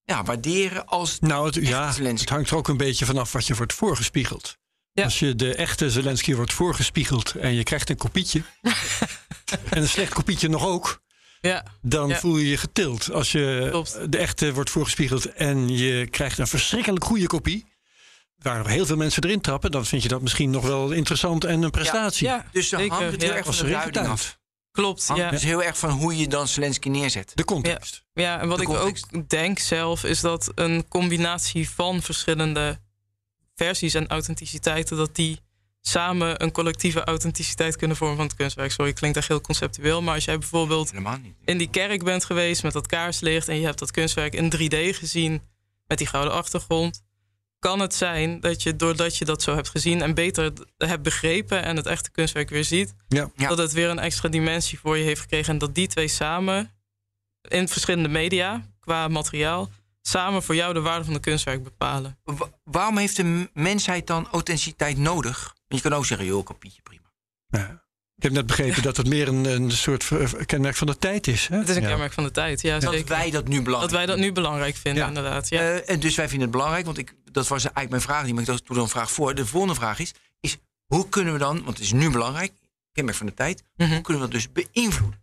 ja, 0.04 0.24
waarderen 0.24 0.86
als. 0.86 1.20
Nou, 1.20 1.46
het, 1.46 1.56
ja, 1.56 1.92
Zelensky. 1.92 2.22
het 2.22 2.30
hangt 2.30 2.50
er 2.50 2.56
ook 2.56 2.68
een 2.68 2.78
beetje 2.78 3.06
vanaf 3.06 3.32
wat 3.32 3.48
je 3.48 3.56
wordt 3.56 3.74
voorgespiegeld. 3.74 4.58
Ja. 4.92 5.04
Als 5.04 5.20
je 5.20 5.36
de 5.36 5.56
echte 5.56 5.92
Zelensky 5.92 6.36
wordt 6.36 6.54
voorgespiegeld 6.54 7.36
en 7.36 7.54
je 7.54 7.64
krijgt 7.64 7.90
een 7.90 7.98
kopietje. 7.98 8.42
en 9.70 9.82
een 9.82 9.88
slecht 9.88 10.14
kopietje 10.14 10.50
nog 10.50 10.66
ook. 10.66 11.02
Ja. 11.42 11.66
Dan 11.82 12.10
ja. 12.10 12.20
voel 12.20 12.38
je 12.38 12.50
je 12.50 12.58
getild. 12.58 13.12
Als 13.12 13.32
je 13.32 13.68
Klopt. 13.70 14.12
de 14.12 14.18
echte 14.18 14.54
wordt 14.54 14.70
voorgespiegeld 14.70 15.26
en 15.26 15.78
je 15.78 16.08
krijgt 16.08 16.38
een 16.38 16.48
verschrikkelijk 16.48 17.06
goede 17.06 17.28
kopie. 17.28 17.66
Waar 18.36 18.58
nog 18.58 18.68
heel 18.68 18.86
veel 18.86 18.96
mensen 18.96 19.24
erin 19.24 19.42
trappen, 19.42 19.72
dan 19.72 19.86
vind 19.86 20.04
je 20.04 20.10
dat 20.10 20.22
misschien 20.22 20.50
nog 20.50 20.66
wel 20.66 20.92
interessant 20.92 21.44
en 21.44 21.62
een 21.62 21.72
prestatie. 21.72 22.28
Ja, 22.28 22.46
dus 22.52 22.70
dan 22.70 22.90
hangt 22.90 23.12
het 23.12 23.22
heel 23.22 23.34
erg 23.34 23.56
van 23.56 23.92
de 23.92 24.00
af. 24.00 24.39
Klopt, 24.72 25.08
hangt 25.08 25.24
ja. 25.24 25.30
Dus 25.30 25.44
heel 25.44 25.64
erg 25.64 25.78
van 25.78 25.90
hoe 25.90 26.18
je 26.18 26.28
dan 26.28 26.48
Zelensky 26.48 26.90
neerzet. 26.90 27.32
De 27.36 27.46
context. 27.46 28.04
Ja, 28.14 28.22
ja 28.24 28.40
en 28.40 28.48
wat 28.48 28.58
De 28.58 28.64
ik 28.64 28.70
context. 28.70 29.08
ook 29.14 29.30
denk 29.30 29.60
zelf, 29.60 30.04
is 30.04 30.22
dat 30.22 30.52
een 30.56 30.88
combinatie 30.88 31.70
van 31.70 32.02
verschillende 32.02 32.80
versies 33.56 33.94
en 33.94 34.08
authenticiteiten, 34.08 34.98
dat 34.98 35.16
die 35.16 35.40
samen 35.82 36.44
een 36.44 36.52
collectieve 36.52 37.04
authenticiteit 37.04 37.76
kunnen 37.76 37.98
vormen 37.98 38.18
van 38.18 38.26
het 38.26 38.36
kunstwerk. 38.36 38.72
Sorry, 38.72 38.94
klinkt 38.94 39.18
echt 39.18 39.28
heel 39.28 39.42
conceptueel. 39.42 40.02
Maar 40.02 40.14
als 40.16 40.26
jij 40.26 40.38
bijvoorbeeld 40.38 40.94
in 41.46 41.58
die 41.58 41.70
kerk 41.70 42.04
bent 42.04 42.26
geweest 42.26 42.64
met 42.64 42.74
dat 42.74 42.88
kaarslicht 42.88 43.48
en 43.48 43.60
je 43.60 43.66
hebt 43.66 43.80
dat 43.80 43.92
kunstwerk 43.92 44.34
in 44.34 44.54
3D 44.56 44.98
gezien 44.98 45.42
met 45.88 45.98
die 45.98 46.08
gouden 46.08 46.34
achtergrond, 46.34 47.04
kan 47.60 47.80
het 47.80 47.96
zijn 47.96 48.40
dat 48.40 48.64
je 48.64 48.76
doordat 48.76 49.18
je 49.18 49.26
dat 49.26 49.42
zo 49.42 49.56
hebt 49.56 49.70
gezien 49.70 50.02
en 50.02 50.14
beter 50.14 50.54
hebt 50.78 51.04
begrepen 51.04 51.64
en 51.64 51.76
het 51.76 51.86
echte 51.86 52.12
kunstwerk 52.12 52.50
weer 52.50 52.64
ziet, 52.64 52.94
ja. 53.08 53.30
dat 53.36 53.58
het 53.58 53.72
weer 53.72 53.90
een 53.90 54.00
extra 54.00 54.30
dimensie 54.30 54.80
voor 54.80 54.98
je 54.98 55.04
heeft 55.04 55.22
gekregen 55.22 55.54
en 55.54 55.60
dat 55.60 55.76
die 55.76 55.88
twee 55.88 56.08
samen 56.08 56.72
in 57.42 57.68
verschillende 57.68 58.10
media 58.10 58.66
qua 58.80 59.08
materiaal 59.08 59.70
samen 60.02 60.44
voor 60.44 60.56
jou 60.56 60.74
de 60.74 60.82
waarde 60.82 61.06
van 61.06 61.14
de 61.14 61.20
kunstwerk 61.20 61.64
bepalen. 61.64 62.20
Wa- 62.24 62.50
waarom 62.64 62.98
heeft 62.98 63.16
de 63.16 63.50
mensheid 63.54 64.08
dan 64.08 64.28
authenticiteit 64.32 64.98
nodig? 64.98 65.56
Want 65.68 65.82
je 65.84 65.90
kan 65.90 65.98
ook 65.98 66.06
zeggen, 66.06 66.28
joh, 66.28 66.46
kopietje, 66.46 66.82
prima. 66.82 67.12
Ja. 67.48 67.88
Ik 68.20 68.26
heb 68.26 68.34
net 68.34 68.46
begrepen 68.46 68.82
dat 68.84 68.98
het 68.98 69.08
meer 69.08 69.28
een, 69.28 69.46
een 69.46 69.72
soort 69.72 70.04
ver- 70.04 70.46
kenmerk 70.46 70.76
van 70.76 70.88
de 70.88 70.98
tijd 70.98 71.28
is. 71.28 71.48
Hè? 71.48 71.58
Het 71.58 71.70
is 71.70 71.76
een 71.76 71.82
Ja. 71.82 71.88
kenmerk 71.88 72.14
van 72.14 72.24
de 72.24 72.32
tijd, 72.32 72.62
ja, 72.62 72.80
Dat 72.80 72.94
zeker. 72.94 73.08
wij 73.08 73.30
dat 73.32 73.48
nu 73.48 73.56
dat 73.56 73.64
belangrijk 73.64 73.92
wij 73.92 74.06
dat 74.06 74.18
nu 74.18 74.32
belangrijk 74.32 74.76
vinden, 74.76 75.02
Ja. 75.02 75.08
inderdaad. 75.08 75.50
Ja. 75.50 75.60
Eh, 75.60 75.90
en 75.94 76.00
dus 76.00 76.16
wij 76.16 76.26
vinden 76.30 76.48
het 76.48 76.58
belangrijk, 76.58 76.86
want 76.86 76.98
ik, 76.98 77.16
dat 77.32 77.48
was 77.48 77.60
eigenlijk 77.64 77.90
mijn 77.90 78.02
vraag 78.02 78.24
niet, 78.24 78.32
maar 78.34 78.42
ik 78.42 78.48
dacht, 78.48 78.66
doe 78.66 78.76
dan 78.76 78.84
een 78.86 78.90
vraag 78.92 79.12
voor. 79.12 79.36
De 79.36 79.46
volgende 79.46 79.76
vraag 79.76 80.00
is, 80.00 80.14
is 80.40 80.58
hoe 80.86 81.10
kunnen 81.10 81.34
we 81.34 81.40
dan, 81.40 81.56
want 81.64 81.78
het 81.78 81.86
is 81.86 81.92
nu 81.92 82.10
belangrijk, 82.10 82.52
kenmerk 82.92 83.18
van 83.18 83.26
de 83.26 83.34
tijd, 83.34 83.64
Mhm. 83.76 83.92
hoe 83.94 84.02
kunnen 84.02 84.24
we 84.24 84.30
dat 84.30 84.42
dus 84.42 84.66
beïnvloeden? 84.72 85.20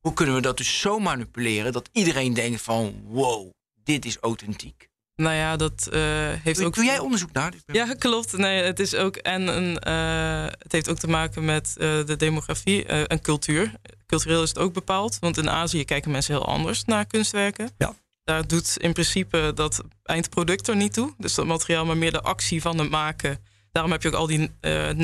Hoe 0.00 0.12
kunnen 0.14 0.34
we 0.34 0.40
dat 0.40 0.56
dus 0.56 0.80
zo 0.80 0.98
manipuleren 0.98 1.72
dat 1.72 1.88
iedereen 1.92 2.34
denkt 2.34 2.60
van, 2.62 3.02
wow, 3.06 3.50
dit 3.84 4.04
is 4.04 4.16
authentiek? 4.16 4.88
Nou 5.20 5.34
ja, 5.34 5.56
dat 5.56 5.88
eh, 5.92 6.00
heeft 6.42 6.58
Doe, 6.58 6.66
ook... 6.66 6.74
doe 6.74 6.84
jij 6.84 6.98
onderzoek 6.98 7.32
naar? 7.32 7.52
Ja, 7.66 7.94
klopt. 7.98 8.36
Nee, 8.36 8.62
het 8.62 8.80
is 8.80 8.94
ook 8.94 9.16
en 9.16 9.56
een, 9.56 9.78
eh, 9.78 10.52
het 10.58 10.72
heeft 10.72 10.88
ook 10.88 10.98
te 10.98 11.08
maken 11.08 11.44
met 11.44 11.74
eh, 11.78 12.04
de 12.04 12.16
demografie 12.16 12.86
en 12.86 13.20
cultuur. 13.20 13.72
Cultureel 14.06 14.42
is 14.42 14.48
het 14.48 14.58
ook 14.58 14.72
bepaald, 14.72 15.18
want 15.18 15.36
in 15.36 15.50
Azië 15.50 15.84
kijken 15.84 16.10
mensen 16.10 16.34
heel 16.34 16.46
anders 16.46 16.84
naar 16.84 17.06
kunstwerken. 17.06 17.70
Ja. 17.78 17.94
Daar 18.24 18.46
doet 18.46 18.76
in 18.76 18.92
principe 18.92 19.52
dat 19.54 19.82
eindproduct 20.02 20.68
er 20.68 20.76
niet 20.76 20.92
toe, 20.92 21.14
dus 21.18 21.34
dat 21.34 21.46
materiaal, 21.46 21.84
maar 21.84 21.96
meer 21.96 22.12
de 22.12 22.22
actie 22.22 22.60
van 22.60 22.78
het 22.78 22.90
maken. 22.90 23.38
Daarom 23.72 23.92
heb 23.92 24.02
je 24.02 24.08
ook 24.08 24.14
al 24.14 24.26
die 24.26 24.50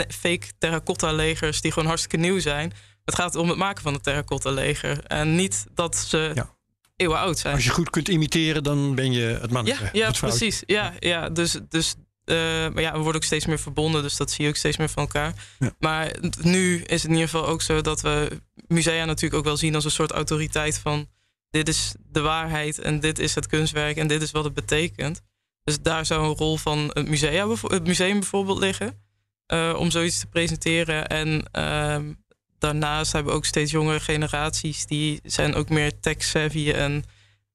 fake 0.09 0.47
terracotta 0.59 1.13
legers 1.13 1.61
die 1.61 1.73
gewoon 1.73 1.89
hartstikke 1.89 2.17
nieuw 2.17 2.39
zijn. 2.39 2.73
Het 3.05 3.15
gaat 3.15 3.35
om 3.35 3.49
het 3.49 3.59
maken 3.59 3.83
van 3.83 3.93
het 3.93 4.03
terracotta 4.03 4.51
leger 4.51 5.05
en 5.05 5.35
niet 5.35 5.67
dat 5.75 5.97
ze 5.97 6.31
Ja. 6.35 6.56
Eeuwen 6.97 7.19
oud 7.19 7.39
zijn. 7.39 7.55
Als 7.55 7.65
je 7.65 7.71
goed 7.71 7.91
kunt 7.91 8.09
imiteren, 8.09 8.63
dan 8.63 8.95
ben 8.95 9.13
je 9.13 9.39
het 9.41 9.51
mannetje. 9.51 9.85
Ja, 9.85 9.91
ja 9.93 10.07
Het 10.07 10.19
precies. 10.19 10.63
Ja, 10.67 10.95
ja, 10.99 11.29
dus, 11.29 11.59
dus 11.69 11.95
eh, 12.25 12.37
maar 12.69 12.81
ja, 12.81 12.93
we 12.93 12.99
worden 12.99 13.15
ook 13.15 13.25
steeds 13.25 13.47
meer 13.47 13.59
verbonden, 13.59 14.03
dus 14.03 14.17
dat 14.17 14.31
zie 14.31 14.45
je 14.45 14.51
ook 14.51 14.57
steeds 14.57 14.77
meer 14.77 14.89
van 14.89 15.03
elkaar. 15.03 15.35
Ja. 15.59 15.75
Maar 15.79 16.17
nu 16.41 16.83
is 16.83 17.03
het 17.03 17.11
in 17.11 17.17
ieder 17.17 17.29
geval 17.29 17.47
ook 17.47 17.63
zo 17.63 17.81
dat 17.81 18.01
we 18.01 18.41
musea 18.67 19.05
natuurlijk 19.05 19.35
ook 19.35 19.45
wel 19.45 19.57
zien 19.57 19.75
als 19.75 19.85
een 19.85 19.91
soort 19.91 20.11
autoriteit 20.11 20.79
van 20.79 21.09
dit 21.51 21.69
is 21.69 21.95
de 21.99 22.21
waarheid 22.21 22.79
en 22.79 23.01
dit 23.01 23.19
is 23.19 23.35
het 23.35 23.47
kunstwerk 23.47 23.97
en 23.97 24.07
dit 24.07 24.23
is 24.23 24.31
wat 24.31 24.45
het 24.45 24.55
betekent. 24.55 25.23
Dus 25.65 25.81
daar 25.81 26.07
zou 26.07 26.29
een 26.29 26.37
rol 26.37 26.57
van 26.57 26.91
het, 26.93 27.09
musea, 27.09 27.49
het 27.49 27.87
museum 27.87 28.19
bijvoorbeeld 28.19 28.59
liggen 28.59 29.03
eh, 29.47 29.75
om 29.79 29.91
zoiets 29.91 30.19
te 30.19 30.27
presenteren. 30.27 31.07
En 31.07 31.49
ehm, 31.53 32.13
daarnaast 32.59 33.13
hebben 33.13 33.33
we 33.33 33.39
ook 33.39 33.45
steeds 33.45 33.71
jongere 33.71 34.01
generaties 34.01 34.87
die 34.87 35.21
zijn 35.23 35.55
ook 35.55 35.69
meer 35.69 36.01
tech-savvy 36.01 36.71
en 36.71 37.05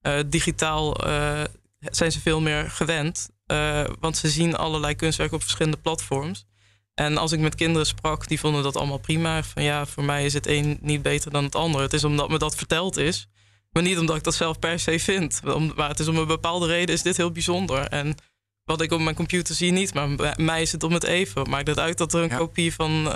eh, 0.01 0.19
digitaal 0.25 0.95
eh, 0.95 1.41
zijn 1.79 2.11
ze 2.11 2.19
veel 2.19 2.41
meer 2.41 2.69
gewend. 2.69 3.29
Eh, 3.45 3.83
want 3.99 4.17
ze 4.17 4.29
zien 4.29 4.55
allerlei 4.55 4.95
kunstwerken 4.95 5.35
op 5.35 5.41
verschillende 5.41 5.77
platforms. 5.77 6.45
En 6.93 7.17
als 7.17 7.31
ik 7.31 7.39
met 7.39 7.55
kinderen 7.55 7.87
sprak, 7.87 8.27
die 8.27 8.39
vonden 8.39 8.63
dat 8.63 8.75
allemaal 8.77 8.97
prima. 8.97 9.43
Van 9.43 9.63
ja, 9.63 9.85
voor 9.85 10.03
mij 10.03 10.25
is 10.25 10.33
het 10.33 10.47
een 10.47 10.77
niet 10.81 11.01
beter 11.01 11.31
dan 11.31 11.43
het 11.43 11.55
ander. 11.55 11.81
Het 11.81 11.93
is 11.93 12.03
omdat 12.03 12.29
me 12.29 12.37
dat 12.37 12.55
verteld 12.55 12.97
is. 12.97 13.27
Maar 13.71 13.83
niet 13.83 13.99
omdat 13.99 14.15
ik 14.15 14.23
dat 14.23 14.35
zelf 14.35 14.59
per 14.59 14.79
se 14.79 14.99
vind. 14.99 15.41
Maar 15.75 15.89
het 15.89 15.99
is 15.99 16.07
om 16.07 16.17
een 16.17 16.27
bepaalde 16.27 16.67
reden 16.67 16.95
is 16.95 17.01
dit 17.01 17.17
heel 17.17 17.31
bijzonder. 17.31 17.87
En 17.87 18.15
wat 18.63 18.81
ik 18.81 18.91
op 18.91 18.99
mijn 18.99 19.15
computer 19.15 19.55
zie 19.55 19.71
niet. 19.71 19.93
Maar 19.93 20.35
mij 20.37 20.61
is 20.61 20.71
het 20.71 20.83
om 20.83 20.93
het 20.93 21.03
even. 21.03 21.49
Maakt 21.49 21.67
het 21.67 21.79
uit 21.79 21.97
dat 21.97 22.13
er 22.13 22.23
een 22.23 22.29
Ja. 22.29 22.37
kopie 22.37 22.73
van 22.73 23.07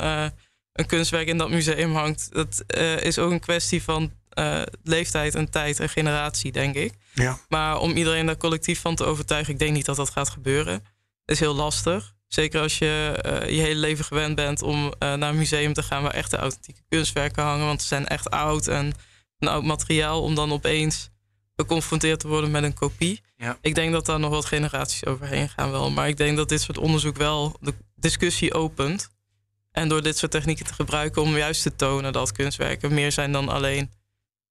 een 0.76 0.86
kunstwerk 0.86 1.28
in 1.28 1.38
dat 1.38 1.50
museum 1.50 1.94
hangt. 1.94 2.30
Dat 2.32 2.64
eh, 2.68 3.02
is 3.02 3.20
ook 3.20 3.32
een 3.32 3.40
kwestie 3.40 3.84
van 3.84 4.12
eh, 4.30 4.62
leeftijd 4.84 5.36
en 5.36 5.50
tijd 5.50 5.80
en 5.80 5.90
generatie, 5.90 6.52
denk 6.52 6.76
ik. 6.76 6.94
Ja. 7.14 7.40
Maar 7.48 7.80
om 7.80 7.92
iedereen 7.92 8.26
daar 8.26 8.38
collectief 8.38 8.82
van 8.82 8.96
te 8.96 9.06
overtuigen, 9.06 9.54
ik 9.54 9.60
denk 9.60 9.74
niet 9.74 9.86
dat 9.86 9.96
dat 9.96 10.10
gaat 10.10 10.30
gebeuren. 10.30 10.84
is 11.26 11.40
heel 11.40 11.56
lastig. 11.56 12.14
Zeker 12.28 12.62
als 12.62 12.78
je 12.78 13.20
eh, 13.22 13.50
je 13.50 13.62
hele 13.62 13.80
leven 13.80 14.06
gewend 14.06 14.36
bent 14.36 14.62
om 14.62 14.94
eh, 15.00 15.14
naar 15.14 15.30
een 15.30 15.38
museum 15.38 15.74
te 15.74 15.84
gaan 15.84 16.04
waar 16.04 16.14
echte 16.14 16.38
authentieke 16.38 16.82
kunstwerken 16.90 17.44
hangen. 17.44 17.66
Want 17.66 17.82
ze 17.82 17.88
zijn 17.88 18.08
echt 18.08 18.30
oud 18.30 18.68
en 18.68 18.94
een 19.40 19.48
oud 19.48 19.64
materiaal. 19.64 20.22
Om 20.22 20.36
dan 20.36 20.52
opeens 20.52 21.10
geconfronteerd 21.56 22.20
te 22.20 22.28
worden 22.28 22.52
met 22.52 22.64
een 22.64 22.74
kopie. 22.74 23.22
Ja. 23.38 23.58
Ik 23.62 23.76
denk 23.76 23.92
dat 23.92 24.06
daar 24.06 24.20
nog 24.20 24.30
wat 24.30 24.46
generaties 24.46 25.06
overheen 25.06 25.50
gaan 25.50 25.72
wel. 25.72 25.92
Maar 25.92 26.08
ik 26.08 26.18
denk 26.18 26.38
dat 26.38 26.50
dit 26.50 26.62
soort 26.62 26.78
onderzoek 26.78 27.18
wel 27.18 27.58
de 27.60 27.74
discussie 27.96 28.54
opent. 28.54 29.10
En 29.76 29.88
door 29.88 30.02
dit 30.02 30.18
soort 30.18 30.32
technieken 30.32 30.66
te 30.66 30.74
gebruiken 30.74 31.22
om 31.22 31.38
juist 31.38 31.62
te 31.62 31.76
tonen 31.76 32.14
dat 32.14 32.32
kunstwerken 32.32 32.94
meer 32.94 33.12
zijn 33.12 33.32
dan 33.32 33.50
alleen 33.50 33.92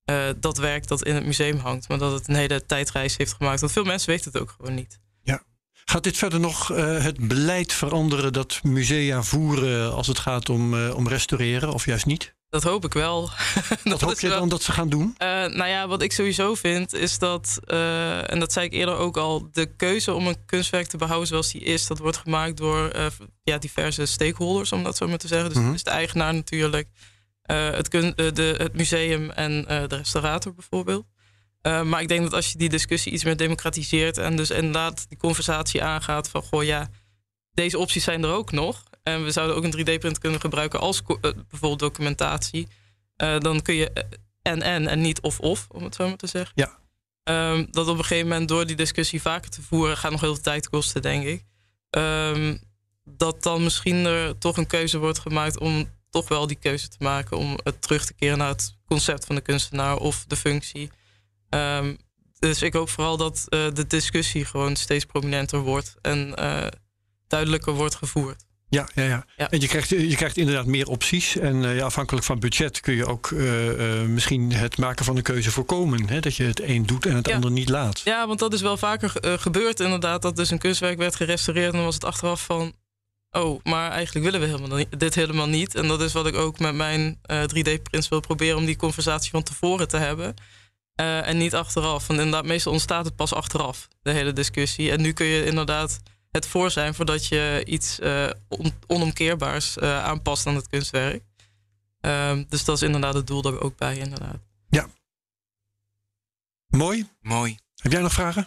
eh, 0.04 0.28
dat 0.36 0.56
werk 0.56 0.86
dat 0.86 1.04
in 1.04 1.14
het 1.14 1.26
museum 1.26 1.58
hangt. 1.58 1.88
Maar 1.88 1.98
dat 1.98 2.12
het 2.12 2.28
een 2.28 2.34
hele 2.34 2.66
tijdreis 2.66 3.16
heeft 3.16 3.32
gemaakt. 3.32 3.60
Want 3.60 3.72
veel 3.72 3.84
mensen 3.84 4.10
weten 4.10 4.32
het 4.32 4.40
ook 4.40 4.54
gewoon 4.56 4.74
niet. 4.74 5.02
Gaat 5.84 6.02
dit 6.02 6.16
verder 6.16 6.40
nog 6.40 6.72
eh, 6.72 7.02
het 7.02 7.28
beleid 7.28 7.72
veranderen 7.72 8.32
dat 8.32 8.60
musea 8.62 9.22
voeren 9.22 9.92
als 9.92 10.06
het 10.06 10.18
gaat 10.18 10.48
om, 10.48 10.74
eh, 10.74 10.96
om 10.96 11.08
restaureren 11.08 11.72
of 11.72 11.84
juist 11.84 12.06
niet? 12.06 12.34
Dat 12.54 12.62
hoop 12.62 12.84
ik 12.84 12.92
wel. 12.92 13.30
Wat 13.84 14.00
hoop 14.00 14.20
je 14.20 14.28
wel- 14.28 14.38
dan 14.38 14.48
dat 14.48 14.62
ze 14.62 14.72
gaan 14.72 14.88
doen? 14.88 15.14
Eh, 15.18 15.28
nou 15.28 15.66
ja, 15.66 15.88
wat 15.88 16.02
ik 16.02 16.12
sowieso 16.12 16.54
vind 16.54 16.92
is 16.92 17.18
dat, 17.18 17.58
eh, 17.64 18.30
en 18.32 18.38
dat 18.40 18.52
zei 18.52 18.66
ik 18.66 18.72
eerder 18.72 18.96
ook 18.96 19.16
al, 19.16 19.48
de 19.52 19.66
keuze 19.76 20.12
om 20.12 20.26
een 20.26 20.44
kunstwerk 20.46 20.86
te 20.86 20.96
behouden 20.96 21.28
zoals 21.28 21.52
die 21.52 21.60
is, 21.60 21.86
dat 21.86 21.98
wordt 21.98 22.16
gemaakt 22.16 22.56
door 22.56 22.88
eh, 22.88 23.06
ja, 23.42 23.58
diverse 23.58 24.06
stakeholders, 24.06 24.72
om 24.72 24.82
dat 24.82 24.96
zo 24.96 25.08
maar 25.08 25.18
te 25.18 25.26
zeggen. 25.28 25.52
Dus 25.54 25.74
is 25.74 25.82
de 25.84 25.90
eigenaar 25.90 26.34
natuurlijk, 26.34 26.88
het, 27.42 27.88
kun- 27.88 28.12
de, 28.16 28.54
het 28.58 28.76
museum 28.76 29.30
en 29.30 29.62
de 29.64 29.96
restaurator 29.96 30.54
bijvoorbeeld. 30.54 31.06
Maar 31.62 32.00
ik 32.00 32.08
denk 32.08 32.22
dat 32.22 32.32
als 32.34 32.52
je 32.52 32.58
die 32.58 32.68
discussie 32.68 33.12
iets 33.12 33.24
meer 33.24 33.36
democratiseert 33.36 34.18
en 34.18 34.36
dus 34.36 34.50
inderdaad 34.50 35.04
die 35.08 35.18
conversatie 35.18 35.82
aangaat 35.82 36.28
van, 36.28 36.42
goh 36.42 36.64
ja, 36.64 36.88
deze 37.52 37.78
opties 37.78 38.04
zijn 38.04 38.22
er 38.24 38.30
ook 38.32 38.52
nog. 38.52 38.82
En 39.04 39.24
we 39.24 39.30
zouden 39.30 39.56
ook 39.56 39.64
een 39.64 39.78
3D-print 39.78 40.18
kunnen 40.18 40.40
gebruiken 40.40 40.80
als 40.80 41.02
eh, 41.06 41.16
bijvoorbeeld 41.20 41.78
documentatie. 41.78 42.68
Eh, 43.16 43.38
dan 43.38 43.62
kun 43.62 43.74
je 43.74 43.90
eh, 43.90 44.04
en 44.42 44.62
en 44.62 44.86
en 44.86 45.00
niet 45.00 45.20
of 45.20 45.40
of, 45.40 45.66
om 45.70 45.84
het 45.84 45.94
zo 45.94 46.08
maar 46.08 46.16
te 46.16 46.26
zeggen. 46.26 46.52
Ja. 46.54 46.78
Ehm, 47.22 47.66
dat 47.70 47.88
op 47.88 47.98
een 47.98 48.04
gegeven 48.04 48.28
moment 48.28 48.48
door 48.48 48.66
die 48.66 48.76
discussie 48.76 49.22
vaker 49.22 49.50
te 49.50 49.62
voeren 49.62 49.96
gaat 49.96 50.10
nog 50.10 50.20
heel 50.20 50.34
veel 50.34 50.42
tijd 50.42 50.68
kosten, 50.68 51.02
denk 51.02 51.24
ik. 51.24 51.44
Ehm, 51.90 52.56
dat 53.04 53.42
dan 53.42 53.62
misschien 53.62 54.04
er 54.04 54.38
toch 54.38 54.56
een 54.56 54.66
keuze 54.66 54.98
wordt 54.98 55.18
gemaakt 55.18 55.58
om 55.58 55.88
toch 56.10 56.28
wel 56.28 56.46
die 56.46 56.58
keuze 56.58 56.88
te 56.88 56.96
maken 56.98 57.36
om 57.36 57.58
het 57.62 57.82
terug 57.82 58.04
te 58.04 58.14
keren 58.14 58.38
naar 58.38 58.48
het 58.48 58.76
concept 58.86 59.24
van 59.24 59.34
de 59.34 59.40
kunstenaar 59.40 59.96
of 59.96 60.24
de 60.26 60.36
functie. 60.36 60.90
Ehm, 61.48 61.94
dus 62.38 62.62
ik 62.62 62.72
hoop 62.72 62.88
vooral 62.88 63.16
dat 63.16 63.44
de 63.48 63.84
discussie 63.86 64.44
gewoon 64.44 64.76
steeds 64.76 65.04
prominenter 65.04 65.58
wordt 65.58 65.94
en 66.00 66.34
duidelijker 67.26 67.72
wordt 67.72 67.94
gevoerd. 67.94 68.43
Ja, 68.68 68.88
ja, 68.94 69.02
ja. 69.02 69.26
Ja. 69.36 69.50
En 69.50 69.60
je 69.60 69.68
krijgt, 69.68 69.88
je 69.88 70.16
krijgt 70.16 70.36
inderdaad 70.36 70.66
meer 70.66 70.86
opties. 70.88 71.36
En 71.36 71.64
eh, 71.64 71.76
ja, 71.76 71.84
afhankelijk 71.84 72.24
van 72.24 72.38
budget 72.38 72.80
kun 72.80 72.94
je 72.94 73.06
ook 73.06 73.30
eh, 73.30 74.00
eh, 74.00 74.08
misschien 74.08 74.52
het 74.52 74.78
maken 74.78 75.04
van 75.04 75.16
een 75.16 75.22
keuze 75.22 75.50
voorkomen. 75.50 76.08
Hè? 76.08 76.20
Dat 76.20 76.36
je 76.36 76.44
het 76.44 76.60
een 76.62 76.86
doet 76.86 77.06
en 77.06 77.16
het 77.16 77.26
Ja. 77.28 77.34
ander 77.34 77.50
niet 77.50 77.68
laat. 77.68 78.00
Ja, 78.04 78.26
want 78.26 78.38
dat 78.38 78.52
is 78.52 78.60
wel 78.60 78.76
vaker 78.76 79.12
gebeurd 79.38 79.80
inderdaad. 79.80 80.22
Dat 80.22 80.36
dus 80.36 80.50
een 80.50 80.58
kunstwerk 80.58 80.98
werd 80.98 81.16
gerestaureerd 81.16 81.70
en 81.70 81.76
dan 81.76 81.84
was 81.84 81.94
het 81.94 82.04
achteraf 82.04 82.44
van... 82.44 82.72
oh, 83.30 83.60
maar 83.64 83.90
eigenlijk 83.90 84.24
willen 84.24 84.40
we 84.40 84.54
helemaal 84.56 84.78
niet, 84.78 85.00
dit 85.00 85.14
helemaal 85.14 85.48
niet. 85.48 85.74
En 85.74 85.88
dat 85.88 86.00
is 86.00 86.12
wat 86.12 86.26
ik 86.26 86.34
ook 86.34 86.58
met 86.58 86.74
mijn 86.74 87.18
eh, 87.22 87.42
3D-prints 87.42 88.08
wil 88.08 88.20
proberen... 88.20 88.56
om 88.56 88.64
die 88.64 88.76
conversatie 88.76 89.30
van 89.30 89.42
tevoren 89.42 89.88
te 89.88 89.96
hebben. 89.96 90.34
En 90.94 91.36
niet 91.36 91.54
achteraf. 91.54 92.06
Want 92.06 92.20
inderdaad, 92.20 92.44
meestal 92.44 92.72
ontstaat 92.72 93.04
het 93.04 93.16
pas 93.16 93.34
achteraf, 93.34 93.88
de 94.02 94.10
hele 94.10 94.32
discussie. 94.32 94.90
En 94.90 95.00
nu 95.00 95.12
kun 95.12 95.26
je 95.26 95.44
inderdaad 95.44 96.00
het 96.34 96.46
voor 96.46 96.70
zijn... 96.70 96.94
voordat 96.94 97.26
je 97.26 97.62
iets 97.66 97.98
eh, 97.98 98.30
on- 98.48 98.74
onomkeerbaars 98.86 99.76
eh, 99.76 100.04
aanpast 100.04 100.46
aan 100.46 100.54
het 100.54 100.68
kunstwerk. 100.68 101.22
Ehm, 102.00 102.44
dus 102.48 102.64
dat 102.64 102.76
is 102.76 102.82
inderdaad 102.82 103.14
het 103.14 103.26
doel 103.26 103.42
daar 103.42 103.60
ook 103.60 103.76
bij, 103.76 103.96
inderdaad. 103.98 104.36
Mooi. 106.66 107.08
Mooi. 107.20 107.58
Heb 107.82 107.92
jij 107.92 108.00
nog 108.00 108.12
vragen? 108.12 108.46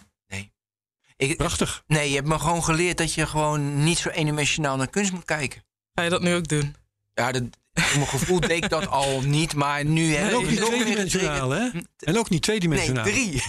Ik, 1.16 1.38
Prachtig. 1.38 1.84
nee, 1.88 2.10
je 2.10 2.16
hebt 2.16 2.28
me 2.28 2.40
gewoon 2.40 2.64
geleerd 2.64 2.98
dat 2.98 3.14
je 3.14 3.28
gewoon 3.28 3.84
niet 3.84 3.98
zo 3.98 4.10
eendimensionaal 4.10 4.78
naar 4.78 4.88
kunst 4.90 5.12
moet 5.12 5.26
kijken. 5.26 5.64
Ga 5.94 6.02
je 6.04 6.10
dat 6.10 6.22
nu 6.22 6.34
ook 6.36 6.48
doen? 6.48 6.76
Ja, 7.14 7.32
dat, 7.32 7.44
voor 7.74 7.98
mijn 7.98 8.10
gevoel 8.10 8.40
deed 8.40 8.64
ik 8.64 8.70
dat 8.70 8.88
al 9.02 9.22
niet, 9.22 9.54
maar 9.56 9.86
nu 9.86 10.14
heb 10.14 10.30
En 10.30 10.36
ook 10.36 10.50
niet 10.50 10.62
tweedimensionaal, 10.66 11.50
hè? 11.50 11.70
En 12.00 12.18
ook 12.18 12.30
niet 12.30 12.30
Nee, 12.30 12.40
tweedimensionaal. 12.40 13.04
drie. 13.04 13.42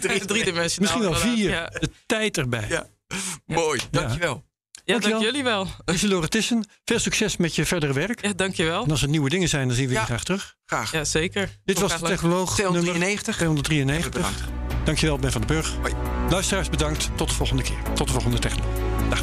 Drie, 0.00 0.24
driedimensionaal. 0.32 0.98
Misschien 0.98 1.00
wel 1.00 1.34
vier. 1.34 1.50
Ja, 1.50 1.66
De 1.66 1.90
tijd 2.06 2.38
erbij. 2.38 2.68
Ja. 2.68 2.86
Mooi, 3.46 3.80
dankjewel. 3.90 4.44
ja 4.72 4.82
Dankjewel. 4.84 5.10
dank 5.20 5.22
jullie 5.30 5.42
wel. 5.44 5.66
Isidore 5.94 6.28
Tissen, 6.28 6.68
veel 6.84 6.98
succes 6.98 7.36
met 7.36 7.54
je 7.54 7.64
verdere 7.66 7.92
werk. 7.92 8.22
Ja, 8.24 8.32
dankjewel. 8.32 8.84
En 8.84 8.90
als 8.90 9.02
er 9.02 9.08
nieuwe 9.08 9.28
dingen 9.28 9.48
zijn, 9.48 9.66
dan 9.66 9.76
zien 9.76 9.86
we 9.86 9.92
je 9.92 9.98
Ja. 9.98 10.04
graag 10.04 10.24
terug. 10.24 10.54
Graag. 10.66 10.92
Ja, 10.92 11.04
zeker. 11.04 11.58
Dit 11.64 11.78
was 11.78 11.98
de. 12.00 12.06
Technoloog 12.06 12.56
nummer 12.58 12.80
293. 12.82 13.36
293. 13.36 14.10
Bedankt. 14.12 14.42
Dankjewel, 14.84 15.18
Ben 15.18 15.32
van 15.32 15.40
den 15.40 15.50
Burg. 15.56 15.74
Hoi. 15.80 15.92
Luisteraars, 16.30 16.68
bedankt. 16.70 17.10
Tot 17.16 17.28
de 17.28 17.34
volgende 17.34 17.62
keer. 17.62 17.82
Tot 17.94 18.06
de 18.06 18.12
volgende 18.12 18.38
Technoloog. 18.38 18.72
Dag. 19.08 19.22